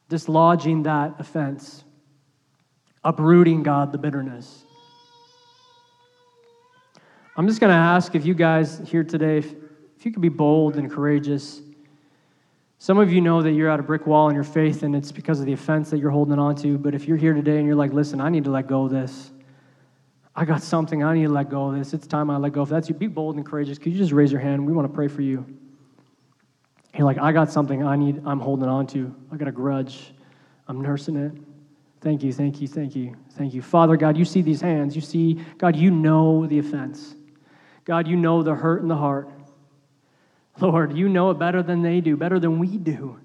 Dislodging 0.07 0.83
that 0.83 1.15
offense, 1.19 1.84
uprooting, 3.05 3.63
God, 3.63 3.93
the 3.93 3.97
bitterness. 3.97 4.65
I'm 7.37 7.47
just 7.47 7.61
going 7.61 7.71
to 7.71 7.77
ask 7.77 8.15
if 8.15 8.25
you 8.25 8.33
guys 8.33 8.81
here 8.85 9.05
today, 9.05 9.37
if, 9.37 9.53
if 9.97 10.05
you 10.05 10.11
could 10.11 10.21
be 10.21 10.29
bold 10.29 10.75
and 10.75 10.91
courageous 10.91 11.61
some 12.85 12.99
of 12.99 13.11
you 13.11 13.19
know 13.19 13.41
that 13.41 13.53
you're 13.53 13.69
at 13.69 13.79
a 13.79 13.83
brick 13.83 14.05
wall 14.05 14.29
in 14.29 14.35
your 14.35 14.43
faith 14.43 14.83
and 14.83 14.95
it's 14.95 15.11
because 15.11 15.39
of 15.39 15.47
the 15.47 15.53
offense 15.53 15.89
that 15.89 15.97
you're 15.97 16.11
holding 16.11 16.37
on 16.37 16.55
to. 16.57 16.77
But 16.77 16.93
if 16.93 17.07
you're 17.07 17.17
here 17.17 17.33
today 17.33 17.57
and 17.57 17.65
you're 17.65 17.75
like, 17.75 17.93
listen, 17.93 18.21
I 18.21 18.29
need 18.29 18.43
to 18.43 18.51
let 18.51 18.67
go 18.67 18.85
of 18.85 18.91
this. 18.91 19.31
I 20.35 20.45
got 20.45 20.61
something, 20.61 21.03
I 21.03 21.15
need 21.15 21.23
to 21.23 21.31
let 21.31 21.49
go 21.49 21.69
of 21.69 21.75
this. 21.75 21.95
It's 21.95 22.05
time 22.05 22.29
I 22.29 22.37
let 22.37 22.51
go. 22.51 22.61
If 22.61 22.69
that's 22.69 22.87
you, 22.87 22.93
be 22.93 23.07
bold 23.07 23.37
and 23.37 23.45
courageous. 23.45 23.79
Could 23.79 23.93
you 23.93 23.97
just 23.97 24.11
raise 24.11 24.31
your 24.31 24.41
hand? 24.41 24.65
We 24.65 24.71
want 24.71 24.87
to 24.87 24.93
pray 24.93 25.07
for 25.07 25.21
you. 25.23 25.45
You're 26.93 27.05
like, 27.05 27.17
I 27.17 27.31
got 27.31 27.51
something 27.51 27.83
I 27.83 27.95
need, 27.95 28.21
I'm 28.25 28.39
holding 28.39 28.69
on 28.69 28.85
to. 28.87 29.15
I 29.31 29.37
got 29.37 29.47
a 29.47 29.51
grudge. 29.51 30.13
I'm 30.67 30.79
nursing 30.81 31.15
it. 31.15 31.31
Thank 32.05 32.21
you, 32.21 32.31
thank 32.31 32.61
you, 32.61 32.67
thank 32.67 32.95
you, 32.95 33.15
thank 33.31 33.55
you. 33.55 33.63
Father 33.63 33.97
God, 33.97 34.15
you 34.15 34.25
see 34.25 34.43
these 34.43 34.61
hands. 34.61 34.95
You 34.95 35.01
see, 35.01 35.43
God, 35.57 35.75
you 35.75 35.89
know 35.89 36.45
the 36.45 36.59
offense. 36.59 37.15
God, 37.83 38.07
you 38.07 38.15
know 38.15 38.43
the 38.43 38.53
hurt 38.53 38.83
in 38.83 38.87
the 38.87 38.95
heart. 38.95 39.27
Lord, 40.61 40.95
you 40.95 41.09
know 41.09 41.31
it 41.31 41.39
better 41.39 41.63
than 41.63 41.81
they 41.81 42.01
do, 42.01 42.15
better 42.15 42.39
than 42.39 42.59
we 42.59 42.77
do. 42.77 43.19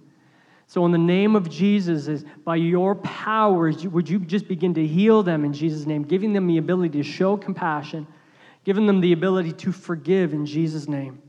So, 0.66 0.86
in 0.86 0.92
the 0.92 0.98
name 0.98 1.36
of 1.36 1.50
Jesus, 1.50 2.08
is 2.08 2.24
by 2.42 2.56
your 2.56 2.94
powers, 2.94 3.86
would 3.86 4.08
you 4.08 4.18
just 4.18 4.48
begin 4.48 4.72
to 4.72 4.86
heal 4.86 5.22
them 5.22 5.44
in 5.44 5.52
Jesus' 5.52 5.84
name, 5.84 6.02
giving 6.02 6.32
them 6.32 6.46
the 6.46 6.56
ability 6.56 6.96
to 6.96 7.02
show 7.02 7.36
compassion, 7.36 8.06
giving 8.64 8.86
them 8.86 9.02
the 9.02 9.12
ability 9.12 9.52
to 9.52 9.72
forgive 9.72 10.32
in 10.32 10.46
Jesus' 10.46 10.88
name. 10.88 11.20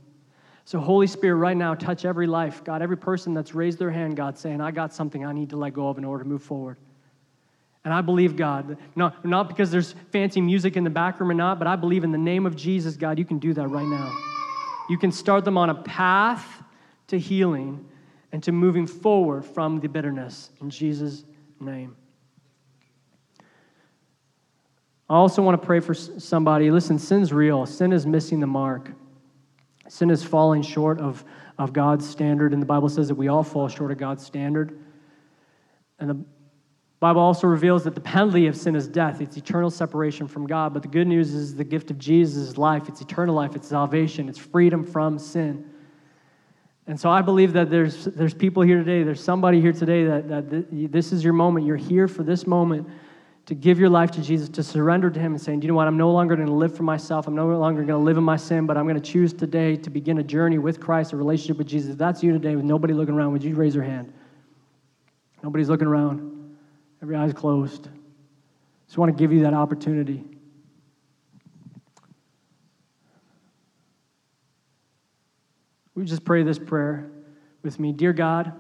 So, 0.64 0.80
Holy 0.80 1.08
Spirit, 1.08 1.36
right 1.36 1.58
now, 1.58 1.76
touch 1.76 2.06
every 2.06 2.28
life. 2.28 2.64
God, 2.64 2.82
every 2.82 2.98
person 2.98 3.34
that's 3.34 3.54
raised 3.54 3.78
their 3.78 3.92
hand, 3.92 4.16
God, 4.16 4.38
saying, 4.38 4.62
I 4.62 4.72
got 4.72 4.94
something 4.94 5.26
I 5.26 5.34
need 5.34 5.50
to 5.50 5.58
let 5.58 5.74
go 5.74 5.90
of 5.90 5.98
in 5.98 6.06
order 6.06 6.24
to 6.24 6.30
move 6.30 6.44
forward. 6.44 6.78
And 7.84 7.94
I 7.94 8.02
believe, 8.02 8.36
God, 8.36 8.78
not, 8.96 9.26
not 9.26 9.48
because 9.48 9.72
there's 9.72 9.96
fancy 10.12 10.40
music 10.40 10.78
in 10.78 10.84
the 10.84 10.90
back 10.90 11.20
room 11.20 11.32
or 11.32 11.34
not, 11.34 11.58
but 11.58 11.68
I 11.68 11.76
believe 11.76 12.04
in 12.04 12.12
the 12.12 12.18
name 12.18 12.46
of 12.46 12.56
Jesus, 12.56 12.96
God, 12.96 13.18
you 13.18 13.26
can 13.26 13.40
do 13.40 13.54
that 13.54 13.68
right 13.68 13.88
now. 13.88 14.16
You 14.88 14.98
can 14.98 15.12
start 15.12 15.46
them 15.46 15.58
on 15.58 15.70
a 15.70 15.76
path 15.76 16.64
to 17.08 17.18
healing 17.18 17.86
and 18.32 18.44
to 18.44 18.52
moving 18.52 18.86
forward 18.86 19.46
from 19.46 19.80
the 19.80 19.90
bitterness 19.90 20.52
in 20.62 20.70
Jesus' 20.70 21.24
name. 21.60 21.96
I 25.10 25.16
also 25.16 25.42
want 25.42 25.60
to 25.60 25.66
pray 25.66 25.82
for 25.82 25.94
somebody. 25.94 26.72
Listen, 26.72 26.98
sin's 26.98 27.34
real. 27.34 27.66
Sin 27.66 27.92
is 27.92 28.06
missing 28.06 28.40
the 28.40 28.48
mark. 28.48 28.92
Sin 29.90 30.10
is 30.10 30.24
falling 30.24 30.62
short 30.62 31.02
of, 31.02 31.26
of 31.58 31.74
God's 31.74 32.10
standard, 32.10 32.54
and 32.54 32.62
the 32.62 32.66
Bible 32.66 32.88
says 32.88 33.10
that 33.10 33.16
we 33.16 33.28
all 33.28 33.44
fall 33.44 33.68
short 33.68 33.92
of 33.92 33.98
God's 33.98 34.26
standard. 34.26 34.80
And 36.00 36.10
the 36.10 36.26
Bible 37.02 37.22
also 37.22 37.48
reveals 37.48 37.84
that 37.86 37.96
the 37.96 38.02
penalty 38.02 38.46
of 38.46 38.56
sin 38.56 38.76
is 38.76 38.88
death. 38.88 39.22
It's 39.22 39.36
eternal 39.36 39.72
separation 39.72 40.28
from 40.28 40.46
God. 40.46 40.72
But 40.72 40.84
the 40.84 40.88
good 40.88 41.08
news 41.08 41.34
is 41.34 41.56
the 41.56 41.64
gift 41.64 41.90
of 41.90 41.98
Jesus 41.98 42.50
is 42.50 42.58
life. 42.60 42.88
It's 42.88 43.02
eternal 43.02 43.34
life. 43.34 43.56
It's 43.56 43.68
salvation. 43.68 44.30
It's 44.30 44.38
freedom 44.38 44.86
from 44.86 45.18
sin. 45.18 45.68
And 46.86 47.00
so 47.00 47.10
I 47.10 47.24
believe 47.24 47.54
that 47.54 47.72
there's, 47.72 48.06
there's 48.06 48.36
people 48.36 48.62
here 48.62 48.78
today, 48.78 49.02
there's 49.02 49.24
somebody 49.24 49.60
here 49.60 49.74
today 49.74 50.06
that, 50.06 50.28
that 50.30 50.92
this 50.92 51.12
is 51.12 51.24
your 51.24 51.34
moment. 51.34 51.66
You're 51.66 51.76
here 51.76 52.08
for 52.08 52.22
this 52.22 52.46
moment 52.46 52.88
to 53.48 53.56
give 53.56 53.80
your 53.80 53.90
life 53.90 54.12
to 54.12 54.22
Jesus, 54.22 54.48
to 54.50 54.62
surrender 54.62 55.10
to 55.10 55.20
Him 55.20 55.32
and 55.32 55.42
saying, 55.42 55.64
you 55.64 55.70
know 55.70 55.74
what, 55.74 55.88
I'm 55.88 55.98
no 55.98 56.12
longer 56.12 56.36
going 56.36 56.48
to 56.48 56.54
live 56.54 56.78
for 56.78 56.84
myself. 56.84 57.26
I'm 57.28 57.34
no 57.34 57.48
longer 57.48 57.82
going 57.82 58.00
to 58.00 58.06
live 58.06 58.18
in 58.18 58.24
my 58.24 58.38
sin, 58.38 58.68
but 58.68 58.78
I'm 58.78 58.86
going 58.86 59.02
to 59.02 59.12
choose 59.12 59.34
today 59.34 59.76
to 59.78 59.90
begin 59.90 60.20
a 60.20 60.24
journey 60.24 60.60
with 60.60 60.80
Christ, 60.80 61.14
a 61.14 61.18
relationship 61.18 61.58
with 61.58 61.68
Jesus. 61.68 61.94
If 61.94 61.98
that's 61.98 62.22
you 62.22 62.32
today 62.32 62.56
with 62.56 62.66
nobody 62.66 62.94
looking 62.94 63.16
around, 63.16 63.32
would 63.32 63.44
you 63.44 63.56
raise 63.56 63.74
your 63.74 63.86
hand? 63.86 64.14
Nobody's 65.42 65.70
looking 65.70 65.88
around. 65.88 66.41
Every 67.02 67.16
eye's 67.16 67.34
closed. 67.34 67.88
Just 68.86 68.98
want 68.98 69.16
to 69.16 69.20
give 69.20 69.34
you 69.34 69.44
that 69.44 69.54
opportunity. 69.54 70.24
We 75.96 76.06
just 76.06 76.24
pray 76.24 76.44
this 76.44 76.60
prayer 76.60 77.10
with 77.64 77.80
me. 77.80 77.92
Dear 77.92 78.14
God, 78.14 78.54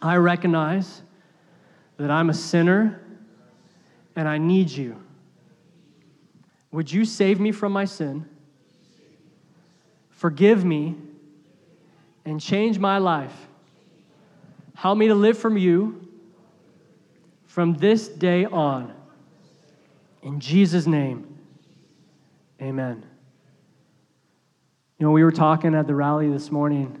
I 0.00 0.16
recognize 0.16 1.02
that 1.98 2.10
I'm 2.10 2.30
a 2.30 2.34
sinner 2.34 3.00
and 4.16 4.28
I 4.28 4.38
need 4.38 4.70
you. 4.70 4.96
Would 6.72 6.90
you 6.90 7.04
save 7.04 7.38
me 7.38 7.52
from 7.52 7.72
my 7.72 7.84
sin? 7.84 8.26
Forgive 10.10 10.64
me 10.64 10.96
and 12.24 12.40
change 12.40 12.78
my 12.78 12.98
life. 12.98 13.34
Help 14.74 14.96
me 14.96 15.08
to 15.08 15.14
live 15.14 15.36
from 15.36 15.56
you 15.58 16.01
from 17.52 17.74
this 17.74 18.08
day 18.08 18.46
on. 18.46 18.94
In 20.22 20.40
Jesus' 20.40 20.86
name, 20.86 21.38
amen. 22.62 23.04
You 24.98 25.04
know, 25.06 25.12
we 25.12 25.22
were 25.22 25.30
talking 25.30 25.74
at 25.74 25.86
the 25.86 25.94
rally 25.94 26.30
this 26.30 26.50
morning. 26.50 26.96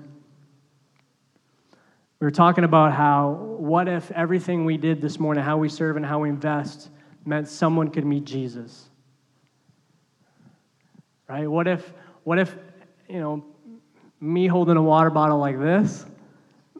We 2.20 2.26
were 2.26 2.30
talking 2.30 2.64
about 2.64 2.92
how, 2.92 3.30
what 3.30 3.88
if 3.88 4.10
everything 4.10 4.66
we 4.66 4.76
did 4.76 5.00
this 5.00 5.18
morning, 5.18 5.42
how 5.42 5.56
we 5.56 5.70
serve 5.70 5.96
and 5.96 6.04
how 6.04 6.18
we 6.18 6.28
invest, 6.28 6.90
meant 7.24 7.48
someone 7.48 7.88
could 7.88 8.04
meet 8.04 8.24
Jesus? 8.24 8.90
Right? 11.30 11.46
What 11.46 11.66
if, 11.66 11.94
what 12.24 12.38
if, 12.38 12.54
you 13.08 13.20
know, 13.20 13.42
me 14.20 14.48
holding 14.48 14.76
a 14.76 14.82
water 14.82 15.08
bottle 15.08 15.38
like 15.38 15.58
this 15.58 16.04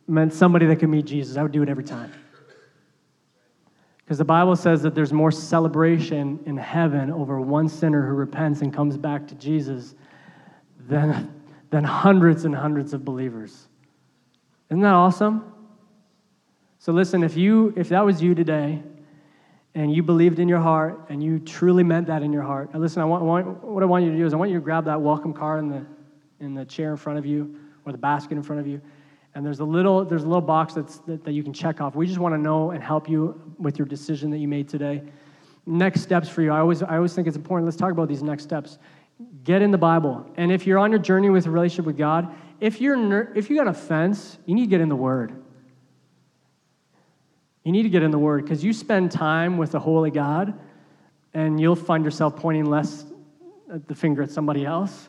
meant 0.07 0.35
somebody 0.35 0.67
that 0.67 0.77
could 0.77 0.91
meet 0.91 1.07
Jesus? 1.07 1.39
I 1.39 1.43
would 1.43 1.53
do 1.53 1.63
it 1.63 1.71
every 1.71 1.85
time. 1.85 2.13
Because 4.05 4.19
the 4.19 4.25
Bible 4.25 4.57
says 4.57 4.83
that 4.83 4.95
there's 4.95 5.13
more 5.13 5.31
celebration 5.31 6.41
in 6.47 6.57
heaven 6.57 7.11
over 7.11 7.41
one 7.41 7.69
sinner 7.69 8.07
who 8.07 8.15
repents 8.15 8.61
and 8.61 8.75
comes 8.75 8.97
back 8.97 9.27
to 9.29 9.35
Jesus 9.37 9.95
than, 10.89 11.43
than 11.71 11.85
hundreds 11.85 12.45
and 12.45 12.55
hundreds 12.55 12.93
of 12.93 13.05
believers. 13.05 13.69
Isn't 14.71 14.83
that 14.83 14.95
awesome? 14.95 15.53
So 16.79 16.93
listen, 16.93 17.23
if 17.23 17.37
you 17.37 17.73
if 17.77 17.91
that 17.91 18.05
was 18.05 18.21
you 18.21 18.35
today 18.35 18.83
and 19.75 19.95
you 19.95 20.03
believed 20.03 20.41
in 20.41 20.49
your 20.49 20.59
heart 20.59 20.99
and 21.11 21.23
you 21.23 21.39
truly 21.39 21.85
meant 21.85 22.09
that 22.09 22.23
in 22.23 22.33
your 22.33 22.43
heart, 22.43 22.75
listen, 22.75 23.01
I 23.01 23.05
want, 23.05 23.23
want, 23.23 23.63
what 23.63 23.83
I 23.85 23.87
want 23.87 24.05
you 24.05 24.11
to 24.11 24.17
do 24.17 24.27
is 24.27 24.35
I 24.35 24.37
want 24.37 24.51
you 24.51 24.57
to 24.57 24.65
grab 24.65 24.87
that 24.87 25.01
welcome 25.01 25.33
card 25.33 25.61
in 25.61 25.69
the 25.69 25.87
in 26.41 26.55
the 26.55 26.65
chair 26.65 26.91
in 26.91 26.97
front 26.97 27.21
of 27.21 27.25
you 27.27 27.57
or 27.87 27.93
the 27.93 27.99
basket 27.99 28.33
in 28.33 28.43
front 28.43 28.59
of 28.59 28.67
you. 28.67 28.81
And 29.35 29.47
there's 29.47 29.61
a 29.61 29.65
little 29.65 30.05
there's 30.05 30.25
a 30.25 30.27
little 30.27 30.43
box 30.43 30.75
that's 30.75 30.99
that, 31.01 31.25
that 31.25 31.33
you 31.33 31.43
can 31.43 31.53
check 31.53 31.81
off. 31.81 31.95
We 31.95 32.07
just 32.07 32.19
want 32.19 32.35
to 32.35 32.39
know 32.39 32.73
and 32.73 32.83
help 32.83 33.09
you 33.09 33.41
with 33.59 33.79
your 33.79 33.87
decision 33.87 34.31
that 34.31 34.39
you 34.39 34.49
made 34.49 34.69
today. 34.69 35.03
Next 35.65 36.03
steps 36.03 36.29
for 36.29 36.43
you. 36.43 36.53
I 36.53 36.59
always 36.59 36.83
I 36.83 36.97
always 36.97 37.15
think 37.15 37.27
it's 37.27 37.37
important. 37.37 37.67
Let's 37.67 37.79
talk 37.79 37.93
about 37.93 38.09
these 38.09 38.23
next 38.23 38.43
steps. 38.43 38.79
Get 39.45 39.63
in 39.63 39.71
the 39.71 39.79
Bible. 39.79 40.27
And 40.37 40.53
if 40.53 40.67
you're 40.67 40.79
on 40.79 40.91
your 40.91 41.01
journey 41.01 41.31
with 41.31 41.47
a 41.47 41.51
relationship 41.51 41.87
with 41.87 41.97
God, 41.97 42.35
if 42.61 42.81
you're 42.81 43.33
if 43.35 43.49
you 43.49 43.57
got 43.57 43.69
a 43.69 43.75
fence, 43.75 44.39
you 44.45 44.55
need 44.55 44.65
to 44.65 44.71
get 44.71 44.81
in 44.81 44.89
the 44.89 44.97
Word. 44.97 45.43
You 47.65 47.73
need 47.73 47.85
to 47.85 47.89
get 47.89 48.03
in 48.03 48.11
the 48.11 48.19
Word 48.19 48.45
because 48.45 48.63
you 48.63 48.73
spend 48.73 49.13
time 49.13 49.57
with 49.57 49.73
the 49.73 49.81
Holy 49.81 50.11
God, 50.11 50.59
and 51.33 51.59
you'll 51.59 51.77
find 51.77 52.05
yourself 52.05 52.37
pointing 52.37 52.67
less 52.67 53.07
uh, 53.73 53.79
the 53.87 53.95
finger 53.95 54.23
at 54.23 54.31
somebody 54.31 54.67
else 54.67 55.09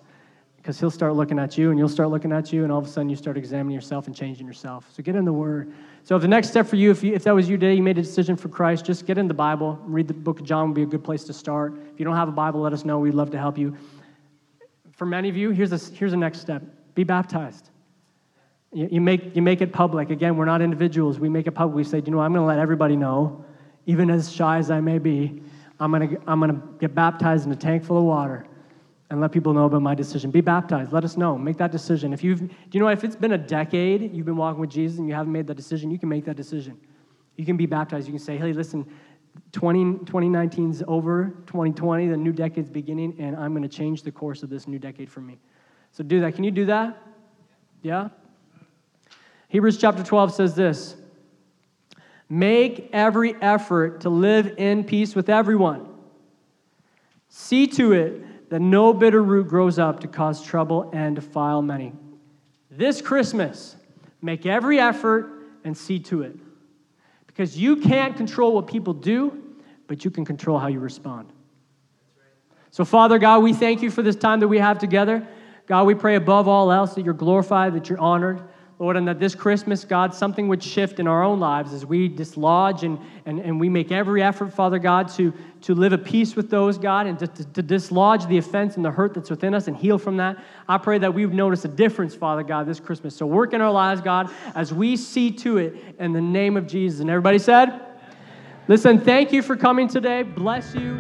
because 0.64 0.80
he'll 0.80 0.90
start 0.90 1.14
looking 1.16 1.40
at 1.40 1.58
you 1.58 1.72
and 1.72 1.78
you'll 1.78 1.90
start 1.90 2.10
looking 2.10 2.32
at 2.32 2.54
you 2.54 2.64
and 2.64 2.72
all 2.72 2.80
of 2.80 2.86
a 2.86 2.88
sudden 2.88 3.10
you 3.10 3.18
start 3.18 3.36
examining 3.36 3.76
yourself 3.76 4.08
and 4.08 4.16
changing 4.16 4.48
yourself. 4.48 4.88
So 4.94 5.04
get 5.04 5.14
in 5.14 5.26
the 5.26 5.34
word. 5.34 5.74
So 6.06 6.16
if 6.16 6.22
the 6.22 6.28
next 6.30 6.52
step 6.52 6.68
for 6.68 6.78
you 6.78 6.90
if, 6.90 7.04
you, 7.04 7.14
if 7.14 7.26
that 7.26 7.36
was 7.36 7.50
you 7.50 7.58
today 7.58 7.74
you 7.74 7.84
made 7.84 7.98
a 7.98 8.02
decision 8.02 8.38
for 8.38 8.48
christ 8.48 8.86
just 8.86 9.06
get 9.06 9.18
in 9.18 9.28
the 9.28 9.34
bible 9.34 9.78
read 9.84 10.08
the 10.08 10.14
book 10.14 10.40
of 10.40 10.46
john 10.46 10.70
would 10.70 10.76
be 10.76 10.84
a 10.84 10.86
good 10.86 11.04
place 11.04 11.26
to 11.26 11.34
start. 11.34 11.74
If 11.94 12.00
you 12.00 12.06
don't 12.06 12.16
have 12.16 12.30
a 12.30 12.34
bible 12.34 12.62
let 12.62 12.72
us 12.72 12.86
know 12.86 12.98
we'd 12.98 13.14
love 13.14 13.30
to 13.32 13.38
help 13.38 13.58
you. 13.58 13.76
For 14.94 15.06
many 15.06 15.28
of 15.28 15.36
you 15.36 15.50
here's 15.50 15.74
a, 15.74 15.94
here's 15.94 16.12
the 16.12 16.18
next 16.18 16.40
step. 16.40 16.64
Be 16.96 17.04
baptized. 17.04 17.70
You, 18.72 18.88
you, 18.90 19.02
make, 19.02 19.36
you 19.36 19.42
make 19.42 19.60
it 19.60 19.74
public. 19.74 20.12
Again 20.12 20.38
we're 20.38 20.46
not 20.46 20.62
individuals. 20.62 21.20
We 21.20 21.28
make 21.28 21.46
it 21.46 21.52
public. 21.52 21.76
We 21.76 21.84
say 21.84 22.02
you 22.06 22.12
know 22.14 22.22
i'm 22.22 22.32
going 22.32 22.42
to 22.42 22.48
let 22.48 22.60
everybody 22.60 22.96
know. 22.96 23.44
Even 23.86 24.10
as 24.10 24.32
shy 24.32 24.60
as 24.60 24.72
i 24.72 24.80
may 24.80 24.98
be 24.98 25.44
i'm 25.82 25.92
going 25.92 26.08
to 26.08 26.22
i'm 26.26 26.40
going 26.40 26.52
to 26.52 26.68
get 26.80 26.96
baptized 26.96 27.46
in 27.46 27.52
a 27.52 27.56
tank 27.58 27.84
full 27.84 27.98
of 27.98 28.06
water 28.06 28.46
and 29.14 29.22
let 29.22 29.32
people 29.32 29.54
know 29.54 29.66
about 29.66 29.84
my 29.84 29.94
decision. 29.94 30.32
Be 30.32 30.42
baptized. 30.42 30.92
Let 30.92 31.04
us 31.04 31.18
know. 31.18 31.38
Make 31.38 31.58
that 31.58 31.72
decision. 31.72 32.14
If 32.14 32.24
you've, 32.24 32.40
do 32.40 32.48
you 32.72 32.80
know, 32.80 32.88
if 32.88 33.04
it's 33.04 33.16
been 33.16 33.34
a 33.34 33.38
decade 33.38 34.12
you've 34.12 34.26
been 34.26 34.36
walking 34.36 34.60
with 34.60 34.72
Jesus 34.72 34.98
and 34.98 35.08
you 35.08 35.14
haven't 35.14 35.32
made 35.32 35.46
that 35.46 35.54
decision, 35.54 35.92
you 35.92 36.00
can 36.00 36.10
make 36.10 36.26
that 36.26 36.36
decision. 36.36 36.80
You 37.36 37.46
can 37.46 37.56
be 37.56 37.68
baptized. 37.68 38.08
You 38.08 38.14
can 38.14 38.20
say, 38.20 38.38
hey, 38.38 38.54
listen, 38.54 38.92
20, 39.52 40.00
2019's 40.06 40.82
over, 40.88 41.26
2020, 41.46 42.08
the 42.08 42.18
new 42.18 42.32
decade's 42.32 42.72
beginning, 42.72 43.16
and 43.20 43.36
I'm 43.36 43.52
going 43.52 43.62
to 43.62 43.70
change 43.70 44.02
the 44.02 44.12
course 44.12 44.42
of 44.42 44.50
this 44.50 44.68
new 44.68 44.80
decade 44.80 45.12
for 45.12 45.22
me. 45.22 45.38
So 45.92 46.04
do 46.04 46.20
that. 46.22 46.34
Can 46.34 46.44
you 46.44 46.50
do 46.50 46.66
that? 46.66 47.00
Yeah? 47.84 48.10
Hebrews 49.50 49.78
chapter 49.78 50.02
12 50.02 50.34
says 50.34 50.56
this 50.56 50.96
Make 52.30 52.90
every 52.92 53.36
effort 53.44 54.02
to 54.02 54.10
live 54.10 54.56
in 54.58 54.84
peace 54.84 55.14
with 55.14 55.30
everyone. 55.30 55.88
See 57.30 57.68
to 57.68 57.92
it 57.92 58.24
that 58.50 58.60
no 58.60 58.94
bitter 58.94 59.22
root 59.22 59.48
grows 59.48 59.80
up 59.80 60.00
to 60.02 60.08
cause 60.08 60.44
trouble 60.44 60.90
and 60.94 61.16
defile 61.16 61.62
many. 61.62 61.94
This 62.70 63.02
Christmas, 63.02 63.76
make 64.22 64.46
every 64.46 64.80
effort 64.80 65.30
and 65.64 65.78
see 65.78 66.00
to 66.00 66.24
it. 66.24 66.36
Because 67.28 67.58
you 67.58 67.78
can't 67.78 68.16
control 68.16 68.54
what 68.54 68.68
people 68.68 68.94
do, 68.94 69.42
but 69.88 70.06
you 70.06 70.12
can 70.12 70.26
control 70.26 70.60
how 70.60 70.68
you 70.68 70.80
respond. 70.80 71.32
So, 72.72 72.86
Father 72.86 73.20
God, 73.20 73.44
we 73.44 73.54
thank 73.54 73.82
you 73.82 73.92
for 73.92 74.02
this 74.02 74.16
time 74.16 74.40
that 74.40 74.48
we 74.48 74.58
have 74.58 74.80
together. 74.80 75.28
God, 75.68 75.86
we 75.86 75.96
pray 75.96 76.16
above 76.16 76.48
all 76.48 76.72
else 76.72 76.96
that 76.96 77.06
you're 77.06 77.14
glorified, 77.14 77.74
that 77.74 77.90
you're 77.90 78.00
honored. 78.00 78.42
Lord, 78.80 78.98
and 78.98 79.08
that 79.08 79.20
this 79.20 79.36
Christmas, 79.36 79.86
God, 79.86 80.16
something 80.16 80.48
would 80.48 80.64
shift 80.64 81.00
in 81.00 81.08
our 81.08 81.24
own 81.24 81.40
lives 81.40 81.74
as 81.74 81.86
we 81.86 82.08
dislodge 82.08 82.84
and, 82.84 82.98
and, 83.26 83.40
and 83.40 83.60
we 83.60 83.70
make 83.70 83.92
every 83.92 84.24
effort, 84.24 84.52
Father 84.52 84.80
God, 84.80 85.08
to, 85.10 85.32
to 85.62 85.76
live 85.76 85.94
at 85.94 86.04
peace 86.04 86.36
with 86.36 86.50
those, 86.50 86.78
God, 86.78 87.06
and 87.06 87.20
to, 87.20 87.28
to, 87.28 87.46
to 87.46 87.62
dislodge 87.62 88.26
the 88.26 88.38
offense 88.38 88.76
and 88.76 88.84
the 88.84 88.92
hurt 88.92 89.14
that's 89.14 89.30
within 89.30 89.54
us 89.54 89.68
and 89.68 89.78
heal 89.78 90.00
from 90.00 90.18
that. 90.18 90.44
I 90.68 90.80
pray 90.80 90.98
that 90.98 91.14
we 91.14 91.26
would 91.26 91.36
notice 91.36 91.64
a 91.66 91.68
difference, 91.68 92.16
Father 92.16 92.44
God, 92.44 92.66
this 92.66 92.80
Christmas. 92.80 93.16
So 93.16 93.28
work 93.28 93.54
in 93.54 93.62
our 93.62 93.72
lives, 93.72 94.02
God, 94.02 94.32
as 94.56 94.74
we 94.74 94.98
see 94.98 95.32
to 95.32 95.58
it 95.58 95.76
in 96.00 96.12
the 96.12 96.22
name 96.22 96.58
of 96.58 96.66
Jesus. 96.66 97.00
And 97.00 97.10
everybody 97.10 97.40
said, 97.40 97.80
Listen, 98.68 99.00
thank 99.00 99.34
you 99.34 99.42
for 99.42 99.58
coming 99.58 99.88
today. 99.90 100.24
Bless 100.24 100.74
you. 100.74 100.98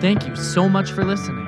Thank 0.00 0.26
you 0.26 0.36
so 0.36 0.68
much 0.68 0.92
for 0.92 1.04
listening. 1.04 1.47